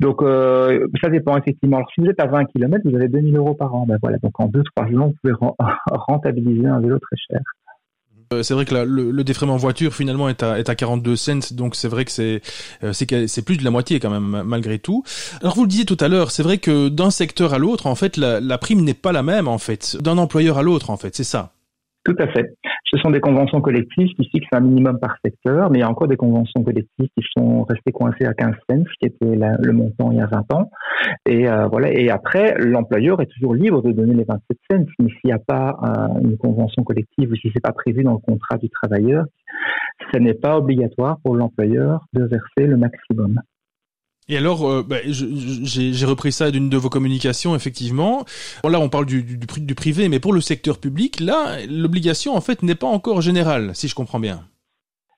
Donc, 0.00 0.22
euh, 0.22 0.86
ça 1.02 1.10
dépend 1.10 1.36
effectivement. 1.36 1.78
Alors, 1.78 1.90
si 1.94 2.00
vous 2.00 2.06
êtes 2.06 2.20
à 2.20 2.26
20 2.26 2.44
km, 2.46 2.88
vous 2.88 2.96
avez 2.96 3.08
2000 3.08 3.36
euros 3.36 3.54
par 3.54 3.74
an. 3.74 3.84
Ben 3.86 3.98
voilà, 4.00 4.18
donc 4.18 4.38
en 4.38 4.48
2-3 4.48 4.98
ans, 4.98 5.08
vous 5.08 5.14
pouvez 5.22 5.34
rentabiliser 5.90 6.66
un 6.66 6.80
vélo 6.80 6.98
très 6.98 7.16
cher. 7.16 7.40
Euh, 8.34 8.42
c'est 8.42 8.52
vrai 8.52 8.66
que 8.66 8.74
le, 8.74 9.10
le, 9.10 9.24
défraiement 9.24 9.56
voiture 9.56 9.94
finalement 9.94 10.28
est 10.28 10.42
à, 10.42 10.58
est 10.58 10.68
à 10.68 10.74
42 10.74 11.16
cents, 11.16 11.54
donc 11.54 11.74
c'est 11.74 11.88
vrai 11.88 12.04
que 12.04 12.10
c'est 12.10 12.42
c'est 12.92 13.42
plus 13.42 13.56
de 13.56 13.64
la 13.64 13.70
moitié 13.70 14.00
quand 14.00 14.10
même 14.10 14.42
malgré 14.44 14.78
tout. 14.78 15.02
Alors 15.40 15.54
vous 15.54 15.62
le 15.62 15.68
disiez 15.68 15.86
tout 15.86 15.96
à 15.98 16.08
l'heure, 16.08 16.30
c'est 16.30 16.42
vrai 16.42 16.58
que 16.58 16.90
d'un 16.90 17.10
secteur 17.10 17.54
à 17.54 17.58
l'autre, 17.58 17.86
en 17.86 17.94
fait, 17.94 18.18
la, 18.18 18.38
la 18.38 18.58
prime 18.58 18.84
n'est 18.84 18.92
pas 18.92 19.12
la 19.12 19.22
même 19.22 19.48
en 19.48 19.56
fait, 19.56 19.96
d'un 20.02 20.18
employeur 20.18 20.58
à 20.58 20.62
l'autre 20.62 20.90
en 20.90 20.98
fait, 20.98 21.16
c'est 21.16 21.24
ça? 21.24 21.52
Tout 22.04 22.16
à 22.18 22.28
fait. 22.28 22.54
Ce 22.90 22.96
sont 22.98 23.10
des 23.10 23.20
conventions 23.20 23.60
collectives 23.60 24.08
qui 24.14 24.28
fixent 24.30 24.52
un 24.52 24.60
minimum 24.60 24.98
par 24.98 25.16
secteur, 25.22 25.70
mais 25.70 25.78
il 25.78 25.80
y 25.82 25.84
a 25.84 25.90
encore 25.90 26.08
des 26.08 26.16
conventions 26.16 26.62
collectives 26.64 27.08
qui 27.16 27.24
sont 27.36 27.64
restées 27.64 27.92
coincées 27.92 28.24
à 28.24 28.32
15 28.32 28.54
cents, 28.70 28.84
qui 28.98 29.08
était 29.08 29.38
le 29.60 29.72
montant 29.72 30.10
il 30.10 30.18
y 30.18 30.20
a 30.20 30.26
20 30.26 30.52
ans. 30.54 30.70
Et 31.26 31.48
euh, 31.48 31.66
voilà. 31.66 31.92
Et 31.92 32.08
après, 32.08 32.54
l'employeur 32.58 33.20
est 33.20 33.26
toujours 33.26 33.54
libre 33.54 33.82
de 33.82 33.92
donner 33.92 34.14
les 34.14 34.24
27 34.24 34.58
cents, 34.70 34.84
mais 34.98 35.08
s'il 35.08 35.26
n'y 35.26 35.32
a 35.32 35.38
pas 35.38 35.76
une 36.22 36.38
convention 36.38 36.82
collective 36.82 37.30
ou 37.30 37.36
si 37.36 37.50
c'est 37.52 37.62
pas 37.62 37.72
prévu 37.72 38.02
dans 38.02 38.12
le 38.12 38.18
contrat 38.18 38.56
du 38.56 38.70
travailleur, 38.70 39.24
ce 40.12 40.18
n'est 40.18 40.34
pas 40.34 40.56
obligatoire 40.56 41.18
pour 41.22 41.36
l'employeur 41.36 42.06
de 42.14 42.24
verser 42.24 42.66
le 42.66 42.76
maximum. 42.76 43.40
Et 44.28 44.36
alors, 44.36 44.68
euh, 44.68 44.82
bah, 44.86 44.96
j'ai 45.04 46.06
repris 46.06 46.32
ça 46.32 46.50
d'une 46.50 46.68
de 46.68 46.76
vos 46.76 46.90
communications, 46.90 47.56
effectivement. 47.56 48.24
là, 48.62 48.78
on 48.78 48.90
parle 48.90 49.06
du, 49.06 49.24
privé, 49.74 50.08
mais 50.08 50.20
pour 50.20 50.32
le 50.34 50.40
secteur 50.40 50.78
public, 50.78 51.20
là, 51.20 51.56
l'obligation, 51.68 52.34
en 52.34 52.40
fait, 52.40 52.62
n'est 52.62 52.74
pas 52.74 52.86
encore 52.86 53.22
générale, 53.22 53.70
si 53.74 53.88
je 53.88 53.94
comprends 53.94 54.20
bien. 54.20 54.40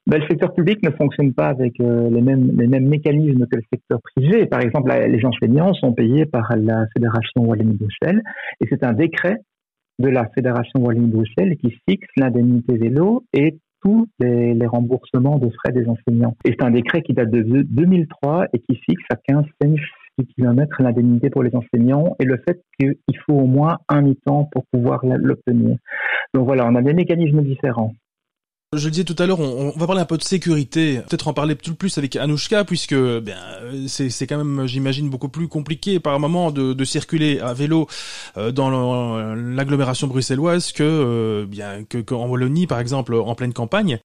Ben, 0.06 0.18
le 0.20 0.26
secteur 0.28 0.54
public 0.54 0.82
ne 0.82 0.90
fonctionne 0.90 1.34
pas 1.34 1.48
avec 1.48 1.78
euh, 1.80 2.08
les, 2.10 2.22
mêmes, 2.22 2.52
les 2.58 2.66
mêmes 2.66 2.88
mécanismes 2.88 3.46
que 3.46 3.56
le 3.56 3.62
secteur 3.72 4.00
privé. 4.14 4.46
Par 4.46 4.60
exemple, 4.60 4.92
les 4.92 5.24
enseignants 5.24 5.74
sont 5.74 5.92
payés 5.92 6.24
par 6.24 6.56
la 6.56 6.86
Fédération 6.94 7.44
Wallonie-Bruxelles, 7.44 8.22
et 8.60 8.66
c'est 8.68 8.84
un 8.84 8.92
décret 8.92 9.38
de 9.98 10.08
la 10.08 10.26
Fédération 10.34 10.80
Wallonie-Bruxelles 10.80 11.56
qui 11.58 11.76
fixe 11.88 12.08
l'indemnité 12.16 12.76
vélo 12.78 13.24
et 13.32 13.58
tous 13.82 14.06
les, 14.18 14.66
remboursements 14.66 15.38
de 15.38 15.50
frais 15.50 15.72
des 15.72 15.86
enseignants. 15.88 16.36
Et 16.44 16.50
c'est 16.50 16.64
un 16.64 16.70
décret 16.70 17.02
qui 17.02 17.12
date 17.12 17.30
de 17.30 17.62
2003 17.62 18.46
et 18.52 18.58
qui 18.60 18.76
fixe 18.76 19.04
à 19.10 19.16
15 19.16 19.44
cents 19.62 19.74
km 20.36 20.82
l'indemnité 20.82 21.30
pour 21.30 21.42
les 21.42 21.54
enseignants 21.54 22.14
et 22.18 22.24
le 22.24 22.36
fait 22.46 22.62
qu'il 22.78 23.18
faut 23.26 23.34
au 23.34 23.46
moins 23.46 23.78
un 23.88 24.02
mi-temps 24.02 24.48
pour 24.52 24.64
pouvoir 24.72 25.00
l'obtenir. 25.04 25.76
Donc 26.34 26.46
voilà, 26.46 26.66
on 26.66 26.74
a 26.74 26.82
des 26.82 26.94
mécanismes 26.94 27.42
différents. 27.42 27.94
Je 28.76 28.85
le 28.85 28.92
disais 28.92 29.02
tout 29.02 29.16
à 29.20 29.26
l'heure, 29.26 29.40
on, 29.40 29.72
va 29.76 29.87
parler 29.88 30.00
un 30.00 30.04
peu 30.04 30.16
de 30.16 30.22
sécurité, 30.22 31.00
peut-être 31.09 31.26
en 31.26 31.33
parler 31.33 31.56
tout 31.56 31.74
plus 31.74 31.98
avec 31.98 32.14
Anouchka, 32.14 32.64
puisque 32.64 32.94
bien 32.94 33.37
c'est 33.88 34.28
quand 34.28 34.38
même, 34.38 34.64
j'imagine, 34.68 35.11
beaucoup 35.11 35.28
plus 35.28 35.48
compliqué 35.48 35.98
par 35.98 36.20
moment 36.20 36.52
de, 36.52 36.72
de 36.72 36.85
circuler 36.85 37.40
à 37.40 37.52
vélo 37.52 37.88
euh, 38.37 38.52
dans 38.52 38.70
l'agglomération 39.35 40.06
bruxelloise 40.06 40.70
que 40.70 40.85
euh, 40.85 41.46
bien 41.46 41.83
que 41.83 41.98
qu'en 41.98 42.28
Wallonie, 42.28 42.68
par 42.68 42.78
exemple, 42.78 43.16
en 43.16 43.35
pleine 43.35 43.52
campagne. 43.52 43.98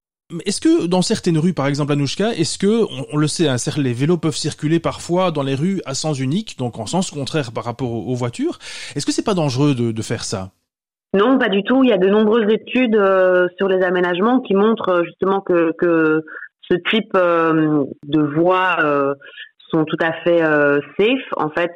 Est-ce 0.48 0.62
que 0.62 0.88
dans 0.88 1.04
certaines 1.04 1.38
rues, 1.38 1.54
par 1.54 1.68
exemple 1.68 1.92
Anouchka, 1.92 2.34
est-ce 2.34 2.58
que 2.58 2.88
on, 3.14 3.18
le 3.18 3.28
sait, 3.28 3.48
hein, 3.48 3.58
les 3.78 3.94
vélos 3.94 4.18
peuvent 4.18 4.36
circuler 4.36 4.80
parfois 4.80 5.30
dans 5.30 5.44
les 5.44 5.54
rues 5.54 5.84
à 5.86 5.94
sens 5.94 6.18
unique, 6.18 6.58
donc 6.58 6.80
en 6.80 6.88
sens 6.88 7.12
contraire 7.12 7.52
par 7.52 7.66
rapport 7.66 7.92
aux, 7.92 8.16
voitures. 8.16 8.58
Est-ce 8.96 9.06
que 9.06 9.12
c'est 9.12 9.22
pas 9.22 9.36
dangereux 9.36 9.76
de, 9.76 9.92
de 9.92 10.02
faire 10.02 10.24
ça? 10.24 10.52
Non, 11.16 11.38
pas 11.38 11.48
du 11.48 11.64
tout. 11.64 11.82
Il 11.84 11.90
y 11.90 11.94
a 11.94 11.98
de 11.98 12.10
nombreuses 12.10 12.52
études 12.52 12.98
euh, 12.98 13.48
sur 13.58 13.70
les 13.70 13.82
aménagements 13.84 14.42
qui 14.42 14.54
montrent 14.54 14.90
euh, 14.90 15.04
justement 15.06 15.40
que, 15.40 15.72
que 15.78 16.22
ce 16.70 16.76
type 16.92 17.16
euh, 17.16 17.86
de 18.06 18.22
voies 18.22 18.76
sont 19.72 19.86
tout 19.86 19.98
à 20.02 20.12
fait 20.24 20.42
safe. 20.98 21.26
En 21.38 21.50
fait, 21.50 21.72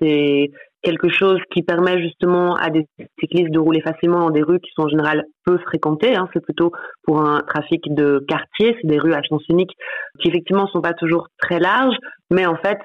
c'est 0.00 0.50
quelque 0.82 1.08
chose 1.08 1.40
qui 1.52 1.62
permet 1.62 2.00
justement 2.00 2.54
à 2.54 2.70
des 2.70 2.86
cyclistes 3.18 3.50
de 3.50 3.58
rouler 3.58 3.80
facilement 3.80 4.20
dans 4.20 4.30
des 4.30 4.42
rues 4.42 4.60
qui 4.60 4.70
sont 4.76 4.82
en 4.82 4.88
général 4.88 5.24
peu 5.44 5.58
fréquentées. 5.58 6.14
Hein. 6.14 6.28
C'est 6.32 6.42
plutôt 6.42 6.70
pour 7.02 7.20
un 7.20 7.40
trafic 7.40 7.82
de 7.94 8.24
quartier, 8.28 8.76
c'est 8.80 8.86
des 8.86 8.98
rues 8.98 9.14
à 9.14 9.20
sens 9.28 9.42
unique 9.48 9.72
qui 10.20 10.28
effectivement 10.28 10.68
sont 10.68 10.80
pas 10.80 10.94
toujours 10.94 11.28
très 11.40 11.58
larges, 11.58 11.96
mais 12.30 12.46
en 12.46 12.56
fait 12.56 12.78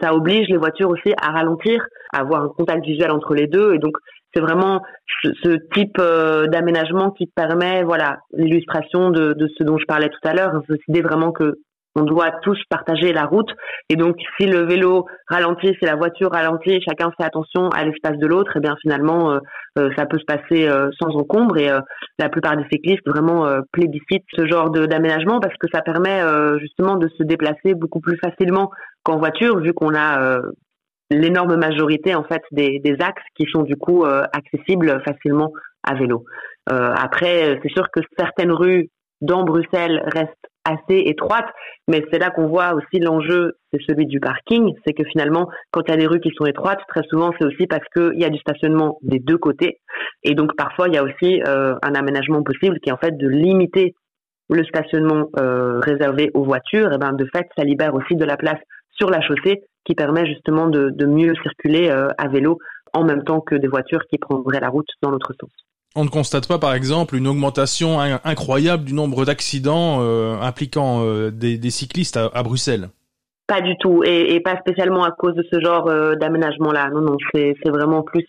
ça 0.00 0.14
oblige 0.14 0.48
les 0.48 0.58
voitures 0.58 0.90
aussi 0.90 1.12
à 1.20 1.32
ralentir, 1.32 1.84
à 2.12 2.20
avoir 2.20 2.42
un 2.42 2.48
contact 2.48 2.84
visuel 2.84 3.10
entre 3.10 3.34
les 3.34 3.46
deux, 3.46 3.74
et 3.74 3.78
donc 3.78 3.96
c'est 4.34 4.40
vraiment 4.40 4.82
ce, 5.22 5.56
type 5.74 5.96
euh, 5.98 6.46
d'aménagement 6.46 7.10
qui 7.10 7.26
permet, 7.26 7.82
voilà, 7.82 8.18
l'illustration 8.32 9.10
de, 9.10 9.32
de, 9.32 9.48
ce 9.58 9.64
dont 9.64 9.78
je 9.78 9.86
parlais 9.86 10.08
tout 10.08 10.28
à 10.28 10.34
l'heure, 10.34 10.52
cette 10.68 10.80
idée 10.88 11.02
vraiment 11.02 11.32
que 11.32 11.58
on 11.96 12.02
doit 12.04 12.30
tous 12.44 12.56
partager 12.70 13.12
la 13.12 13.24
route. 13.24 13.50
Et 13.88 13.96
donc, 13.96 14.14
si 14.38 14.46
le 14.46 14.64
vélo 14.64 15.06
ralentit, 15.28 15.74
si 15.80 15.84
la 15.84 15.96
voiture 15.96 16.30
ralentit, 16.30 16.80
chacun 16.88 17.10
fait 17.18 17.24
attention 17.24 17.68
à 17.70 17.84
l'espace 17.84 18.16
de 18.16 18.28
l'autre, 18.28 18.52
et 18.54 18.58
eh 18.58 18.60
bien 18.60 18.76
finalement, 18.80 19.32
euh, 19.32 19.38
euh, 19.76 19.90
ça 19.96 20.06
peut 20.06 20.20
se 20.20 20.24
passer 20.24 20.68
sans 21.00 21.16
encombre. 21.16 21.58
Et 21.58 21.68
la 22.20 22.28
plupart 22.28 22.56
des 22.56 22.64
cyclistes 22.70 23.04
vraiment 23.04 23.44
plébiscitent 23.72 24.24
ce 24.36 24.46
genre 24.46 24.70
d'aménagement 24.70 25.40
parce 25.40 25.56
que 25.58 25.66
ça 25.72 25.82
permet 25.82 26.22
justement 26.60 26.94
de 26.94 27.08
se 27.18 27.24
déplacer 27.24 27.74
beaucoup 27.74 28.00
plus 28.00 28.18
facilement 28.18 28.70
qu'en 29.02 29.18
voiture, 29.18 29.58
vu 29.58 29.72
qu'on 29.72 29.96
a 29.96 30.42
l'énorme 31.10 31.56
majorité 31.56 32.14
en 32.14 32.24
fait 32.24 32.42
des, 32.52 32.78
des, 32.78 32.96
axes 33.00 33.22
qui 33.36 33.46
sont 33.50 33.62
du 33.62 33.76
coup 33.76 34.04
euh, 34.04 34.22
accessibles 34.32 35.02
facilement 35.04 35.52
à 35.82 35.94
vélo. 35.94 36.24
Euh, 36.70 36.92
après, 36.94 37.58
c'est 37.62 37.72
sûr 37.72 37.90
que 37.90 38.00
certaines 38.18 38.52
rues 38.52 38.90
dans 39.20 39.44
Bruxelles 39.44 40.02
restent 40.06 40.34
assez 40.64 41.02
étroites, 41.06 41.48
mais 41.88 42.04
c'est 42.10 42.18
là 42.18 42.30
qu'on 42.30 42.46
voit 42.46 42.74
aussi 42.74 43.00
l'enjeu, 43.00 43.56
c'est 43.72 43.80
celui 43.86 44.06
du 44.06 44.20
parking. 44.20 44.74
C'est 44.86 44.92
que 44.92 45.04
finalement, 45.04 45.48
quand 45.70 45.82
il 45.86 45.90
y 45.90 45.94
a 45.94 45.96
des 45.96 46.06
rues 46.06 46.20
qui 46.20 46.30
sont 46.36 46.46
étroites, 46.46 46.80
très 46.88 47.02
souvent 47.08 47.32
c'est 47.38 47.46
aussi 47.46 47.66
parce 47.66 47.84
qu'il 47.94 48.20
y 48.20 48.24
a 48.24 48.30
du 48.30 48.38
stationnement 48.38 48.98
des 49.02 49.18
deux 49.18 49.38
côtés, 49.38 49.78
et 50.22 50.34
donc 50.34 50.54
parfois 50.56 50.88
il 50.88 50.94
y 50.94 50.98
a 50.98 51.02
aussi 51.02 51.42
euh, 51.46 51.74
un 51.82 51.94
aménagement 51.94 52.42
possible 52.42 52.78
qui 52.80 52.90
est 52.90 52.92
en 52.92 52.98
fait 52.98 53.16
de 53.16 53.28
limiter 53.28 53.94
le 54.50 54.64
stationnement 54.64 55.28
euh, 55.38 55.78
réservé 55.80 56.30
aux 56.34 56.44
voitures. 56.44 56.92
Et 56.92 56.98
ben 56.98 57.12
de 57.12 57.26
fait, 57.34 57.46
ça 57.56 57.64
libère 57.64 57.94
aussi 57.94 58.16
de 58.16 58.24
la 58.24 58.36
place 58.36 58.60
sur 59.00 59.10
la 59.10 59.20
chaussée 59.22 59.62
qui 59.84 59.94
permet 59.94 60.26
justement 60.26 60.68
de, 60.68 61.06
mieux 61.06 61.34
circuler 61.42 61.88
euh, 61.88 62.08
à 62.18 62.28
vélo 62.28 62.58
en 62.92 63.04
même 63.04 63.24
temps 63.24 63.40
que 63.40 63.54
des 63.54 63.68
voitures 63.68 64.02
qui 64.10 64.18
prendraient 64.18 64.60
la 64.60 64.68
route 64.68 64.88
dans 65.02 65.10
l'autre 65.10 65.32
sens. 65.40 65.50
On 65.96 66.04
ne 66.04 66.10
constate 66.10 66.46
pas, 66.46 66.58
par 66.58 66.74
exemple, 66.74 67.16
une 67.16 67.26
augmentation 67.26 67.98
incroyable 67.98 68.84
du 68.84 68.92
nombre 68.92 69.24
d'accidents 69.24 69.98
euh, 70.00 70.36
impliquant 70.40 71.02
euh, 71.04 71.30
des, 71.30 71.70
cyclistes 71.70 72.16
à, 72.16 72.42
Bruxelles 72.44 72.90
Pas 73.50 73.62
du 73.62 73.76
tout, 73.78 74.04
et, 74.04 74.38
pas 74.40 74.56
spécialement 74.60 75.02
à 75.02 75.10
cause 75.10 75.34
de 75.34 75.44
ce 75.52 75.60
genre 75.60 75.90
d'aménagement-là. 76.20 76.90
Non, 76.90 77.00
non, 77.00 77.16
c'est 77.34 77.54
vraiment 77.66 78.02
plus 78.02 78.24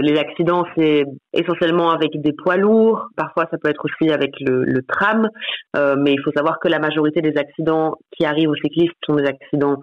les 0.00 0.18
accidents, 0.18 0.64
c'est 0.74 1.04
essentiellement 1.34 1.90
avec 1.90 2.18
des 2.22 2.32
poids 2.32 2.56
lourds. 2.56 3.08
Parfois, 3.16 3.46
ça 3.50 3.58
peut 3.58 3.68
être 3.68 3.84
aussi 3.84 4.10
avec 4.10 4.32
le, 4.40 4.80
tram, 4.88 5.28
mais 5.74 6.14
il 6.14 6.20
faut 6.24 6.32
savoir 6.32 6.58
que 6.58 6.68
la 6.68 6.78
majorité 6.78 7.20
des 7.20 7.36
accidents 7.36 7.96
qui 8.16 8.24
arrivent 8.24 8.48
aux 8.48 8.56
cyclistes 8.56 8.94
sont 9.04 9.16
des 9.16 9.26
accidents 9.26 9.76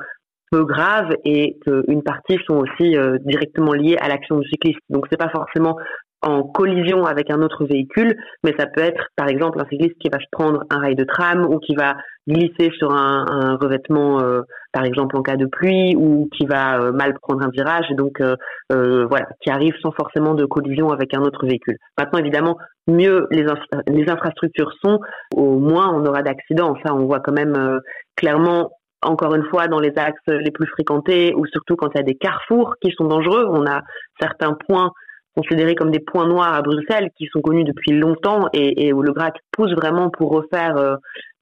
peu 0.51 0.63
graves 0.63 1.13
et 1.25 1.57
qu'une 1.65 2.03
partie 2.03 2.37
sont 2.47 2.57
aussi 2.57 2.97
euh, 2.97 3.17
directement 3.25 3.73
liées 3.73 3.97
à 3.99 4.07
l'action 4.07 4.37
du 4.37 4.47
cycliste. 4.47 4.79
Donc 4.89 5.05
c'est 5.09 5.17
pas 5.17 5.29
forcément 5.29 5.75
en 6.21 6.43
collision 6.43 7.05
avec 7.05 7.29
un 7.29 7.41
autre 7.41 7.65
véhicule, 7.65 8.15
mais 8.43 8.53
ça 8.57 8.65
peut 8.65 8.81
être 8.81 9.07
par 9.15 9.27
exemple 9.27 9.59
un 9.61 9.67
cycliste 9.69 9.97
qui 9.99 10.09
va 10.09 10.17
prendre 10.31 10.63
un 10.69 10.79
rail 10.79 10.95
de 10.95 11.03
tram 11.03 11.45
ou 11.45 11.59
qui 11.59 11.75
va 11.75 11.95
glisser 12.27 12.71
sur 12.77 12.91
un, 12.91 13.57
revêtement, 13.61 14.19
euh, 14.19 14.41
par 14.73 14.83
exemple 14.83 15.15
en 15.15 15.21
cas 15.21 15.37
de 15.37 15.45
pluie, 15.45 15.95
ou 15.95 16.27
qui 16.35 16.45
va 16.45 16.79
euh, 16.79 16.91
mal 16.91 17.13
prendre 17.21 17.43
un 17.43 17.49
virage, 17.49 17.85
et 17.89 17.95
donc 17.95 18.21
voilà, 18.69 19.27
qui 19.41 19.49
arrive 19.49 19.73
sans 19.81 19.91
forcément 19.91 20.33
de 20.33 20.45
collision 20.45 20.89
avec 20.89 21.13
un 21.13 21.21
autre 21.21 21.45
véhicule. 21.45 21.77
Maintenant 21.97 22.19
évidemment, 22.19 22.57
mieux 22.87 23.27
les, 23.31 23.45
les 23.87 24.09
infrastructures 24.09 24.73
sont, 24.83 24.99
au 25.35 25.59
moins 25.59 25.93
on 25.93 26.05
aura 26.05 26.23
d'accidents. 26.23 26.75
Ça, 26.85 26.93
on 26.93 27.05
voit 27.05 27.19
quand 27.19 27.33
même 27.33 27.79
clairement 28.15 28.71
encore 29.03 29.35
une 29.35 29.45
fois 29.45 29.67
dans 29.67 29.79
les 29.79 29.93
axes 29.95 30.19
les 30.27 30.51
plus 30.51 30.67
fréquentés 30.67 31.33
ou 31.35 31.45
surtout 31.45 31.75
quand 31.75 31.89
il 31.93 31.97
y 31.97 32.01
a 32.01 32.03
des 32.03 32.15
carrefours 32.15 32.75
qui 32.81 32.91
sont 32.91 33.05
dangereux. 33.05 33.45
On 33.49 33.65
a 33.65 33.81
certains 34.19 34.57
points 34.67 34.91
considérés 35.37 35.75
comme 35.75 35.91
des 35.91 35.99
points 35.99 36.27
noirs 36.27 36.53
à 36.53 36.61
Bruxelles 36.63 37.11
qui 37.15 37.27
sont 37.31 37.41
connus 37.41 37.63
depuis 37.63 37.91
longtemps 37.91 38.47
et, 38.53 38.91
où 38.91 39.03
le 39.03 39.13
GRAC 39.13 39.35
pousse 39.51 39.71
vraiment 39.73 40.09
pour 40.09 40.31
refaire 40.31 40.75
euh, 40.77 40.95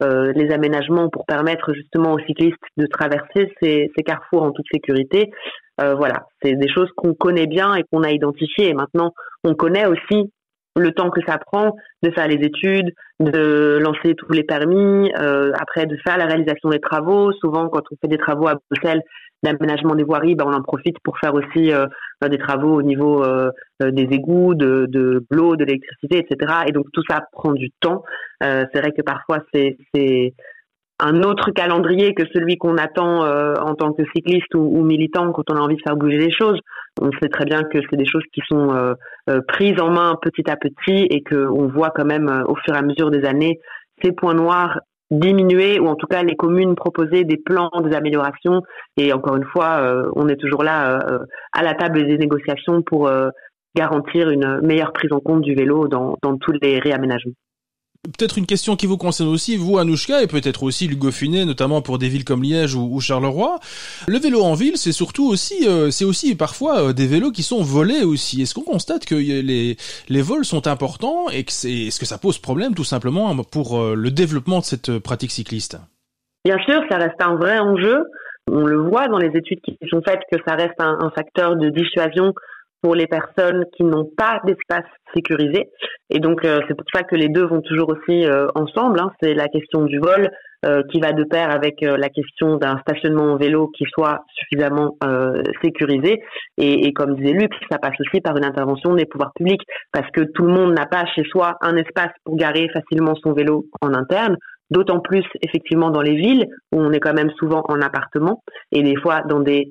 euh, 0.03 0.33
les 0.35 0.51
aménagements 0.51 1.09
pour 1.09 1.25
permettre 1.25 1.73
justement 1.73 2.13
aux 2.13 2.19
cyclistes 2.19 2.57
de 2.75 2.87
traverser 2.87 3.53
ces, 3.61 3.89
carrefours 4.05 4.43
en 4.43 4.51
toute 4.51 4.65
sécurité. 4.71 5.31
Euh, 5.79 5.95
voilà, 5.95 6.25
c'est 6.41 6.55
des 6.55 6.67
choses 6.67 6.89
qu'on 6.97 7.13
connaît 7.13 7.47
bien 7.47 7.73
et 7.75 7.83
qu'on 7.83 8.03
a 8.03 8.11
identifiées. 8.11 8.73
Maintenant, 8.73 9.13
on 9.45 9.55
connaît 9.55 9.85
aussi 9.85 10.29
le 10.77 10.91
temps 10.91 11.09
que 11.09 11.21
ça 11.25 11.37
prend 11.37 11.73
de 12.03 12.11
faire 12.11 12.27
les 12.27 12.45
études, 12.45 12.91
de 13.21 13.79
lancer 13.81 14.13
tous 14.15 14.33
les 14.33 14.43
permis, 14.43 15.09
après 15.13 15.85
de 15.85 15.95
faire 16.05 16.17
la 16.17 16.25
réalisation 16.25 16.67
des 16.67 16.81
travaux. 16.81 17.31
Souvent, 17.39 17.69
quand 17.69 17.83
on 17.89 17.95
fait 18.01 18.09
des 18.09 18.17
travaux 18.17 18.47
à 18.49 18.55
Bruxelles, 18.69 19.01
l'aménagement 19.43 19.95
des 19.95 20.03
voiries, 20.03 20.35
ben, 20.35 20.45
on 20.47 20.53
en 20.53 20.61
profite 20.61 20.97
pour 21.03 21.17
faire 21.19 21.33
aussi 21.33 21.71
euh, 21.71 21.85
des 22.21 22.37
travaux 22.37 22.73
au 22.73 22.81
niveau 22.81 23.23
euh, 23.23 23.51
des 23.81 24.07
égouts, 24.11 24.55
de, 24.55 24.87
de 24.89 25.25
l'eau, 25.29 25.55
de 25.55 25.65
l'électricité, 25.65 26.19
etc. 26.19 26.53
Et 26.67 26.71
donc 26.71 26.85
tout 26.93 27.03
ça 27.09 27.21
prend 27.31 27.53
du 27.53 27.69
temps. 27.79 28.03
c'est 28.41 28.79
vrai 28.79 28.91
que 28.91 29.01
parfois 29.01 29.39
c'est 29.53 29.77
un 30.99 31.23
autre 31.23 31.51
calendrier 31.51 32.13
que 32.13 32.23
celui 32.33 32.57
qu'on 32.57 32.77
attend 32.77 33.23
euh, 33.23 33.53
en 33.55 33.75
tant 33.75 33.91
que 33.91 34.03
cycliste 34.15 34.53
ou, 34.55 34.81
militant 34.83 35.31
quand 35.31 35.49
on 35.49 35.55
a 35.55 35.59
envie 35.59 35.75
de 35.75 35.81
faire 35.81 35.97
bouger 35.97 36.17
les 36.17 36.31
choses. 36.31 36.59
On 37.01 37.11
sait 37.21 37.29
très 37.29 37.45
bien 37.45 37.63
que 37.63 37.79
c'est 37.89 37.97
des 37.97 38.05
choses 38.05 38.23
qui 38.33 38.41
sont 38.47 38.73
euh, 38.73 38.93
euh, 39.29 39.41
prises 39.47 39.79
en 39.81 39.89
main 39.89 40.17
petit 40.21 40.49
à 40.49 40.55
petit 40.55 41.07
et 41.09 41.21
qu'on 41.21 41.67
voit 41.67 41.91
quand 41.93 42.05
même 42.05 42.43
au 42.47 42.55
fur 42.55 42.73
et 42.73 42.77
à 42.77 42.81
mesure 42.81 43.11
des 43.11 43.25
années 43.25 43.59
ces 44.01 44.11
points 44.11 44.33
noirs 44.33 44.79
diminuer 45.11 45.79
ou 45.79 45.87
en 45.87 45.95
tout 45.95 46.07
cas 46.07 46.23
les 46.23 46.35
communes 46.35 46.75
proposer 46.75 47.23
des 47.23 47.37
plans, 47.37 47.69
des. 47.83 48.61
Et 48.97 49.13
encore 49.13 49.35
une 49.35 49.45
fois, 49.45 50.03
on 50.15 50.27
est 50.27 50.35
toujours 50.35 50.63
là 50.63 50.99
à 51.53 51.63
la 51.63 51.73
table 51.73 52.05
des 52.07 52.17
négociations 52.17 52.81
pour 52.81 53.09
garantir 53.75 54.29
une 54.29 54.61
meilleure 54.61 54.93
prise 54.93 55.11
en 55.11 55.19
compte 55.19 55.41
du 55.41 55.53
vélo 55.53 55.87
dans, 55.87 56.17
dans 56.23 56.37
tous 56.37 56.53
les 56.61 56.79
réaménagements. 56.79 57.33
Peut-être 58.05 58.37
une 58.37 58.45
question 58.45 58.75
qui 58.75 58.85
vous 58.85 58.97
concerne 58.97 59.29
aussi, 59.29 59.57
vous 59.57 59.79
Anouchka, 59.79 60.21
et 60.21 60.27
peut-être 60.27 60.63
aussi 60.63 60.85
Hugo 60.85 61.11
Funet, 61.11 61.43
notamment 61.43 61.81
pour 61.81 61.97
des 61.97 62.07
villes 62.07 62.23
comme 62.23 62.43
Liège 62.43 62.75
ou, 62.75 62.99
Charleroi. 62.99 63.59
Le 64.07 64.19
vélo 64.19 64.41
en 64.41 64.53
ville, 64.53 64.77
c'est 64.77 64.91
surtout 64.91 65.27
aussi, 65.27 65.67
euh, 65.67 65.89
c'est 65.89 66.05
aussi 66.05 66.35
parfois 66.35 66.89
euh, 66.89 66.93
des 66.93 67.07
vélos 67.07 67.31
qui 67.31 67.41
sont 67.41 67.63
volés 67.63 68.03
aussi. 68.03 68.43
Est-ce 68.43 68.53
qu'on 68.53 68.61
constate 68.61 69.05
que 69.05 69.15
les, 69.15 69.77
les 70.07 70.21
vols 70.21 70.45
sont 70.45 70.67
importants 70.67 71.29
et 71.29 71.43
que 71.43 71.51
c'est, 71.51 71.71
est-ce 71.71 71.99
que 71.99 72.05
ça 72.05 72.19
pose 72.19 72.37
problème 72.37 72.75
tout 72.75 72.83
simplement 72.83 73.35
pour 73.43 73.79
euh, 73.79 73.95
le 73.95 74.11
développement 74.11 74.59
de 74.59 74.65
cette 74.65 74.99
pratique 74.99 75.31
cycliste? 75.31 75.77
Bien 76.43 76.59
sûr, 76.59 76.83
ça 76.91 76.97
reste 76.97 77.19
un 77.21 77.35
vrai 77.35 77.57
enjeu. 77.57 78.05
On 78.51 78.65
le 78.65 78.77
voit 78.87 79.07
dans 79.07 79.17
les 79.17 79.35
études 79.35 79.61
qui 79.61 79.75
sont 79.89 80.03
faites 80.07 80.21
que 80.31 80.37
ça 80.47 80.53
reste 80.53 80.79
un 80.79 81.11
facteur 81.15 81.55
de 81.55 81.69
dissuasion 81.69 82.33
pour 82.85 82.93
les 82.93 83.07
personnes 83.07 83.65
qui 83.75 83.83
n'ont 83.83 84.07
pas 84.15 84.39
d'espace 84.45 84.85
sécurisé. 85.11 85.71
Et 86.11 86.19
donc, 86.19 86.45
euh, 86.45 86.59
c'est 86.67 86.75
pour 86.75 86.85
ça 86.93 87.01
que 87.01 87.15
les 87.15 87.29
deux 87.29 87.43
vont 87.43 87.61
toujours 87.61 87.89
aussi 87.89 88.27
euh, 88.27 88.45
ensemble. 88.53 88.99
Hein. 88.99 89.11
C'est 89.19 89.33
la 89.33 89.47
question 89.47 89.85
du 89.85 89.97
vol 89.97 90.29
euh, 90.65 90.83
qui 90.91 90.99
va 90.99 91.11
de 91.11 91.23
pair 91.23 91.49
avec 91.49 91.81
la 91.81 92.09
question 92.09 92.57
d'un 92.57 92.77
stationnement 92.81 93.33
en 93.33 93.37
vélo 93.37 93.71
qui 93.75 93.85
soit 93.85 94.23
suffisamment 94.35 94.99
sécurisé. 95.63 96.21
Et, 96.59 96.85
et, 96.85 96.93
comme 96.93 97.15
disait 97.15 97.33
Luc, 97.33 97.53
ça 97.71 97.79
passe 97.79 97.99
aussi 97.99 98.21
par 98.21 98.37
une 98.37 98.45
intervention 98.45 98.93
des 98.93 99.05
pouvoirs 99.05 99.33
publics 99.33 99.63
parce 99.91 100.09
que 100.11 100.21
tout 100.21 100.43
le 100.43 100.53
monde 100.53 100.75
n'a 100.75 100.85
pas 100.85 101.05
chez 101.15 101.23
soi 101.23 101.57
un 101.61 101.75
espace 101.77 102.11
pour 102.23 102.35
garer 102.35 102.69
facilement 102.69 103.15
son 103.15 103.33
vélo 103.33 103.65
en 103.81 103.95
interne. 103.95 104.37
D'autant 104.69 104.99
plus 104.99 105.25
effectivement 105.41 105.89
dans 105.89 106.01
les 106.01 106.15
villes 106.15 106.45
où 106.71 106.81
on 106.81 106.91
est 106.91 106.99
quand 106.99 107.13
même 107.13 107.31
souvent 107.39 107.63
en 107.67 107.81
appartement 107.81 108.43
et 108.71 108.83
des 108.83 108.95
fois 108.95 109.21
dans 109.27 109.39
des 109.39 109.69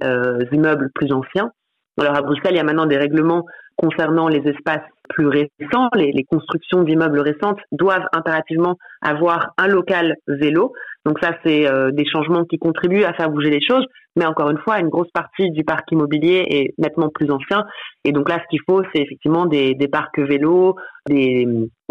immeubles 0.51 0.91
plus 0.97 1.13
anciens. 1.13 1.53
Alors 2.01 2.17
à 2.17 2.23
Bruxelles, 2.23 2.53
il 2.53 2.57
y 2.57 2.61
a 2.61 2.65
maintenant 2.65 2.87
des 2.87 2.97
règlements 2.97 3.45
concernant 3.77 4.29
les 4.29 4.43
espaces 4.49 4.87
plus 5.09 5.27
récents, 5.27 5.89
les, 5.95 6.13
les 6.13 6.25
constructions 6.25 6.83
d'immeubles 6.83 7.21
récentes 7.21 7.59
doivent 7.73 8.07
impérativement 8.13 8.77
avoir 9.03 9.53
un 9.59 9.67
local 9.69 10.17
vélo. 10.27 10.73
Donc 11.05 11.19
ça, 11.21 11.33
c'est 11.45 11.67
euh, 11.67 11.91
des 11.91 12.07
changements 12.07 12.45
qui 12.45 12.59
contribuent 12.59 13.05
à 13.05 13.13
faire 13.13 13.31
bouger 13.31 13.51
les 13.51 13.61
choses. 13.61 13.85
Mais 14.17 14.25
encore 14.25 14.51
une 14.51 14.59
fois, 14.59 14.79
une 14.79 14.89
grosse 14.89 15.11
partie 15.13 15.51
du 15.51 15.65
parc 15.65 15.91
immobilier 15.91 16.47
est 16.49 16.75
nettement 16.79 17.11
plus 17.11 17.31
ancien. 17.31 17.65
Et 18.05 18.13
donc 18.13 18.29
là, 18.29 18.39
ce 18.39 18.49
qu'il 18.49 18.61
faut, 18.69 18.83
c'est 18.95 19.03
effectivement 19.03 19.47
des, 19.47 19.75
des 19.75 19.89
parcs 19.89 20.19
vélos, 20.19 20.77
des, 21.07 21.47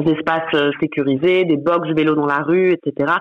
espaces 0.05 0.55
sécurisés, 0.79 1.45
des 1.45 1.57
box 1.57 1.89
vélos 1.89 2.15
dans 2.15 2.25
la 2.25 2.39
rue, 2.39 2.71
etc., 2.71 3.13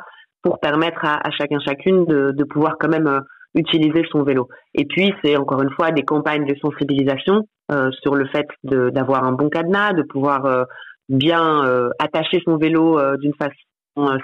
pour 0.42 0.58
permettre 0.60 1.04
à, 1.04 1.20
à 1.26 1.30
chacun 1.30 1.58
chacune 1.60 2.04
de, 2.04 2.32
de, 2.32 2.44
pouvoir 2.44 2.76
quand 2.78 2.88
même 2.88 3.06
euh, 3.06 3.20
utiliser 3.54 4.04
son 4.10 4.22
vélo. 4.22 4.48
Et 4.74 4.84
puis, 4.84 5.12
c'est 5.22 5.36
encore 5.36 5.62
une 5.62 5.70
fois 5.70 5.90
des 5.90 6.02
campagnes 6.02 6.46
de 6.46 6.54
sensibilisation 6.60 7.42
euh, 7.70 7.90
sur 8.02 8.14
le 8.14 8.26
fait 8.26 8.46
d'avoir 8.64 9.24
un 9.24 9.32
bon 9.32 9.48
cadenas, 9.48 9.92
de 9.92 10.02
pouvoir 10.02 10.46
euh, 10.46 10.64
bien 11.08 11.64
euh, 11.64 11.90
attacher 11.98 12.40
son 12.44 12.56
vélo 12.56 12.98
d'une 13.18 13.34
façon 13.34 13.54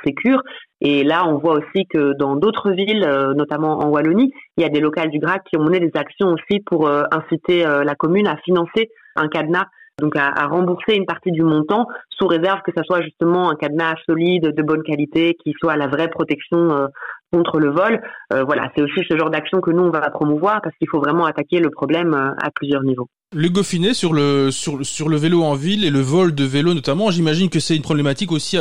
sécure. 0.04 0.42
Et 0.80 1.04
là, 1.04 1.26
on 1.26 1.36
voit 1.38 1.54
aussi 1.58 1.84
que 1.90 2.14
dans 2.14 2.36
d'autres 2.36 2.70
villes, 2.70 3.06
notamment 3.36 3.80
en 3.80 3.90
Wallonie, 3.90 4.32
il 4.56 4.62
y 4.62 4.66
a 4.66 4.70
des 4.70 4.80
locales 4.80 5.10
du 5.10 5.18
GRAC 5.18 5.44
qui 5.44 5.58
ont 5.58 5.62
mené 5.62 5.78
des 5.78 5.90
actions 5.94 6.28
aussi 6.28 6.60
pour 6.64 6.88
inciter 6.88 7.64
la 7.64 7.94
commune 7.94 8.26
à 8.26 8.38
financer 8.38 8.88
un 9.16 9.28
cadenas 9.28 9.66
donc 10.00 10.16
à, 10.16 10.28
à, 10.28 10.46
rembourser 10.46 10.94
une 10.94 11.06
partie 11.06 11.32
du 11.32 11.42
montant 11.42 11.86
sous 12.10 12.26
réserve 12.26 12.60
que 12.64 12.72
ça 12.76 12.82
soit 12.84 13.02
justement 13.02 13.50
un 13.50 13.56
cadenas 13.56 13.96
solide, 14.06 14.54
de 14.54 14.62
bonne 14.62 14.82
qualité, 14.82 15.36
qui 15.42 15.54
soit 15.58 15.76
la 15.76 15.88
vraie 15.88 16.08
protection 16.08 16.70
euh, 16.70 16.86
contre 17.32 17.58
le 17.58 17.70
vol. 17.70 18.00
Euh, 18.32 18.44
voilà, 18.44 18.70
c'est 18.74 18.82
aussi 18.82 19.00
ce 19.08 19.16
genre 19.16 19.30
d'action 19.30 19.60
que 19.60 19.70
nous 19.70 19.82
on 19.82 19.90
va 19.90 20.00
promouvoir 20.10 20.60
parce 20.62 20.74
qu'il 20.76 20.88
faut 20.88 21.00
vraiment 21.00 21.26
attaquer 21.26 21.60
le 21.60 21.70
problème 21.70 22.14
euh, 22.14 22.30
à 22.40 22.50
plusieurs 22.50 22.82
niveaux. 22.82 23.08
Le 23.34 23.48
Goffinet 23.48 23.92
sur 23.92 24.14
le 24.14 24.50
sur 24.50 24.84
sur 24.84 25.08
le 25.08 25.16
vélo 25.16 25.42
en 25.42 25.54
ville 25.54 25.84
et 25.84 25.90
le 25.90 26.00
vol 26.00 26.34
de 26.34 26.44
vélo 26.44 26.72
notamment, 26.74 27.10
j'imagine 27.10 27.50
que 27.50 27.60
c'est 27.60 27.76
une 27.76 27.82
problématique 27.82 28.32
aussi 28.32 28.56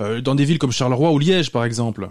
euh, 0.00 0.20
dans 0.20 0.34
des 0.34 0.44
villes 0.44 0.58
comme 0.58 0.72
Charleroi 0.72 1.12
ou 1.12 1.18
Liège 1.18 1.50
par 1.52 1.64
exemple. 1.64 2.08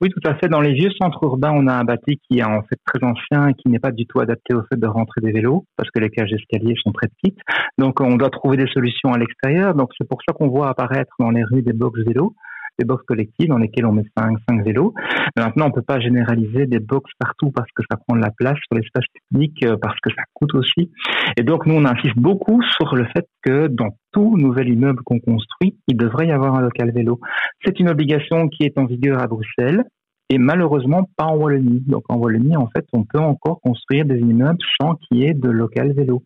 Oui, 0.00 0.10
tout 0.10 0.28
à 0.28 0.34
fait. 0.34 0.48
Dans 0.48 0.60
les 0.60 0.72
vieux 0.72 0.90
centres 1.00 1.22
urbains, 1.22 1.52
on 1.54 1.66
a 1.68 1.72
un 1.72 1.84
bâti 1.84 2.18
qui 2.28 2.40
est 2.40 2.44
en 2.44 2.62
fait 2.62 2.78
très 2.84 3.02
ancien 3.06 3.48
et 3.48 3.54
qui 3.54 3.68
n'est 3.68 3.78
pas 3.78 3.92
du 3.92 4.06
tout 4.06 4.20
adapté 4.20 4.52
au 4.54 4.62
fait 4.62 4.78
de 4.78 4.86
rentrer 4.86 5.20
des 5.20 5.30
vélos 5.30 5.64
parce 5.76 5.88
que 5.90 6.00
les 6.00 6.10
cages 6.10 6.30
d'escalier 6.30 6.74
sont 6.82 6.92
très 6.92 7.08
petites. 7.08 7.38
Donc, 7.78 8.00
on 8.00 8.16
doit 8.16 8.30
trouver 8.30 8.56
des 8.56 8.66
solutions 8.66 9.12
à 9.12 9.18
l'extérieur. 9.18 9.74
Donc, 9.74 9.90
c'est 9.96 10.06
pour 10.06 10.20
ça 10.26 10.34
qu'on 10.34 10.48
voit 10.48 10.68
apparaître 10.68 11.14
dans 11.20 11.30
les 11.30 11.44
rues 11.44 11.62
des 11.62 11.72
box 11.72 12.00
vélos 12.04 12.34
des 12.78 12.84
box 12.84 13.04
collectives 13.06 13.48
dans 13.48 13.58
lesquelles 13.58 13.86
on 13.86 13.92
met 13.92 14.04
5, 14.16 14.36
5 14.48 14.64
vélos. 14.64 14.94
maintenant, 15.36 15.66
on 15.66 15.70
peut 15.70 15.82
pas 15.82 16.00
généraliser 16.00 16.66
des 16.66 16.80
box 16.80 17.10
partout 17.18 17.50
parce 17.50 17.70
que 17.74 17.82
ça 17.90 17.96
prend 17.96 18.16
de 18.16 18.22
la 18.22 18.30
place 18.30 18.58
sur 18.66 18.76
l'espace 18.76 19.04
public, 19.30 19.64
euh, 19.64 19.76
parce 19.80 19.98
que 20.00 20.10
ça 20.10 20.22
coûte 20.32 20.54
aussi. 20.54 20.90
Et 21.36 21.42
donc, 21.42 21.66
nous, 21.66 21.74
on 21.74 21.84
insiste 21.84 22.16
beaucoup 22.16 22.60
sur 22.62 22.94
le 22.96 23.04
fait 23.06 23.26
que 23.42 23.68
dans 23.68 23.96
tout 24.12 24.36
nouvel 24.36 24.68
immeuble 24.68 25.02
qu'on 25.04 25.20
construit, 25.20 25.76
il 25.88 25.96
devrait 25.96 26.28
y 26.28 26.32
avoir 26.32 26.54
un 26.54 26.60
local 26.62 26.92
vélo. 26.92 27.20
C'est 27.64 27.78
une 27.80 27.88
obligation 27.88 28.48
qui 28.48 28.64
est 28.64 28.78
en 28.78 28.86
vigueur 28.86 29.20
à 29.20 29.26
Bruxelles 29.26 29.84
et 30.30 30.38
malheureusement 30.38 31.08
pas 31.16 31.26
en 31.26 31.36
Wallonie. 31.36 31.82
Donc 31.86 32.04
en 32.08 32.16
Wallonie, 32.16 32.56
en 32.56 32.68
fait, 32.68 32.86
on 32.92 33.04
peut 33.04 33.18
encore 33.18 33.60
construire 33.60 34.04
des 34.04 34.18
immeubles 34.18 34.58
sans 34.80 34.94
qu'il 34.94 35.18
y 35.18 35.24
ait 35.24 35.34
de 35.34 35.50
local 35.50 35.92
vélo. 35.92 36.22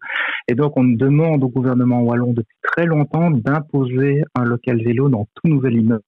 Et 0.48 0.54
donc 0.54 0.72
on 0.76 0.84
demande 0.84 1.42
au 1.42 1.48
gouvernement 1.48 2.00
wallon 2.00 2.32
depuis 2.32 2.56
très 2.62 2.86
longtemps 2.86 3.30
d'imposer 3.30 4.22
un 4.34 4.44
local 4.44 4.82
vélo 4.82 5.08
dans 5.08 5.26
tout 5.34 5.48
nouvel 5.50 5.76
immeuble 5.76 6.02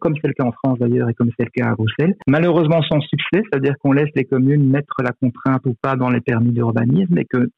comme 0.00 0.14
c'est 0.20 0.28
le 0.28 0.34
cas 0.34 0.44
en 0.44 0.52
France 0.52 0.78
d'ailleurs 0.78 1.08
et 1.08 1.14
comme 1.14 1.30
c'est 1.38 1.44
le 1.44 1.50
cas 1.50 1.70
à 1.70 1.74
Bruxelles. 1.74 2.14
Malheureusement 2.26 2.82
sans 2.82 3.00
succès, 3.00 3.42
c'est-à-dire 3.50 3.74
qu'on 3.80 3.92
laisse 3.92 4.10
les 4.14 4.24
communes 4.24 4.68
mettre 4.68 4.94
la 5.02 5.12
contrainte 5.12 5.62
ou 5.66 5.74
pas 5.80 5.96
dans 5.96 6.10
les 6.10 6.20
permis 6.20 6.52
d'urbanisme 6.52 7.18
et 7.18 7.24
que 7.24 7.48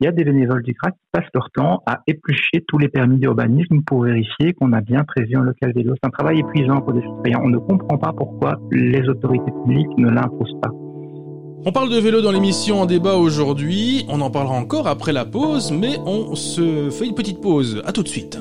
il 0.00 0.06
y 0.06 0.08
a 0.08 0.12
des 0.12 0.24
bénévoles 0.24 0.62
du 0.62 0.74
CRAC 0.74 0.94
qui 0.94 1.06
passent 1.12 1.30
leur 1.34 1.50
temps 1.52 1.82
à 1.86 2.00
éplucher 2.06 2.64
tous 2.66 2.78
les 2.78 2.88
permis 2.88 3.18
d'urbanisme 3.18 3.82
pour 3.86 4.02
vérifier 4.02 4.52
qu'on 4.52 4.72
a 4.72 4.80
bien 4.80 5.04
prévu 5.04 5.36
un 5.36 5.42
local 5.44 5.72
vélo. 5.72 5.94
C'est 5.94 6.08
un 6.08 6.10
travail 6.10 6.40
épuisant 6.40 6.80
pour 6.80 6.92
des 6.94 7.00
citoyens. 7.00 7.38
On 7.42 7.48
ne 7.48 7.58
comprend 7.58 7.96
pas 7.96 8.12
pourquoi 8.12 8.58
les 8.72 9.08
autorités 9.08 9.52
publiques 9.52 9.96
ne 9.98 10.10
l'imposent 10.10 10.60
pas. 10.60 10.70
On 11.66 11.72
parle 11.72 11.90
de 11.90 11.98
vélo 11.98 12.20
dans 12.20 12.32
l'émission 12.32 12.82
en 12.82 12.86
débat 12.86 13.14
aujourd'hui. 13.14 14.04
On 14.08 14.20
en 14.20 14.30
parlera 14.30 14.56
encore 14.56 14.86
après 14.86 15.12
la 15.12 15.24
pause, 15.24 15.72
mais 15.72 15.96
on 16.04 16.34
se 16.34 16.90
fait 16.90 17.06
une 17.06 17.14
petite 17.14 17.40
pause. 17.40 17.80
À 17.86 17.92
tout 17.92 18.02
de 18.02 18.08
suite. 18.08 18.38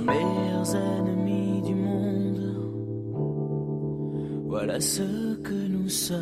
Voilà 4.56 4.80
ce 4.80 5.34
que 5.48 5.68
nous 5.68 5.90
sommes. 5.90 6.22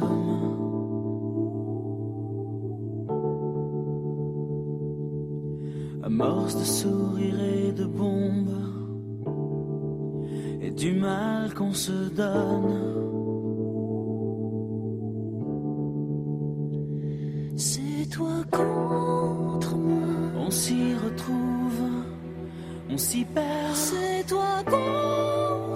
Amorce 6.01 6.55
de 6.57 6.63
sourire 6.63 7.39
et 7.41 7.71
de 7.73 7.83
bombes, 7.83 8.63
et 10.61 10.71
du 10.71 10.93
mal 10.93 11.53
qu'on 11.53 11.73
se 11.73 11.97
donne. 12.21 12.71
C'est 17.57 18.09
toi 18.15 18.37
contre 18.49 19.75
moi. 19.75 20.07
On 20.47 20.49
s'y 20.49 20.95
retrouve, 21.05 21.83
on 22.89 22.97
s'y 22.97 23.25
perd. 23.25 23.75
C'est 23.75 24.25
toi 24.25 24.63
contre 24.63 25.70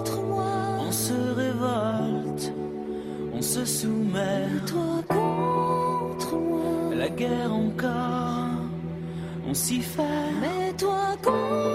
guerre 7.16 7.52
encore, 7.52 8.48
on 9.48 9.54
s'y 9.54 9.80
fait. 9.80 10.02
Mais 10.40 10.72
toi 10.76 11.16
contre 11.22 11.65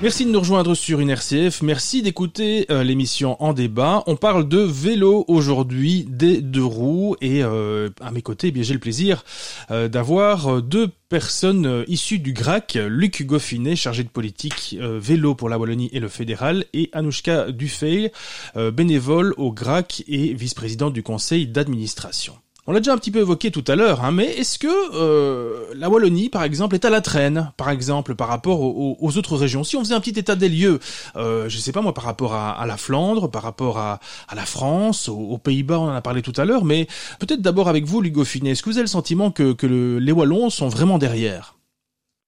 Merci 0.00 0.24
de 0.24 0.30
nous 0.30 0.38
rejoindre 0.38 0.76
sur 0.76 1.00
une 1.00 1.10
RCF. 1.10 1.60
Merci 1.60 2.02
d'écouter 2.02 2.66
euh, 2.70 2.84
l'émission 2.84 3.36
En 3.42 3.52
débat. 3.52 4.04
On 4.06 4.14
parle 4.14 4.46
de 4.46 4.58
vélo 4.58 5.24
aujourd'hui, 5.26 6.06
des 6.08 6.40
deux 6.40 6.64
roues. 6.64 7.16
Et 7.20 7.42
euh, 7.42 7.90
à 8.00 8.12
mes 8.12 8.22
côtés, 8.22 8.48
eh 8.48 8.50
bien 8.52 8.62
j'ai 8.62 8.74
le 8.74 8.78
plaisir 8.78 9.24
euh, 9.72 9.88
d'avoir 9.88 10.62
deux 10.62 10.88
personnes 11.08 11.84
issues 11.88 12.20
du 12.20 12.32
GRAC. 12.32 12.78
Luc 12.80 13.26
Goffinet, 13.26 13.74
chargé 13.74 14.04
de 14.04 14.08
politique 14.08 14.76
vélo 14.80 15.34
pour 15.34 15.48
la 15.48 15.58
Wallonie 15.58 15.90
et 15.92 15.98
le 15.98 16.08
fédéral. 16.08 16.64
Et 16.74 16.90
Anouchka 16.92 17.48
euh, 18.56 18.70
bénévole 18.70 19.34
au 19.36 19.50
GRAC 19.50 20.04
et 20.06 20.32
vice-présidente 20.32 20.92
du 20.92 21.02
conseil 21.02 21.48
d'administration. 21.48 22.34
On 22.70 22.72
l'a 22.72 22.80
déjà 22.80 22.92
un 22.92 22.98
petit 22.98 23.10
peu 23.10 23.20
évoqué 23.20 23.50
tout 23.50 23.64
à 23.66 23.76
l'heure, 23.76 24.04
hein, 24.04 24.12
mais 24.12 24.26
est-ce 24.26 24.58
que 24.58 24.68
euh, 24.94 25.72
la 25.74 25.88
Wallonie, 25.88 26.28
par 26.28 26.42
exemple, 26.42 26.74
est 26.74 26.84
à 26.84 26.90
la 26.90 27.00
traîne, 27.00 27.50
par 27.56 27.70
exemple, 27.70 28.14
par 28.14 28.28
rapport 28.28 28.60
aux, 28.60 28.94
aux 29.00 29.16
autres 29.16 29.38
régions? 29.38 29.64
Si 29.64 29.74
on 29.74 29.80
faisait 29.80 29.94
un 29.94 30.00
petit 30.00 30.18
état 30.18 30.36
des 30.36 30.50
lieux, 30.50 30.78
euh, 31.16 31.48
je 31.48 31.56
sais 31.56 31.72
pas 31.72 31.80
moi, 31.80 31.94
par 31.94 32.04
rapport 32.04 32.34
à, 32.34 32.66
la 32.66 32.76
Flandre, 32.76 33.30
par 33.30 33.42
rapport 33.42 33.78
à, 33.78 34.00
la 34.36 34.44
France, 34.44 35.08
aux, 35.08 35.16
aux 35.16 35.38
Pays-Bas, 35.38 35.78
on 35.78 35.84
en 35.84 35.94
a 35.94 36.02
parlé 36.02 36.20
tout 36.20 36.34
à 36.36 36.44
l'heure, 36.44 36.66
mais 36.66 36.86
peut-être 37.20 37.40
d'abord 37.40 37.70
avec 37.70 37.86
vous, 37.86 38.02
Lugo 38.02 38.22
Finet, 38.22 38.50
est-ce 38.50 38.62
que 38.62 38.68
vous 38.68 38.76
avez 38.76 38.82
le 38.84 38.88
sentiment 38.88 39.30
que, 39.30 39.54
que 39.54 39.66
le- 39.66 39.98
les 39.98 40.12
Wallons 40.12 40.50
sont 40.50 40.68
vraiment 40.68 40.98
derrière? 40.98 41.54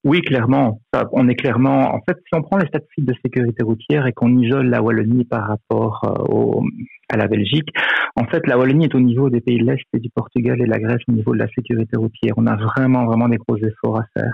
Oui, 0.04 0.22
clairement. 0.22 0.80
On 1.12 1.28
est 1.28 1.34
clairement. 1.34 1.94
En 1.94 2.00
fait, 2.00 2.16
si 2.16 2.34
on 2.34 2.40
prend 2.40 2.56
les 2.56 2.66
statistiques 2.68 3.04
de 3.04 3.14
sécurité 3.22 3.62
routière 3.62 4.06
et 4.06 4.14
qu'on 4.14 4.38
isole 4.38 4.70
la 4.70 4.80
Wallonie 4.80 5.26
par 5.26 5.46
rapport 5.48 6.00
euh, 6.04 6.34
au, 6.34 6.64
à 7.12 7.16
la 7.16 7.26
Belgique, 7.26 7.68
en 8.16 8.24
fait, 8.24 8.46
la 8.46 8.58
Wallonie 8.58 8.86
est 8.86 8.94
au 8.94 9.00
niveau 9.00 9.30
des 9.30 9.40
pays 9.40 9.58
de 9.58 9.64
l'Est 9.64 9.84
et 9.92 9.98
du 9.98 10.10
Portugal 10.10 10.60
et 10.60 10.64
de 10.64 10.70
la 10.70 10.78
Grèce 10.78 11.00
au 11.08 11.12
niveau 11.12 11.32
de 11.32 11.38
la 11.38 11.48
sécurité 11.48 11.96
routière. 11.96 12.34
On 12.36 12.46
a 12.46 12.56
vraiment, 12.56 13.04
vraiment 13.04 13.28
des 13.28 13.36
gros 13.36 13.56
efforts 13.56 14.00
à 14.00 14.04
faire. 14.14 14.30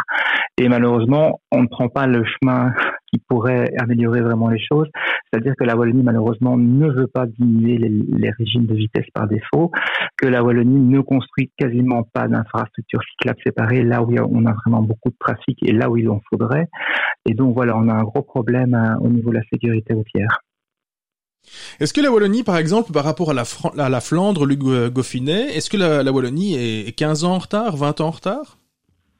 Et 0.58 0.68
malheureusement, 0.68 1.40
on 1.52 1.62
ne 1.62 1.68
prend 1.68 1.88
pas 1.88 2.06
le 2.06 2.24
chemin 2.24 2.72
qui 3.12 3.20
pourrait 3.28 3.70
améliorer 3.78 4.22
vraiment 4.22 4.48
les 4.48 4.58
choses. 4.58 4.88
C'est-à-dire 5.30 5.54
que 5.58 5.64
la 5.64 5.76
Wallonie, 5.76 6.02
malheureusement, 6.02 6.56
ne 6.56 6.88
veut 6.88 7.06
pas 7.06 7.26
diminuer 7.26 7.76
les, 7.78 8.30
régimes 8.30 8.66
de 8.66 8.74
vitesse 8.74 9.06
par 9.14 9.28
défaut, 9.28 9.70
que 10.16 10.26
la 10.26 10.42
Wallonie 10.42 10.80
ne 10.80 11.00
construit 11.00 11.50
quasiment 11.56 12.02
pas 12.02 12.28
d'infrastructures 12.28 13.02
cyclables 13.10 13.40
séparées 13.44 13.82
là 13.82 14.02
où 14.02 14.14
on 14.16 14.46
a 14.46 14.54
vraiment 14.64 14.82
beaucoup 14.82 15.10
de 15.10 15.16
trafic 15.18 15.58
et 15.62 15.72
là 15.72 15.90
où 15.90 15.96
il 15.96 16.08
en 16.08 16.20
faudrait. 16.30 16.68
Et 17.28 17.34
donc 17.34 17.54
voilà, 17.54 17.76
on 17.76 17.88
a 17.88 17.94
un 17.94 18.04
gros 18.04 18.22
problème 18.22 18.74
hein, 18.74 18.98
au 19.00 19.08
niveau 19.08 19.30
de 19.30 19.36
la 19.36 19.42
sécurité 19.52 19.94
routière. 19.94 20.38
Est-ce 21.80 21.92
que 21.92 22.00
la 22.00 22.10
Wallonie, 22.10 22.42
par 22.42 22.56
exemple, 22.56 22.92
par 22.92 23.04
rapport 23.04 23.30
à 23.30 23.34
la, 23.34 24.00
Flandre, 24.00 24.46
Luc 24.46 24.60
Goffinet, 24.60 25.56
est-ce 25.56 25.70
que 25.70 25.76
la, 25.76 26.10
Wallonie 26.12 26.54
est 26.54 26.96
15 26.96 27.24
ans 27.24 27.34
en 27.34 27.38
retard, 27.38 27.76
20 27.76 28.00
ans 28.00 28.08
en 28.08 28.10
retard? 28.10 28.58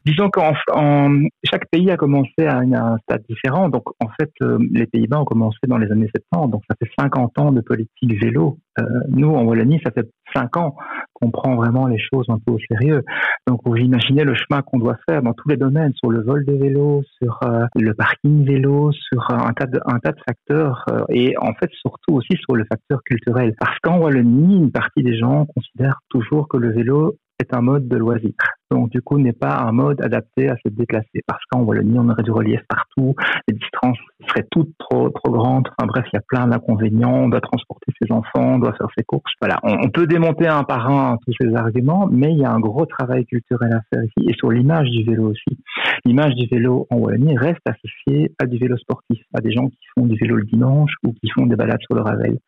Disons 0.07 0.30
qu'en 0.30 0.52
en- 0.72 1.24
chaque 1.44 1.68
pays 1.68 1.90
a 1.90 1.96
commencé 1.96 2.46
à, 2.46 2.59
un 2.59 2.96
stade 2.98 3.24
différent. 3.28 3.68
Donc, 3.68 3.82
en 4.00 4.09
fait, 4.20 4.30
euh, 4.42 4.57
les 4.70 4.86
Pays-Bas 4.86 5.20
ont 5.20 5.24
commencé 5.24 5.59
dans 5.66 5.78
les 5.78 5.90
années 5.90 6.09
70. 6.32 6.52
Donc, 6.52 6.62
ça 6.70 6.76
fait 6.80 6.88
50 6.96 7.36
ans 7.40 7.50
de 7.50 7.61
politique 7.61 8.22
vélo. 8.22 8.59
Euh, 8.78 8.84
nous, 9.09 9.28
en 9.34 9.42
Wallonie, 9.42 9.80
ça 9.84 9.90
fait 9.90 10.09
5 10.32 10.57
ans 10.59 10.76
qu'on 11.12 11.32
prend 11.32 11.57
vraiment 11.57 11.88
les 11.88 11.98
choses 11.98 12.26
un 12.28 12.38
peu 12.38 12.52
au 12.52 12.59
sérieux. 12.70 13.02
Donc, 13.48 13.62
vous 13.64 13.74
imaginez 13.76 14.22
le 14.22 14.34
chemin 14.34 14.62
qu'on 14.62 14.78
doit 14.78 14.96
faire 15.09 15.22
dans 15.22 15.32
tous 15.32 15.48
les 15.48 15.57
domaines, 15.57 15.92
sur 15.94 16.11
le 16.12 16.22
vol 16.22 16.44
de 16.44 16.52
vélo, 16.52 17.02
sur 17.20 17.40
euh, 17.44 17.64
le 17.74 17.92
parking 17.92 18.44
vélo, 18.44 18.92
sur 18.92 19.28
un 19.32 19.52
tas 19.54 19.66
de, 19.66 19.80
un 19.86 19.98
tas 19.98 20.12
de 20.12 20.20
facteurs. 20.24 20.84
euh, 20.92 21.02
et 21.09 21.34
en 21.38 21.52
fait, 21.54 21.70
surtout 21.80 22.14
aussi 22.14 22.36
sur 22.44 22.54
le 22.54 22.64
facteur 22.70 23.00
culturel. 23.04 23.57
Parce 23.59 23.76
qu'en 23.82 23.98
Wallonie, 23.98 24.57
une 24.57 24.70
partie 24.70 25.02
des 25.02 25.18
gens 25.18 25.46
considèrent 25.46 25.98
toujours 26.11 26.46
que 26.46 26.59
le 26.59 26.70
vélo 26.70 27.16
est 27.41 27.55
un 27.55 27.61
mode 27.61 27.89
de 27.89 27.97
loisir. 27.97 28.32
Donc, 28.70 28.91
du 28.91 29.01
coup, 29.01 29.18
n'est 29.18 29.32
pas 29.32 29.59
un 29.59 29.70
mode 29.72 30.01
adapté 30.03 30.49
à 30.49 30.57
se 30.57 30.68
déplacer. 30.68 31.20
Parce 31.26 31.43
qu'en 31.51 31.62
Wallonie, 31.62 31.99
on 31.99 32.09
aurait 32.09 32.22
du 32.22 32.32
relief 32.32 32.61
partout, 32.68 33.14
les 33.49 33.55
distances 33.55 33.99
seraient 34.28 34.47
toutes 34.51 34.72
trop, 34.78 35.09
trop 35.11 35.30
grandes. 35.30 35.68
Enfin, 35.78 35.87
bref, 35.87 36.05
il 36.12 36.16
y 36.16 36.18
a 36.18 36.22
plein 36.26 36.49
d'inconvénients. 36.49 37.24
On 37.24 37.28
doit 37.28 37.41
transporter 37.41 37.93
ses 38.01 38.11
enfants, 38.11 38.55
on 38.55 38.59
doit 38.59 38.72
faire 38.72 38.89
ses 38.97 39.05
courses. 39.05 39.32
Voilà. 39.41 39.61
On, 39.62 39.89
peut 39.89 40.07
démonter 40.07 40.49
un 40.49 40.64
par 40.64 40.91
un 40.91 41.16
tous 41.24 41.32
ces 41.41 41.55
arguments, 41.55 42.09
mais 42.11 42.32
il 42.32 42.39
y 42.39 42.45
a 42.45 42.51
un 42.51 42.59
gros 42.59 42.87
travail 42.87 43.24
culturel 43.26 43.72
à 43.72 43.80
faire 43.93 44.05
ici 44.05 44.28
et 44.28 44.34
sur 44.34 44.51
l'image 44.51 44.91
du 44.91 45.05
vélo 45.05 45.30
aussi. 45.30 45.59
L'image 46.05 46.34
du 46.34 46.47
vélo 46.49 46.87
en 46.91 46.97
Wallonie 46.97 47.39
reste 47.39 47.62
associée 47.66 48.32
à 48.41 48.47
du 48.47 48.59
vélo 48.59 48.76
sportif, 48.78 49.22
à 49.32 49.41
des 49.41 49.53
gens 49.53 49.68
qui 49.68 49.78
font 49.97 50.07
du 50.07 50.18
vélo 50.18 50.37
le 50.37 50.45
dimanche 50.45 50.93
ou 51.05 51.12
qui 51.12 51.28
font 51.30 51.47
des 51.47 51.57
balades 51.57 51.80
sur 51.80 51.95
le 51.95 52.03
Ravel. 52.03 52.39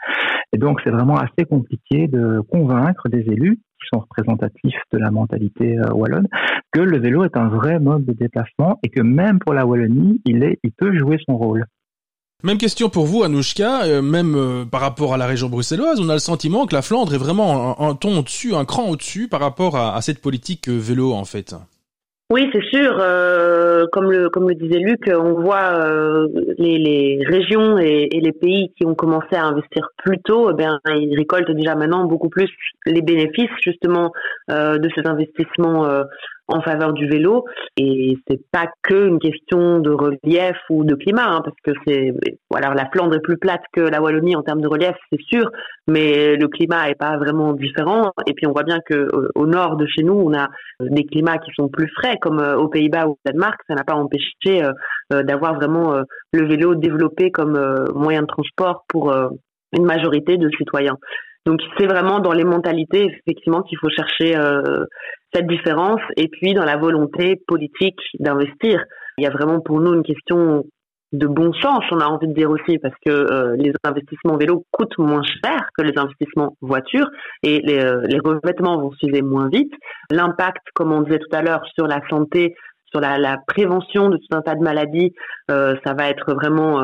Et 0.53 0.59
donc, 0.59 0.81
c'est 0.83 0.91
vraiment 0.91 1.17
assez 1.17 1.45
compliqué 1.49 2.09
de 2.09 2.41
convaincre 2.51 3.09
des 3.09 3.21
élus 3.21 3.61
qui 3.81 3.89
sont 3.93 4.01
représentatifs 4.01 4.81
de 4.93 4.99
la 4.99 5.11
mentalité 5.11 5.79
euh, 5.79 5.93
wallonne, 5.93 6.29
que 6.73 6.81
le 6.81 6.99
vélo 6.99 7.25
est 7.25 7.37
un 7.37 7.49
vrai 7.49 7.79
mode 7.79 8.05
de 8.05 8.13
déplacement 8.13 8.79
et 8.83 8.89
que 8.89 9.03
même 9.03 9.39
pour 9.39 9.55
la 9.55 9.67
Wallonie, 9.67 10.21
il, 10.25 10.43
est, 10.43 10.59
il 10.63 10.73
peut 10.73 10.97
jouer 10.97 11.19
son 11.27 11.37
rôle. 11.37 11.65
Même 12.45 12.59
question 12.59 12.89
pour 12.89 13.07
vous, 13.07 13.25
Anouchka, 13.25 13.83
euh, 13.85 14.01
même 14.01 14.37
euh, 14.37 14.65
par 14.65 14.81
rapport 14.81 15.13
à 15.13 15.17
la 15.17 15.27
région 15.27 15.49
bruxelloise, 15.49 15.99
on 16.01 16.09
a 16.09 16.13
le 16.13 16.21
sentiment 16.21 16.67
que 16.67 16.75
la 16.75 16.83
Flandre 16.83 17.13
est 17.15 17.19
vraiment 17.19 17.81
un, 17.81 17.95
ton 17.97 18.19
au-dessus, 18.19 18.55
un 18.55 18.65
cran 18.65 18.89
au-dessus 18.89 19.27
par 19.27 19.41
rapport 19.41 19.77
à, 19.77 20.01
cette 20.03 20.21
politique 20.21 20.69
vélo 20.69 21.13
en 21.13 21.25
fait. 21.25 21.57
Oui, 22.31 22.51
c'est 22.53 22.63
sûr. 22.65 22.99
euh, 23.01 23.87
comme 23.91 24.11
le 24.13 24.29
comme 24.29 24.51
le 24.51 24.55
disait 24.55 24.81
Luc, 24.81 25.11
on 25.11 25.33
voit 25.41 25.73
euh, 25.73 26.29
les, 26.59 26.77
les 26.77 27.25
régions 27.27 27.79
et, 27.79 28.07
les 28.13 28.33
pays 28.33 28.71
qui 28.77 28.85
ont 28.85 28.95
commencé 28.95 29.35
à 29.35 29.45
investir 29.47 29.89
plus 29.97 30.19
tôt, 30.21 30.51
eh 30.51 30.55
bien, 30.55 30.79
ils 30.91 31.17
récoltent 31.17 31.51
déjà 31.53 31.75
maintenant 31.75 32.05
beaucoup 32.05 32.29
plus 32.29 32.51
les 32.85 33.01
bénéfices 33.01 33.49
justement 33.65 34.13
euh, 34.51 34.77
de 34.77 34.91
cet 34.95 35.07
investissement 35.07 35.89
en 36.49 36.61
faveur 36.63 36.93
du 36.93 37.07
vélo. 37.09 37.45
Et 37.77 38.17
c'est 38.27 38.41
pas 38.51 38.67
que 38.83 39.07
une 39.07 39.19
question 39.19 39.79
de 39.81 39.91
relief 39.91 40.57
ou 40.71 40.85
de 40.85 40.95
climat, 40.95 41.27
hein, 41.27 41.43
parce 41.45 41.57
que 41.63 41.73
c'est 41.87 42.15
voilà, 42.51 42.75
la 42.75 42.89
Flandre 42.91 43.15
est 43.15 43.21
plus 43.21 43.39
plate 43.39 43.63
que 43.73 43.81
la 43.81 44.01
Wallonie 44.03 44.37
en 44.37 44.43
termes 44.43 44.61
de 44.61 44.69
relief, 44.69 44.97
c'est 45.13 45.21
sûr, 45.21 45.51
mais 45.87 46.37
le 46.37 46.49
climat 46.49 46.89
est 46.89 46.99
pas 46.99 47.17
vraiment 47.17 47.53
différent. 47.53 48.13
Et 48.27 48.35
puis 48.35 48.47
on 48.47 48.53
voit 48.53 48.65
bien 48.65 48.81
que 48.85 48.95
euh, 48.95 49.29
au 49.35 49.47
nord 49.47 49.77
de 49.77 49.87
chez 49.87 50.03
nous, 50.03 50.15
on 50.15 50.35
a 50.35 50.49
des 50.81 51.05
climats 51.05 51.39
qui 51.39 51.51
sont 51.55 51.69
plus 51.69 51.89
frais, 51.97 52.17
comme 52.21 52.41
euh, 52.41 52.57
aux 52.57 52.69
Pays-Bas 52.69 53.07
ou 53.07 53.13
au 53.13 53.19
Danemark. 53.25 53.61
Ça 53.69 53.75
n'a 53.75 53.85
pas 53.85 53.95
empêché 53.95 54.65
euh, 54.65 54.73
euh, 55.13 55.23
d'avoir 55.23 55.55
vraiment 55.55 55.95
euh, 55.95 56.03
le 56.33 56.47
vélo 56.47 56.75
développé 56.75 57.31
comme 57.31 57.57
euh, 57.57 57.85
moyen 57.95 58.23
de 58.23 58.27
transport 58.27 58.85
pour 58.89 59.13
euh, 59.13 59.29
une 59.77 59.85
majorité 59.85 60.37
de 60.39 60.49
citoyens. 60.57 60.97
Donc 61.47 61.61
c'est 61.79 61.87
vraiment 61.87 62.21
dans 62.21 62.33
les 62.33 62.45
mentalités 62.45 63.07
effectivement 63.27 63.63
qu'il 63.63 63.79
faut 63.79 63.89
chercher 63.89 64.37
euh, 64.37 64.85
cette 65.33 65.47
différence 65.47 66.01
et 66.17 66.29
puis 66.29 66.55
dans 66.55 66.65
la 66.65 66.77
volonté 66.77 67.37
politique 67.47 68.01
d'investir. 68.19 68.83
Il 69.19 69.25
y 69.25 69.27
a 69.27 69.31
vraiment 69.31 69.61
pour 69.61 69.81
nous 69.81 69.95
une 69.95 70.03
question 70.03 70.65
de 71.13 71.27
bon 71.27 71.53
sens, 71.55 71.85
on 71.91 72.01
a 72.01 72.07
envie 72.07 72.29
de 72.29 72.35
dire 72.35 72.51
aussi, 72.51 72.79
parce 72.79 72.95
que 73.05 73.11
euh, 73.11 73.57
les 73.57 73.73
investissements 73.83 74.37
vélo 74.37 74.65
coûtent 74.71 74.99
moins 74.99 75.23
cher 75.23 75.69
que 75.77 75.83
les 75.83 75.97
investissements 75.97 76.55
voitures 76.61 77.09
et 77.43 77.61
les, 77.61 77.83
euh, 77.83 78.03
les 78.07 78.19
revêtements 78.19 78.79
vont 78.79 78.93
suivre 78.93 79.23
moins 79.23 79.49
vite. 79.49 79.73
L'impact, 80.11 80.67
comme 80.75 80.93
on 80.93 81.01
disait 81.03 81.19
tout 81.19 81.35
à 81.35 81.41
l'heure, 81.41 81.63
sur 81.75 81.87
la 81.87 82.01
santé, 82.11 82.55
sur 82.91 83.01
la, 83.01 83.39
prévention 83.47 84.11
de 84.11 84.17
tout 84.17 84.37
un 84.37 84.43
tas 84.43 84.55
de 84.55 84.63
maladies, 84.63 85.15
euh, 85.51 85.77
ça 85.85 85.95
va 85.95 86.09
être 86.11 86.35
vraiment 86.35 86.83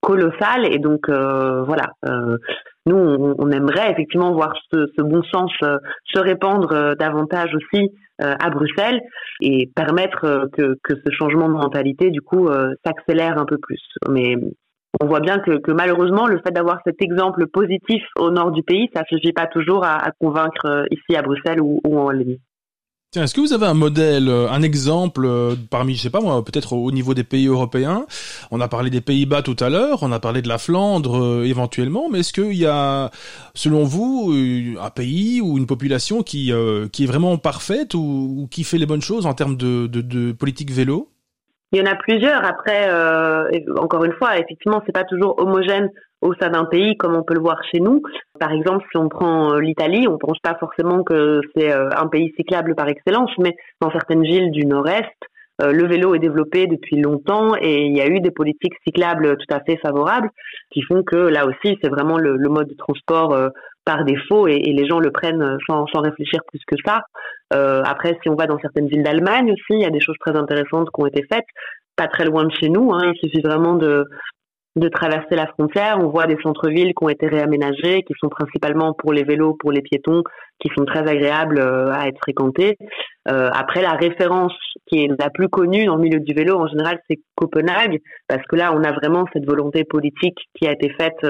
colossal. 0.00 0.66
Et 0.72 0.78
donc 0.78 1.08
voilà, 1.08 1.90
nous 2.86 2.96
on, 2.96 3.50
aimerait 3.50 3.90
effectivement 3.90 4.32
voir 4.32 4.54
ce, 4.72 5.02
bon 5.02 5.22
sens 5.24 5.52
se 5.60 6.18
répandre 6.18 6.96
davantage 6.96 7.50
aussi 7.54 7.90
à 8.18 8.48
Bruxelles 8.50 9.00
et 9.40 9.70
permettre 9.74 10.48
que, 10.52 10.76
que, 10.82 10.94
ce 10.94 11.12
changement 11.12 11.48
de 11.48 11.54
mentalité 11.54 12.10
du 12.10 12.20
coup 12.20 12.48
s'accélère 12.84 13.38
un 13.38 13.44
peu 13.44 13.58
plus. 13.58 13.82
Mais 14.08 14.36
on 15.00 15.06
voit 15.06 15.20
bien 15.20 15.38
que, 15.40 15.72
malheureusement 15.72 16.26
le 16.26 16.40
fait 16.44 16.52
d'avoir 16.52 16.80
cet 16.86 17.02
exemple 17.02 17.46
positif 17.48 18.02
au 18.18 18.30
nord 18.30 18.52
du 18.52 18.62
pays, 18.62 18.88
ça 18.94 19.02
suffit 19.08 19.32
pas 19.32 19.46
toujours 19.46 19.84
à, 19.84 20.10
convaincre 20.20 20.86
ici 20.90 21.16
à 21.16 21.22
Bruxelles 21.22 21.60
ou, 21.60 21.80
ou 21.84 21.98
en 21.98 22.06
Wallonie. 22.06 22.40
Tiens, 23.16 23.24
est-ce 23.24 23.32
que 23.32 23.40
vous 23.40 23.54
avez 23.54 23.64
un 23.64 23.72
modèle, 23.72 24.28
euh, 24.28 24.50
un 24.50 24.60
exemple 24.60 25.24
euh, 25.24 25.56
parmi, 25.70 25.94
je 25.94 26.02
sais 26.02 26.10
pas 26.10 26.20
moi, 26.20 26.44
peut-être 26.44 26.74
au 26.74 26.92
niveau 26.92 27.14
des 27.14 27.24
pays 27.24 27.46
européens? 27.46 28.04
On 28.50 28.60
a 28.60 28.68
parlé 28.68 28.90
des 28.90 29.00
Pays-Bas 29.00 29.40
tout 29.40 29.56
à 29.58 29.70
l'heure, 29.70 30.02
on 30.02 30.12
a 30.12 30.20
parlé 30.20 30.42
de 30.42 30.48
la 30.48 30.58
Flandre 30.58 31.16
euh, 31.16 31.44
éventuellement, 31.46 32.10
mais 32.10 32.18
est-ce 32.18 32.34
qu'il 32.34 32.52
y 32.52 32.66
a, 32.66 33.10
selon 33.54 33.84
vous, 33.84 34.34
un 34.78 34.90
pays 34.90 35.40
ou 35.40 35.56
une 35.56 35.64
population 35.64 36.22
qui 36.22 36.52
qui 36.92 37.04
est 37.04 37.06
vraiment 37.06 37.38
parfaite 37.38 37.94
ou, 37.94 38.48
qui 38.50 38.64
fait 38.64 38.76
les 38.76 38.84
bonnes 38.84 39.00
choses 39.00 39.24
en 39.24 39.32
termes 39.32 39.56
de 39.56 40.32
politique 40.32 40.70
vélo? 40.70 41.08
Il 41.72 41.78
y 41.78 41.82
en 41.82 41.90
a 41.90 41.96
plusieurs. 41.96 42.44
Après, 42.44 42.88
euh, 42.88 43.50
encore 43.78 44.04
une 44.04 44.12
fois, 44.14 44.38
effectivement, 44.38 44.82
c'est 44.86 44.92
pas 44.92 45.04
toujours 45.04 45.38
homogène 45.38 45.90
au 46.22 46.34
sein 46.34 46.50
d'un 46.50 46.64
pays 46.64 46.96
comme 46.96 47.14
on 47.14 47.22
peut 47.22 47.34
le 47.34 47.40
voir 47.40 47.62
chez 47.70 47.80
nous. 47.80 48.02
Par 48.38 48.52
exemple, 48.52 48.84
si 48.90 48.96
on 48.96 49.08
prend 49.08 49.52
euh, 49.52 49.60
l'Italie, 49.60 50.06
on 50.08 50.18
pense 50.18 50.38
pas 50.40 50.56
forcément 50.58 51.02
que 51.02 51.40
c'est 51.54 51.72
euh, 51.72 51.90
un 51.96 52.08
pays 52.08 52.32
cyclable 52.36 52.74
par 52.74 52.88
excellence, 52.88 53.30
mais 53.38 53.54
dans 53.80 53.90
certaines 53.90 54.22
villes 54.22 54.50
du 54.50 54.66
Nord-Est, 54.66 55.14
euh, 55.62 55.72
le 55.72 55.86
vélo 55.86 56.14
est 56.14 56.18
développé 56.18 56.66
depuis 56.66 57.00
longtemps 57.00 57.54
et 57.56 57.86
il 57.86 57.96
y 57.96 58.00
a 58.00 58.06
eu 58.06 58.20
des 58.20 58.30
politiques 58.30 58.74
cyclables 58.86 59.36
tout 59.38 59.54
à 59.54 59.60
fait 59.60 59.78
favorables 59.78 60.30
qui 60.70 60.82
font 60.82 61.02
que 61.02 61.16
là 61.16 61.46
aussi 61.46 61.78
c'est 61.82 61.88
vraiment 61.88 62.18
le, 62.18 62.36
mode 62.48 62.68
de 62.68 62.74
transport 62.74 63.34
par 63.86 64.04
défaut 64.04 64.48
et, 64.48 64.58
les 64.58 64.86
gens 64.86 64.98
le 64.98 65.10
prennent 65.10 65.56
sans 65.66 65.86
réfléchir 65.94 66.40
plus 66.48 66.60
que 66.66 66.76
ça. 66.84 67.04
Euh, 67.52 67.82
après, 67.84 68.18
si 68.22 68.28
on 68.28 68.34
va 68.34 68.46
dans 68.46 68.58
certaines 68.58 68.88
villes 68.88 69.02
d'Allemagne 69.02 69.52
aussi, 69.52 69.78
il 69.78 69.80
y 69.80 69.86
a 69.86 69.90
des 69.90 70.00
choses 70.00 70.16
très 70.18 70.36
intéressantes 70.36 70.88
qui 70.92 71.00
ont 71.00 71.06
été 71.06 71.24
faites, 71.30 71.46
pas 71.96 72.08
très 72.08 72.24
loin 72.24 72.44
de 72.44 72.52
chez 72.52 72.68
nous. 72.68 72.92
Hein, 72.92 73.12
il 73.12 73.18
suffit 73.18 73.42
vraiment 73.42 73.74
de 73.74 74.04
traverser 74.88 75.36
la 75.36 75.46
frontière. 75.46 75.98
On 76.00 76.08
voit 76.08 76.26
des 76.26 76.36
centres-villes 76.42 76.92
qui 76.94 77.04
ont 77.04 77.08
été 77.08 77.26
réaménagés, 77.28 78.02
qui 78.02 78.14
sont 78.20 78.28
principalement 78.28 78.92
pour 78.92 79.12
les 79.12 79.24
vélos, 79.24 79.54
pour 79.54 79.72
les 79.72 79.80
piétons, 79.80 80.22
qui 80.58 80.68
sont 80.76 80.84
très 80.84 81.08
agréables 81.08 81.58
euh, 81.58 81.92
à 81.92 82.08
être 82.08 82.18
fréquentés. 82.22 82.76
Euh, 83.28 83.50
après, 83.52 83.82
la 83.82 83.92
référence 83.92 84.54
qui 84.86 85.04
est 85.04 85.10
la 85.18 85.30
plus 85.30 85.48
connue 85.48 85.86
dans 85.86 85.96
le 85.96 86.02
milieu 86.02 86.20
du 86.20 86.34
vélo, 86.34 86.56
en 86.58 86.68
général, 86.68 87.00
c'est 87.08 87.18
Copenhague, 87.36 88.00
parce 88.28 88.42
que 88.46 88.56
là, 88.56 88.72
on 88.74 88.82
a 88.84 88.92
vraiment 88.92 89.24
cette 89.32 89.46
volonté 89.46 89.84
politique 89.84 90.38
qui 90.54 90.66
a 90.66 90.72
été 90.72 90.90
faite, 90.90 91.26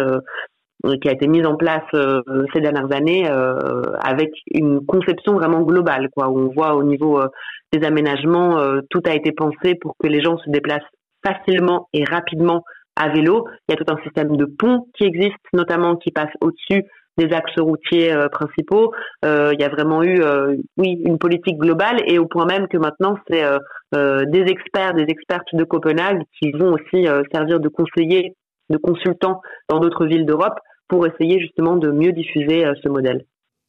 qui 1.01 1.09
a 1.09 1.13
été 1.13 1.27
mise 1.27 1.47
en 1.47 1.57
place 1.57 1.85
euh, 1.95 2.23
ces 2.53 2.61
dernières 2.61 2.93
années, 2.93 3.29
euh, 3.29 3.83
avec 4.01 4.31
une 4.53 4.85
conception 4.85 5.35
vraiment 5.35 5.63
globale, 5.63 6.09
quoi. 6.15 6.29
Où 6.29 6.39
on 6.39 6.53
voit 6.53 6.75
au 6.75 6.83
niveau 6.83 7.19
euh, 7.19 7.29
des 7.73 7.85
aménagements, 7.85 8.61
tout 8.91 9.03
a 9.07 9.15
été 9.15 9.33
pensé 9.33 9.75
pour 9.81 9.97
que 9.99 10.07
les 10.07 10.23
gens 10.23 10.39
se 10.39 10.49
déplacent 10.51 10.89
facilement 11.25 11.89
et 11.93 12.05
rapidement 12.05 12.63
à 12.95 13.09
vélo. 13.09 13.47
Il 13.69 13.73
y 13.73 13.75
a 13.75 13.85
tout 13.85 13.93
un 13.93 14.01
système 14.05 14.37
de 14.37 14.45
ponts 14.45 14.87
qui 14.97 15.05
existe, 15.05 15.35
notamment 15.53 15.97
qui 15.97 16.13
passe 16.13 16.31
au-dessus 16.41 16.85
des 17.17 17.33
axes 17.35 17.59
routiers 17.59 18.13
euh, 18.13 18.29
principaux. 18.29 18.93
Euh, 19.25 19.51
il 19.55 19.61
y 19.61 19.65
a 19.65 19.69
vraiment 19.69 20.03
eu, 20.03 20.21
euh, 20.21 20.57
oui, 20.77 21.01
une 21.05 21.19
politique 21.19 21.59
globale 21.59 22.01
et 22.07 22.19
au 22.19 22.27
point 22.27 22.47
même 22.47 22.69
que 22.69 22.77
maintenant 22.77 23.17
c'est 23.29 23.45
des 23.93 24.45
experts, 24.49 24.95
des 24.95 25.07
expertes 25.09 25.55
de 25.55 25.65
Copenhague 25.65 26.23
qui 26.39 26.51
vont 26.53 26.75
aussi 26.75 27.07
servir 27.33 27.61
de 27.61 27.69
conseillers, 27.69 28.35
de 28.69 28.77
consultants 28.77 29.41
dans 29.69 29.79
d'autres 29.79 30.07
villes 30.07 30.27
d'Europe 30.27 30.59
pour 30.89 31.07
essayer 31.07 31.41
justement 31.41 31.77
de 31.77 31.91
mieux 31.91 32.13
diffuser 32.13 32.65
ce 32.83 32.89
modèle. 32.89 33.25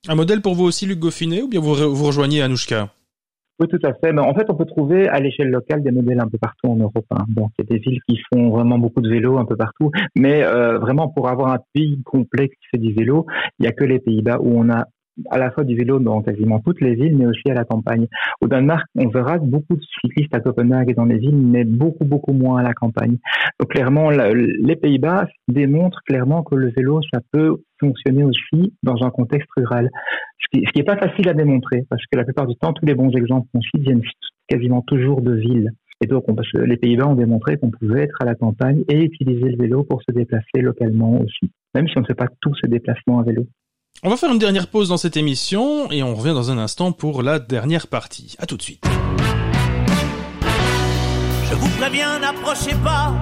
Un 0.07 0.15
modèle 0.15 0.41
pour 0.41 0.55
vous 0.55 0.65
aussi, 0.65 0.85
Luc 0.85 0.99
Goffinet, 0.99 1.41
ou 1.41 1.47
bien 1.47 1.59
vous, 1.59 1.73
vous 1.73 2.05
rejoignez 2.05 2.41
Anouchka? 2.41 2.89
Oui, 3.59 3.67
tout 3.67 3.79
à 3.83 3.93
fait. 3.95 4.13
Mais 4.13 4.21
en 4.21 4.33
fait, 4.35 4.45
on 4.49 4.55
peut 4.55 4.65
trouver 4.65 5.07
à 5.07 5.19
l'échelle 5.19 5.49
locale 5.49 5.81
des 5.81 5.91
modèles 5.91 6.19
un 6.19 6.27
peu 6.27 6.37
partout 6.37 6.67
en 6.67 6.75
Europe. 6.75 7.05
Hein. 7.09 7.25
Donc, 7.29 7.51
il 7.57 7.65
y 7.65 7.67
a 7.67 7.75
des 7.75 7.79
villes 7.79 8.01
qui 8.07 8.19
font 8.31 8.49
vraiment 8.49 8.77
beaucoup 8.77 9.01
de 9.01 9.09
vélos 9.09 9.37
un 9.37 9.45
peu 9.45 9.55
partout. 9.55 9.91
Mais 10.15 10.43
euh, 10.43 10.77
vraiment, 10.77 11.07
pour 11.07 11.27
avoir 11.27 11.51
un 11.51 11.59
pays 11.73 11.99
complet 12.03 12.49
qui 12.49 12.67
fait 12.71 12.77
du 12.77 12.93
vélo, 12.93 13.25
il 13.57 13.63
n'y 13.63 13.67
a 13.67 13.71
que 13.71 13.83
les 13.83 13.99
Pays-Bas 13.99 14.37
où 14.39 14.59
on 14.59 14.69
a 14.69 14.85
à 15.29 15.37
la 15.37 15.51
fois 15.51 15.63
du 15.63 15.75
vélo 15.75 15.99
dans 15.99 16.21
quasiment 16.21 16.59
toutes 16.59 16.81
les 16.81 16.95
villes, 16.95 17.15
mais 17.17 17.25
aussi 17.25 17.49
à 17.49 17.53
la 17.53 17.63
campagne. 17.63 18.07
Au 18.41 18.47
Danemark, 18.47 18.85
on 18.95 19.07
verra 19.07 19.37
beaucoup 19.37 19.75
de 19.75 19.81
cyclistes 20.01 20.33
à 20.33 20.39
Copenhague 20.39 20.89
et 20.89 20.93
dans 20.93 21.05
les 21.05 21.17
villes, 21.17 21.37
mais 21.37 21.63
beaucoup, 21.63 22.05
beaucoup 22.05 22.33
moins 22.33 22.59
à 22.59 22.63
la 22.63 22.73
campagne. 22.73 23.17
Donc 23.59 23.69
clairement, 23.69 24.09
les 24.09 24.75
Pays-Bas 24.75 25.27
démontrent 25.47 26.01
clairement 26.05 26.43
que 26.43 26.55
le 26.55 26.71
vélo, 26.75 27.01
ça 27.13 27.19
peut 27.31 27.57
fonctionner 27.79 28.23
aussi 28.23 28.73
dans 28.83 29.03
un 29.03 29.09
contexte 29.09 29.49
rural. 29.55 29.89
Ce 30.39 30.45
qui, 30.51 30.65
ce 30.65 30.71
qui 30.71 30.79
est 30.79 30.83
pas 30.83 30.97
facile 30.97 31.29
à 31.29 31.33
démontrer, 31.33 31.85
parce 31.89 32.03
que 32.11 32.17
la 32.17 32.23
plupart 32.23 32.47
du 32.47 32.55
temps, 32.55 32.73
tous 32.73 32.85
les 32.85 32.95
bons 32.95 33.11
exemples 33.11 33.47
qu'on 33.53 33.61
cite 33.61 33.81
viennent 33.81 34.01
quasiment 34.47 34.81
toujours 34.81 35.21
de 35.21 35.33
villes. 35.33 35.71
Et 36.01 36.07
donc, 36.07 36.25
les 36.53 36.77
Pays-Bas 36.77 37.07
ont 37.07 37.15
démontré 37.15 37.57
qu'on 37.57 37.71
pouvait 37.71 38.03
être 38.03 38.17
à 38.21 38.25
la 38.25 38.35
campagne 38.35 38.83
et 38.87 39.03
utiliser 39.03 39.49
le 39.49 39.57
vélo 39.57 39.83
pour 39.83 40.01
se 40.03 40.13
déplacer 40.13 40.61
localement 40.61 41.19
aussi, 41.21 41.51
même 41.73 41.87
si 41.87 41.97
on 41.97 42.01
ne 42.01 42.05
fait 42.05 42.13
pas 42.13 42.27
tous 42.39 42.53
ces 42.61 42.69
déplacements 42.69 43.19
à 43.19 43.23
vélo. 43.23 43.47
On 44.03 44.09
va 44.09 44.17
faire 44.17 44.31
une 44.31 44.37
dernière 44.37 44.67
pause 44.67 44.89
dans 44.89 44.97
cette 44.97 45.17
émission 45.17 45.89
et 45.91 46.03
on 46.03 46.13
revient 46.13 46.33
dans 46.33 46.51
un 46.51 46.59
instant 46.59 46.91
pour 46.91 47.23
la 47.23 47.39
dernière 47.39 47.87
partie. 47.87 48.35
À 48.37 48.45
tout 48.45 48.55
de 48.55 48.61
suite. 48.61 48.83
Je 51.49 51.55
vous 51.55 51.69
préviens, 51.79 52.19
n'approchez 52.19 52.75
pas, 52.83 53.15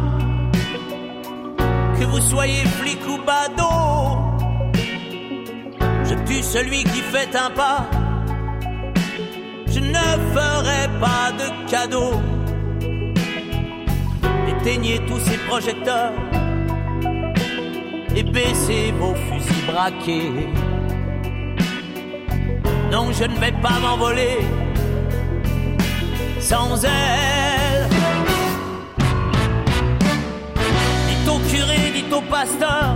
que 1.97 2.03
vous 2.03 2.19
soyez 2.19 2.65
flic 2.65 2.99
ou 3.07 3.17
badaud. 3.25 4.17
Je 6.03 6.15
tue 6.25 6.43
celui 6.43 6.83
qui 6.83 6.99
fait 6.99 7.33
un 7.37 7.51
pas, 7.51 7.89
je 9.67 9.79
ne 9.79 9.93
ferai 9.93 10.89
pas 10.99 11.31
de 11.31 11.69
cadeau. 11.71 12.11
Éteignez 14.59 14.99
tous 15.07 15.19
ces 15.19 15.37
projecteurs 15.47 16.11
et 18.35 18.47
baissez 18.47 18.93
vos 18.99 19.13
fusils 19.15 19.65
braqués. 19.65 20.47
Non, 22.91 23.11
je 23.11 23.25
ne 23.25 23.35
vais 23.39 23.51
pas 23.51 23.79
m'envoler 23.81 24.39
sans 26.39 26.83
elle. 26.83 27.89
Dites 31.07 31.29
au 31.29 31.39
curé, 31.49 31.91
dites 31.93 32.13
au 32.13 32.21
pasteur, 32.21 32.95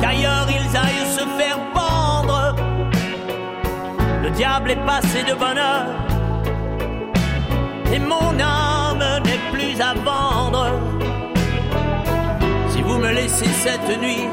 qu'ailleurs 0.00 0.48
ils 0.48 0.76
aillent 0.76 1.12
se 1.18 1.24
faire 1.38 1.58
pendre. 1.72 2.56
Le 4.22 4.30
diable 4.30 4.72
est 4.72 4.86
passé 4.86 5.22
de 5.28 5.34
bonheur, 5.34 5.86
et 7.92 7.98
mon 7.98 8.32
âme 8.40 9.22
n'est 9.24 9.44
plus 9.52 9.80
à 9.80 9.94
vendre 9.94 10.39
cette 13.46 14.00
nuit, 14.00 14.28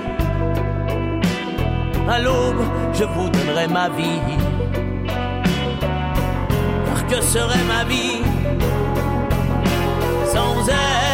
à 2.10 2.20
l'aube, 2.20 2.64
je 2.94 3.04
vous 3.04 3.30
donnerai 3.30 3.68
ma 3.68 3.90
vie. 3.90 4.22
Car 6.86 7.08
que 7.08 7.22
serait 7.22 7.64
ma 7.68 7.84
vie 7.86 8.22
sans 10.34 10.68
elle? 10.70 11.07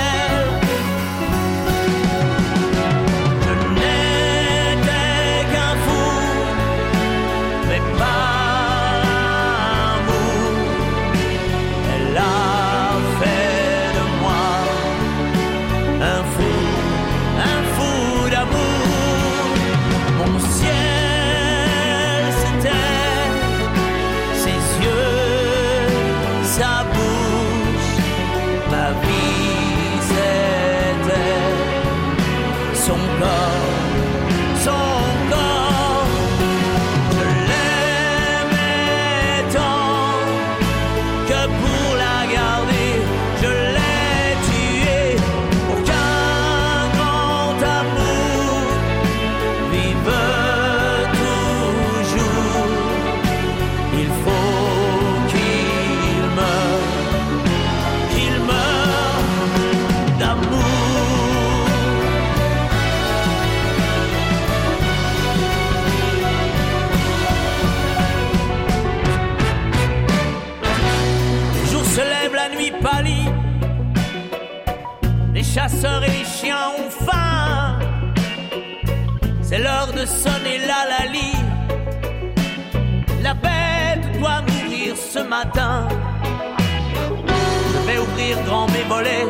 Grand 88.45 88.67
volets. 88.89 89.27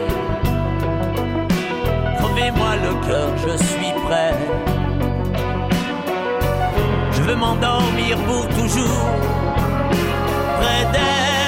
Crevez-moi 2.20 2.72
le 2.86 3.08
cœur, 3.08 3.30
je 3.46 3.58
suis 3.64 3.94
prêt. 4.06 4.36
Je 7.12 7.22
veux 7.22 7.36
m'endormir 7.36 8.18
pour 8.28 8.48
toujours 8.50 9.10
près 10.60 10.86
d'elle. 10.94 11.43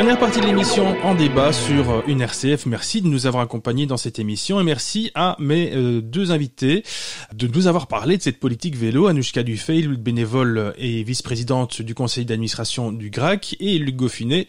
Dernière 0.00 0.18
partie 0.18 0.40
de 0.40 0.46
l'émission 0.46 0.96
en 1.04 1.14
débat 1.14 1.52
sur 1.52 1.90
euh, 1.90 2.00
une 2.06 2.22
RCF. 2.22 2.64
Merci 2.64 3.02
de 3.02 3.06
nous 3.06 3.26
avoir 3.26 3.42
accompagnés 3.42 3.84
dans 3.84 3.98
cette 3.98 4.18
émission 4.18 4.58
et 4.58 4.64
merci 4.64 5.10
à 5.14 5.36
mes 5.38 5.72
euh, 5.74 6.00
deux 6.00 6.32
invités 6.32 6.84
de 7.34 7.46
nous 7.46 7.66
avoir 7.66 7.86
parlé 7.86 8.16
de 8.16 8.22
cette 8.22 8.40
politique 8.40 8.76
vélo. 8.76 9.08
Anouchka 9.08 9.42
Dufay, 9.42 9.82
bénévole 9.82 10.72
et 10.78 11.02
vice-présidente 11.02 11.82
du 11.82 11.94
conseil 11.94 12.24
d'administration 12.24 12.92
du 12.92 13.10
GRAC 13.10 13.56
et 13.60 13.76
Luc 13.76 13.96
Goffinet, 13.96 14.46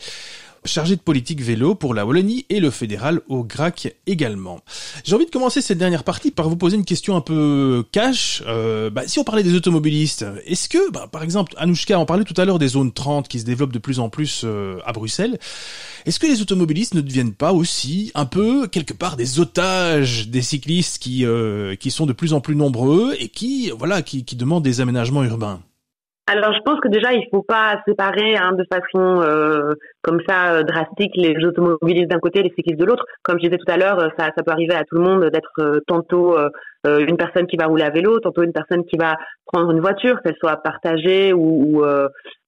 chargé 0.65 0.95
de 0.95 1.01
politique 1.01 1.41
vélo 1.41 1.75
pour 1.75 1.93
la 1.93 2.05
Wallonie 2.05 2.45
et 2.49 2.59
le 2.59 2.69
fédéral 2.69 3.21
au 3.27 3.43
GRAC 3.43 3.95
également. 4.05 4.59
J'ai 5.03 5.15
envie 5.15 5.25
de 5.25 5.31
commencer 5.31 5.61
cette 5.61 5.77
dernière 5.77 6.03
partie 6.03 6.31
par 6.31 6.49
vous 6.49 6.55
poser 6.55 6.77
une 6.77 6.85
question 6.85 7.15
un 7.15 7.21
peu 7.21 7.83
cash. 7.91 8.43
Euh, 8.45 8.89
bah, 8.89 9.03
si 9.07 9.19
on 9.19 9.23
parlait 9.23 9.43
des 9.43 9.55
automobilistes, 9.55 10.25
est-ce 10.45 10.69
que, 10.69 10.91
bah, 10.91 11.07
par 11.11 11.23
exemple, 11.23 11.53
Anouchka, 11.57 11.99
on 11.99 12.05
parlait 12.05 12.23
tout 12.23 12.39
à 12.39 12.45
l'heure 12.45 12.59
des 12.59 12.67
zones 12.67 12.91
30 12.91 13.27
qui 13.27 13.39
se 13.39 13.45
développent 13.45 13.73
de 13.73 13.79
plus 13.79 13.99
en 13.99 14.09
plus 14.09 14.41
euh, 14.43 14.77
à 14.85 14.91
Bruxelles. 14.91 15.39
Est-ce 16.05 16.19
que 16.19 16.27
les 16.27 16.41
automobilistes 16.41 16.93
ne 16.93 17.01
deviennent 17.01 17.33
pas 17.33 17.53
aussi 17.53 18.11
un 18.15 18.25
peu 18.25 18.67
quelque 18.67 18.93
part 18.93 19.17
des 19.17 19.39
otages 19.39 20.29
des 20.29 20.41
cyclistes 20.41 20.99
qui 20.99 21.25
euh, 21.25 21.75
qui 21.75 21.91
sont 21.91 22.05
de 22.05 22.13
plus 22.13 22.33
en 22.33 22.41
plus 22.41 22.55
nombreux 22.55 23.15
et 23.19 23.29
qui 23.29 23.71
voilà 23.71 24.01
qui, 24.01 24.25
qui 24.25 24.35
demandent 24.35 24.63
des 24.63 24.81
aménagements 24.81 25.23
urbains? 25.23 25.61
Alors, 26.31 26.53
je 26.53 26.61
pense 26.63 26.79
que 26.79 26.87
déjà, 26.87 27.11
il 27.11 27.27
faut 27.29 27.41
pas 27.41 27.81
séparer 27.85 28.37
hein, 28.37 28.53
de 28.53 28.63
façon 28.71 29.21
euh, 29.21 29.73
comme 30.01 30.21
ça 30.25 30.53
euh, 30.53 30.63
drastique 30.63 31.11
les 31.15 31.35
automobilistes 31.43 32.09
d'un 32.09 32.19
côté 32.19 32.41
les 32.41 32.53
cyclistes 32.55 32.79
de 32.79 32.85
l'autre. 32.85 33.03
Comme 33.21 33.37
je 33.37 33.49
disais 33.49 33.57
tout 33.57 33.69
à 33.69 33.75
l'heure, 33.75 33.99
euh, 33.99 34.07
ça, 34.17 34.29
peut 34.31 34.51
arriver 34.51 34.73
à 34.73 34.85
tout 34.85 34.95
le 34.95 35.01
monde 35.01 35.25
d'être 35.25 35.81
tantôt 35.87 36.37
une 36.85 37.17
personne 37.17 37.47
qui 37.47 37.57
va 37.57 37.65
rouler 37.65 37.83
à 37.83 37.89
vélo, 37.89 38.19
tantôt 38.21 38.43
une 38.43 38.53
personne 38.53 38.85
qui 38.85 38.95
va 38.97 39.17
prendre 39.45 39.71
une 39.71 39.81
voiture, 39.81 40.21
qu'elle 40.21 40.37
soit 40.39 40.55
partagée 40.63 41.33
ou, 41.33 41.81
ou 41.81 41.85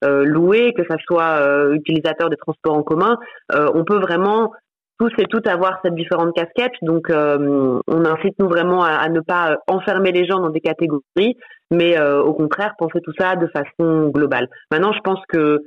louée, 0.02 0.74
que 0.74 0.84
ça 0.90 0.96
soit 1.06 1.70
utilisateur 1.74 2.30
des 2.30 2.38
transports 2.38 2.76
en 2.76 2.84
commun. 2.84 3.18
On 3.54 3.84
peut 3.84 4.00
vraiment 4.00 4.52
tous 4.98 5.12
et 5.18 5.26
toutes 5.26 5.48
avoir 5.48 5.80
cette 5.84 5.94
différente 5.94 6.34
casquette. 6.34 6.74
Donc, 6.82 7.12
on 7.12 8.06
incite 8.06 8.40
nous 8.40 8.48
vraiment 8.48 8.84
à 8.84 9.08
ne 9.10 9.20
pas 9.20 9.58
enfermer 9.68 10.12
les 10.12 10.26
gens 10.26 10.40
dans 10.40 10.50
des 10.50 10.62
catégories, 10.62 11.36
mais 11.74 11.98
euh, 11.98 12.22
au 12.22 12.34
contraire 12.34 12.76
penser 12.78 13.00
tout 13.02 13.14
ça 13.18 13.36
de 13.36 13.48
façon 13.48 14.10
globale. 14.10 14.48
Maintenant, 14.72 14.94
je 14.94 15.00
pense 15.00 15.20
que 15.28 15.60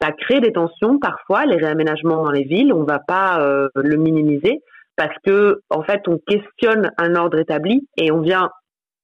ça 0.00 0.10
crée 0.12 0.40
des 0.40 0.52
tensions 0.52 0.98
parfois, 0.98 1.46
les 1.46 1.56
réaménagements 1.56 2.24
dans 2.24 2.30
les 2.30 2.44
villes. 2.44 2.72
On 2.72 2.84
va 2.84 2.98
pas 2.98 3.40
euh, 3.40 3.68
le 3.76 3.96
minimiser 3.96 4.60
parce 4.96 5.14
que 5.24 5.60
en 5.70 5.82
fait, 5.82 6.02
on 6.08 6.18
questionne 6.18 6.90
un 6.98 7.14
ordre 7.14 7.38
établi 7.38 7.88
et 7.96 8.10
on 8.10 8.20
vient 8.20 8.50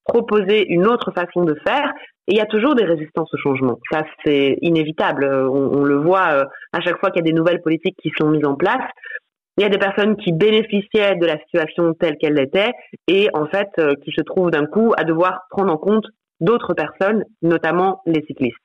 proposer 0.05 0.67
une 0.69 0.87
autre 0.87 1.13
façon 1.13 1.45
de 1.45 1.55
faire. 1.67 1.93
Et 2.27 2.33
il 2.33 2.37
y 2.37 2.41
a 2.41 2.47
toujours 2.47 2.75
des 2.75 2.85
résistances 2.85 3.33
au 3.33 3.39
changement. 3.39 3.79
Ça, 3.91 4.05
c'est 4.25 4.59
inévitable. 4.61 5.25
Euh, 5.25 5.49
On, 5.49 5.85
le 5.85 5.97
voit 5.97 6.45
à 6.73 6.81
chaque 6.81 6.99
fois 6.99 7.11
qu'il 7.11 7.25
y 7.25 7.29
a 7.29 7.31
des 7.31 7.39
nouvelles 7.39 7.63
politiques 7.63 7.97
qui 8.03 8.11
sont 8.19 8.29
mises 8.29 8.45
en 8.45 8.55
place. 8.55 8.85
Il 9.57 9.63
y 9.63 9.65
a 9.65 9.71
des 9.71 9.79
personnes 9.79 10.17
qui 10.17 10.33
bénéficiaient 10.33 11.17
de 11.17 11.27
la 11.27 11.39
situation 11.39 11.93
telle 11.95 12.17
qu'elle 12.19 12.39
était 12.39 12.71
et 13.09 13.29
en 13.35 13.47
fait 13.47 13.69
qui 14.05 14.13
se 14.13 14.21
trouvent 14.23 14.51
d'un 14.51 14.67
coup 14.67 14.93
à 14.97 15.03
devoir 15.03 15.41
prendre 15.51 15.73
en 15.73 15.77
compte 15.77 16.07
d'autres 16.41 16.75
personnes, 16.75 17.25
notamment 17.43 18.01
les 18.07 18.25
cyclistes. 18.27 18.57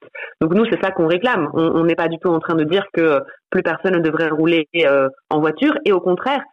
Donc 0.42 0.54
nous, 0.54 0.66
c'est 0.66 0.82
ça 0.82 0.92
qu'on 0.92 1.08
réclame. 1.08 1.50
On 1.54 1.84
n'est 1.84 1.96
pas 1.96 2.08
du 2.08 2.18
tout 2.20 2.30
en 2.30 2.40
train 2.40 2.56
de 2.56 2.64
dire 2.64 2.86
que 2.94 3.22
plus 3.50 3.64
personne 3.64 3.96
ne 3.96 4.00
devrait 4.00 4.30
rouler 4.30 4.68
euh, 4.76 5.10
en 5.30 5.40
voiture 5.40 5.78
et 5.86 5.92
au 5.92 6.00
contraire, 6.00 6.44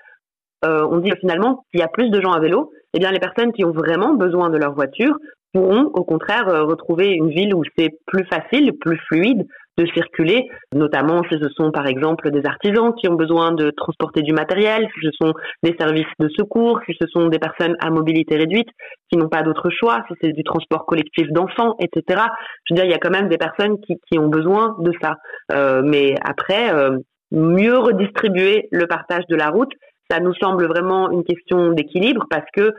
euh, 0.65 0.87
on 0.91 0.99
dit 0.99 1.11
finalement 1.21 1.65
qu'il 1.71 1.81
y 1.81 1.83
a 1.83 1.89
plus 1.89 2.11
de 2.11 2.21
gens 2.21 2.33
à 2.33 2.41
vélo, 2.41 2.71
eh 2.95 2.99
bien 2.99 3.11
les 3.11 3.21
personnes 3.21 3.53
qui 3.53 3.65
ont 3.65 3.73
vraiment 3.73 4.15
besoin 4.15 4.51
de 4.51 4.59
leur 4.59 4.75
voiture 4.75 5.17
pourront 5.53 5.91
au 5.95 6.05
contraire 6.05 6.49
euh, 6.49 6.65
retrouver 6.65 7.13
une 7.13 7.31
ville 7.31 7.55
où 7.55 7.63
c'est 7.77 7.91
plus 8.07 8.25
facile, 8.27 8.73
plus 8.79 8.99
fluide 9.09 9.47
de 9.79 9.87
circuler, 9.95 10.49
notamment 10.75 11.23
si 11.31 11.39
ce 11.41 11.49
sont 11.51 11.71
par 11.71 11.87
exemple 11.87 12.31
des 12.31 12.45
artisans 12.45 12.93
qui 12.95 13.09
ont 13.09 13.15
besoin 13.15 13.53
de 13.53 13.71
transporter 13.71 14.23
du 14.23 14.33
matériel, 14.33 14.89
si 14.95 15.07
ce 15.07 15.11
sont 15.21 15.33
des 15.63 15.75
services 15.79 16.07
de 16.19 16.29
secours, 16.37 16.81
si 16.87 16.95
ce 17.01 17.07
sont 17.09 17.29
des 17.29 17.39
personnes 17.39 17.77
à 17.81 17.91
mobilité 17.91 18.37
réduite 18.37 18.69
qui 19.11 19.17
n'ont 19.17 19.29
pas 19.29 19.43
d'autre 19.43 19.71
choix, 19.71 20.05
si 20.09 20.15
c'est 20.21 20.33
du 20.33 20.45
transport 20.45 20.87
collectif 20.87 21.29
d'enfants, 21.31 21.77
etc. 21.79 22.23
Je 22.65 22.75
veux 22.75 22.77
dire, 22.77 22.85
il 22.85 22.91
y 22.91 22.95
a 22.95 22.99
quand 22.99 23.11
même 23.11 23.29
des 23.29 23.39
personnes 23.39 23.81
qui, 23.81 23.97
qui 24.11 24.19
ont 24.19 24.29
besoin 24.29 24.77
de 24.81 24.93
ça. 25.01 25.17
Euh, 25.53 25.83
mais 25.85 26.15
après, 26.23 26.75
euh, 26.75 26.99
mieux 27.31 27.79
redistribuer 27.79 28.69
le 28.71 28.87
partage 28.87 29.25
de 29.29 29.37
la 29.37 29.49
route, 29.49 29.73
ça 30.11 30.21
nous 30.21 30.35
semble 30.35 30.67
vraiment 30.67 31.11
une 31.11 31.25
question 31.25 31.73
d'équilibre 31.73 32.27
parce 32.29 32.47
que 32.55 32.73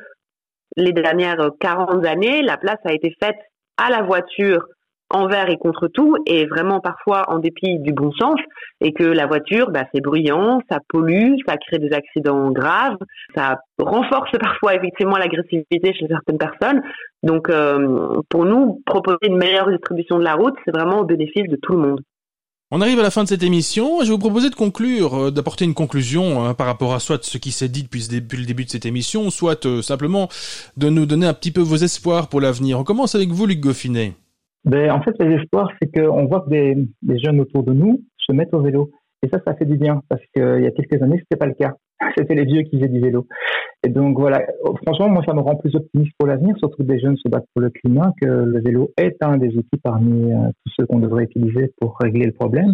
les 0.77 0.91
dernières 0.93 1.49
40 1.59 2.05
années, 2.05 2.41
la 2.41 2.57
place 2.57 2.79
a 2.85 2.93
été 2.93 3.13
faite 3.21 3.37
à 3.77 3.89
la 3.89 4.01
voiture 4.03 4.65
envers 5.13 5.49
et 5.49 5.57
contre 5.57 5.87
tout, 5.87 6.17
et 6.25 6.45
vraiment 6.45 6.79
parfois 6.79 7.29
en 7.29 7.39
dépit 7.39 7.79
du 7.79 7.93
bon 7.93 8.11
sens, 8.13 8.39
et 8.81 8.93
que 8.93 9.03
la 9.03 9.27
voiture, 9.27 9.71
bah, 9.71 9.83
c'est 9.93 10.01
bruyant, 10.01 10.59
ça 10.69 10.79
pollue, 10.89 11.35
ça 11.47 11.57
crée 11.57 11.79
des 11.79 11.93
accidents 11.93 12.51
graves, 12.51 12.97
ça 13.35 13.59
renforce 13.79 14.31
parfois 14.39 14.75
effectivement 14.75 15.17
l'agressivité 15.17 15.93
chez 15.93 16.07
certaines 16.07 16.37
personnes. 16.37 16.81
Donc 17.23 17.49
euh, 17.49 18.21
pour 18.29 18.45
nous, 18.45 18.81
proposer 18.85 19.17
une 19.23 19.37
meilleure 19.37 19.69
distribution 19.69 20.17
de 20.17 20.23
la 20.23 20.35
route, 20.35 20.55
c'est 20.65 20.71
vraiment 20.71 20.99
au 20.99 21.05
bénéfice 21.05 21.47
de 21.47 21.57
tout 21.61 21.73
le 21.73 21.79
monde. 21.79 22.01
On 22.73 22.79
arrive 22.79 22.99
à 22.99 23.03
la 23.03 23.11
fin 23.11 23.23
de 23.23 23.27
cette 23.27 23.43
émission. 23.43 23.99
Je 23.99 24.05
vais 24.05 24.11
vous 24.11 24.17
proposer 24.17 24.49
de 24.49 24.55
conclure, 24.55 25.15
euh, 25.15 25.31
d'apporter 25.31 25.65
une 25.65 25.73
conclusion 25.73 26.45
hein, 26.45 26.53
par 26.53 26.67
rapport 26.67 26.93
à 26.93 27.01
soit 27.01 27.21
ce 27.21 27.37
qui 27.37 27.51
s'est 27.51 27.67
dit 27.67 27.83
depuis, 27.83 28.07
le 28.09 28.45
début 28.45 28.63
de 28.63 28.69
cette 28.69 28.85
émission, 28.85 29.29
soit 29.29 29.65
euh, 29.65 29.81
simplement 29.81 30.29
de 30.77 30.89
nous 30.89 31.05
donner 31.05 31.27
un 31.27 31.33
petit 31.33 31.51
peu 31.51 31.59
vos 31.59 31.75
espoirs 31.75 32.29
pour 32.29 32.39
l'avenir. 32.39 32.79
On 32.79 32.85
commence 32.85 33.13
avec 33.13 33.29
vous, 33.29 33.45
Luc 33.45 33.59
Goffinet. 33.59 34.13
Ben, 34.65 34.91
en 34.91 35.01
fait, 35.01 35.15
les 35.19 35.35
espoirs, 35.35 35.71
c'est 35.81 35.91
qu'on 35.91 36.25
voit 36.25 36.41
que 36.41 36.49
des, 36.49 36.75
des, 37.01 37.19
jeunes 37.19 37.39
autour 37.39 37.63
de 37.63 37.73
nous 37.73 38.01
se 38.17 38.31
mettent 38.31 38.53
au 38.53 38.61
vélo. 38.61 38.91
Et 39.23 39.29
ça, 39.29 39.39
ça 39.45 39.55
fait 39.55 39.65
du 39.65 39.77
bien, 39.77 40.01
parce 40.09 40.21
qu'il 40.33 40.63
y 40.63 40.67
a 40.67 40.71
quelques 40.71 41.01
années, 41.01 41.17
c'était 41.19 41.37
pas 41.37 41.45
le 41.45 41.53
cas. 41.53 41.73
C'était 42.17 42.33
les 42.33 42.45
vieux 42.45 42.63
qui 42.63 42.77
faisaient 42.77 42.89
du 42.89 42.99
vélo. 42.99 43.27
Et 43.83 43.89
donc 43.89 44.19
voilà, 44.19 44.41
franchement, 44.85 45.09
moi, 45.09 45.23
ça 45.27 45.33
me 45.33 45.41
rend 45.41 45.55
plus 45.55 45.75
optimiste 45.75 46.11
pour 46.17 46.27
l'avenir, 46.27 46.55
surtout 46.57 46.77
que 46.77 46.87
des 46.87 46.99
jeunes 46.99 47.17
se 47.17 47.29
battent 47.29 47.47
pour 47.53 47.61
le 47.61 47.69
climat, 47.69 48.11
que 48.21 48.27
le 48.27 48.61
vélo 48.61 48.91
est 48.97 49.17
un 49.21 49.37
des 49.37 49.49
outils 49.55 49.79
parmi 49.83 50.31
euh, 50.31 50.49
tous 50.63 50.73
ceux 50.77 50.85
qu'on 50.85 50.99
devrait 50.99 51.23
utiliser 51.23 51.71
pour 51.79 51.97
régler 51.99 52.27
le 52.27 52.31
problème, 52.31 52.73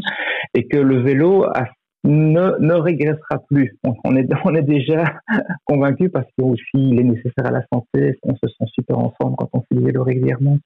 et 0.53 0.67
que 0.67 0.77
le 0.77 1.01
vélo 1.01 1.43
a 1.43 1.65
ne, 2.03 2.59
ne 2.59 2.73
régressera 2.73 3.39
plus. 3.47 3.77
On, 4.03 4.15
est, 4.15 4.27
on 4.45 4.55
est 4.55 4.61
déjà 4.61 5.15
convaincu 5.65 6.09
parce 6.09 6.27
que 6.37 6.43
aussi 6.43 6.63
il 6.75 6.99
est 6.99 7.03
nécessaire 7.03 7.45
à 7.45 7.51
la 7.51 7.63
santé, 7.71 8.17
on 8.23 8.35
se 8.35 8.47
sent 8.47 8.65
super 8.73 8.97
ensemble 8.97 9.35
quand 9.37 9.49
on 9.53 9.61
fait 9.61 9.91
du 9.91 9.97
régulièrement. 9.99 10.57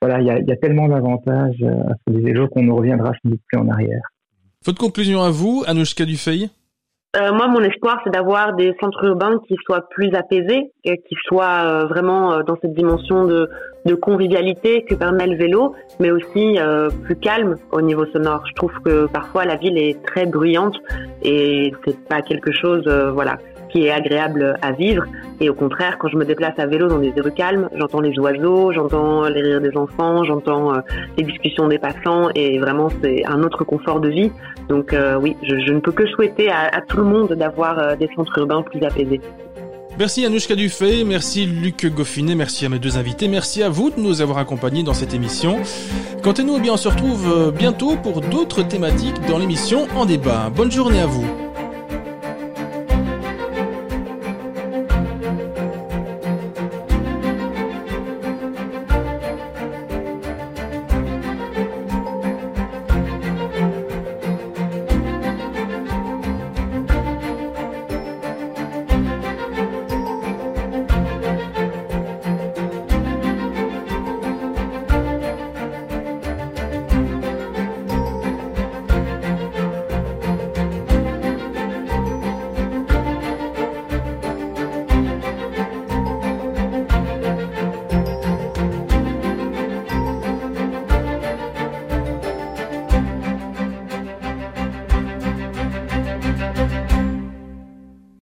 Voilà, 0.00 0.20
il 0.20 0.26
y 0.26 0.30
a, 0.30 0.40
y 0.40 0.52
a 0.52 0.56
tellement 0.56 0.88
d'avantages 0.88 1.62
à 1.62 1.94
faire 2.04 2.14
du 2.14 2.22
vélo 2.22 2.48
qu'on 2.48 2.62
ne 2.62 2.72
reviendra 2.72 3.12
plus 3.22 3.58
en 3.58 3.68
arrière. 3.68 4.02
Votre 4.64 4.78
conclusion 4.78 5.22
à 5.22 5.30
vous, 5.30 5.64
Anouchka 5.66 6.04
Dufeil 6.04 6.50
euh, 7.14 7.30
moi, 7.30 7.46
mon 7.46 7.60
espoir, 7.60 8.00
c'est 8.04 8.10
d'avoir 8.10 8.54
des 8.54 8.74
centres 8.80 9.04
urbains 9.04 9.38
qui 9.46 9.54
soient 9.66 9.86
plus 9.90 10.14
apaisés, 10.14 10.72
qui 10.82 11.14
soient 11.26 11.62
euh, 11.64 11.84
vraiment 11.84 12.32
euh, 12.32 12.42
dans 12.42 12.56
cette 12.62 12.72
dimension 12.72 13.26
de, 13.26 13.50
de, 13.84 13.94
convivialité 13.94 14.86
que 14.88 14.94
permet 14.94 15.26
le 15.26 15.36
vélo, 15.36 15.74
mais 16.00 16.10
aussi 16.10 16.56
plus 17.04 17.16
calme 17.16 17.56
au 17.70 17.82
niveau 17.82 18.06
sonore. 18.06 18.42
Je 18.46 18.54
trouve 18.54 18.72
que 18.82 19.06
parfois 19.08 19.44
la 19.44 19.56
ville 19.56 19.76
est 19.76 20.02
très 20.06 20.24
bruyante 20.24 20.74
et 21.22 21.74
c'est 21.84 22.02
pas 22.08 22.22
quelque 22.22 22.50
chose, 22.50 22.88
voilà, 23.12 23.36
qui 23.72 23.86
est 23.86 23.90
agréable 23.90 24.56
à 24.62 24.72
vivre. 24.72 25.04
Et 25.40 25.48
au 25.48 25.54
contraire, 25.54 25.96
quand 25.98 26.08
je 26.08 26.16
me 26.16 26.24
déplace 26.24 26.58
à 26.58 26.66
vélo 26.66 26.88
dans 26.88 26.98
des 26.98 27.12
rues 27.16 27.32
calmes, 27.32 27.68
j'entends 27.76 28.00
les 28.00 28.16
oiseaux, 28.18 28.72
j'entends 28.72 29.24
les 29.28 29.40
rires 29.40 29.60
des 29.60 29.76
enfants, 29.76 30.24
j'entends 30.24 30.72
les 31.16 31.24
discussions 31.24 31.68
des 31.68 31.78
passants, 31.78 32.28
et 32.34 32.58
vraiment 32.58 32.88
c'est 33.02 33.24
un 33.26 33.42
autre 33.42 33.64
confort 33.64 34.00
de 34.00 34.08
vie. 34.08 34.30
Donc 34.68 34.92
euh, 34.92 35.18
oui, 35.20 35.36
je, 35.42 35.72
ne 35.72 35.80
peux 35.80 35.92
que 35.92 36.06
souhaiter 36.06 36.50
à, 36.50 36.68
à 36.72 36.80
tout 36.80 36.98
le 36.98 37.04
monde 37.04 37.32
d'avoir 37.32 37.78
euh, 37.78 37.96
des 37.96 38.08
centres 38.14 38.38
urbains 38.38 38.62
plus 38.62 38.82
apaisés. 38.82 39.20
Merci 39.98 40.24
Anouchka 40.24 40.54
Dufay, 40.54 41.04
merci 41.04 41.44
Luc 41.44 41.84
Goffinet, 41.86 42.34
merci 42.34 42.64
à 42.64 42.70
mes 42.70 42.78
deux 42.78 42.96
invités, 42.96 43.28
merci 43.28 43.62
à 43.62 43.68
vous 43.68 43.90
de 43.90 44.00
nous 44.00 44.22
avoir 44.22 44.38
accompagnés 44.38 44.82
dans 44.82 44.94
cette 44.94 45.12
émission. 45.12 45.58
Quant 46.22 46.32
à 46.32 46.42
nous, 46.42 46.56
eh 46.56 46.60
bien, 46.60 46.72
on 46.72 46.78
se 46.78 46.88
retrouve 46.88 47.52
bientôt 47.56 47.96
pour 47.96 48.22
d'autres 48.22 48.62
thématiques 48.62 49.20
dans 49.28 49.38
l'émission 49.38 49.86
En 49.94 50.06
débat. 50.06 50.50
Bonne 50.56 50.72
journée 50.72 51.00
à 51.00 51.06
vous. 51.06 51.51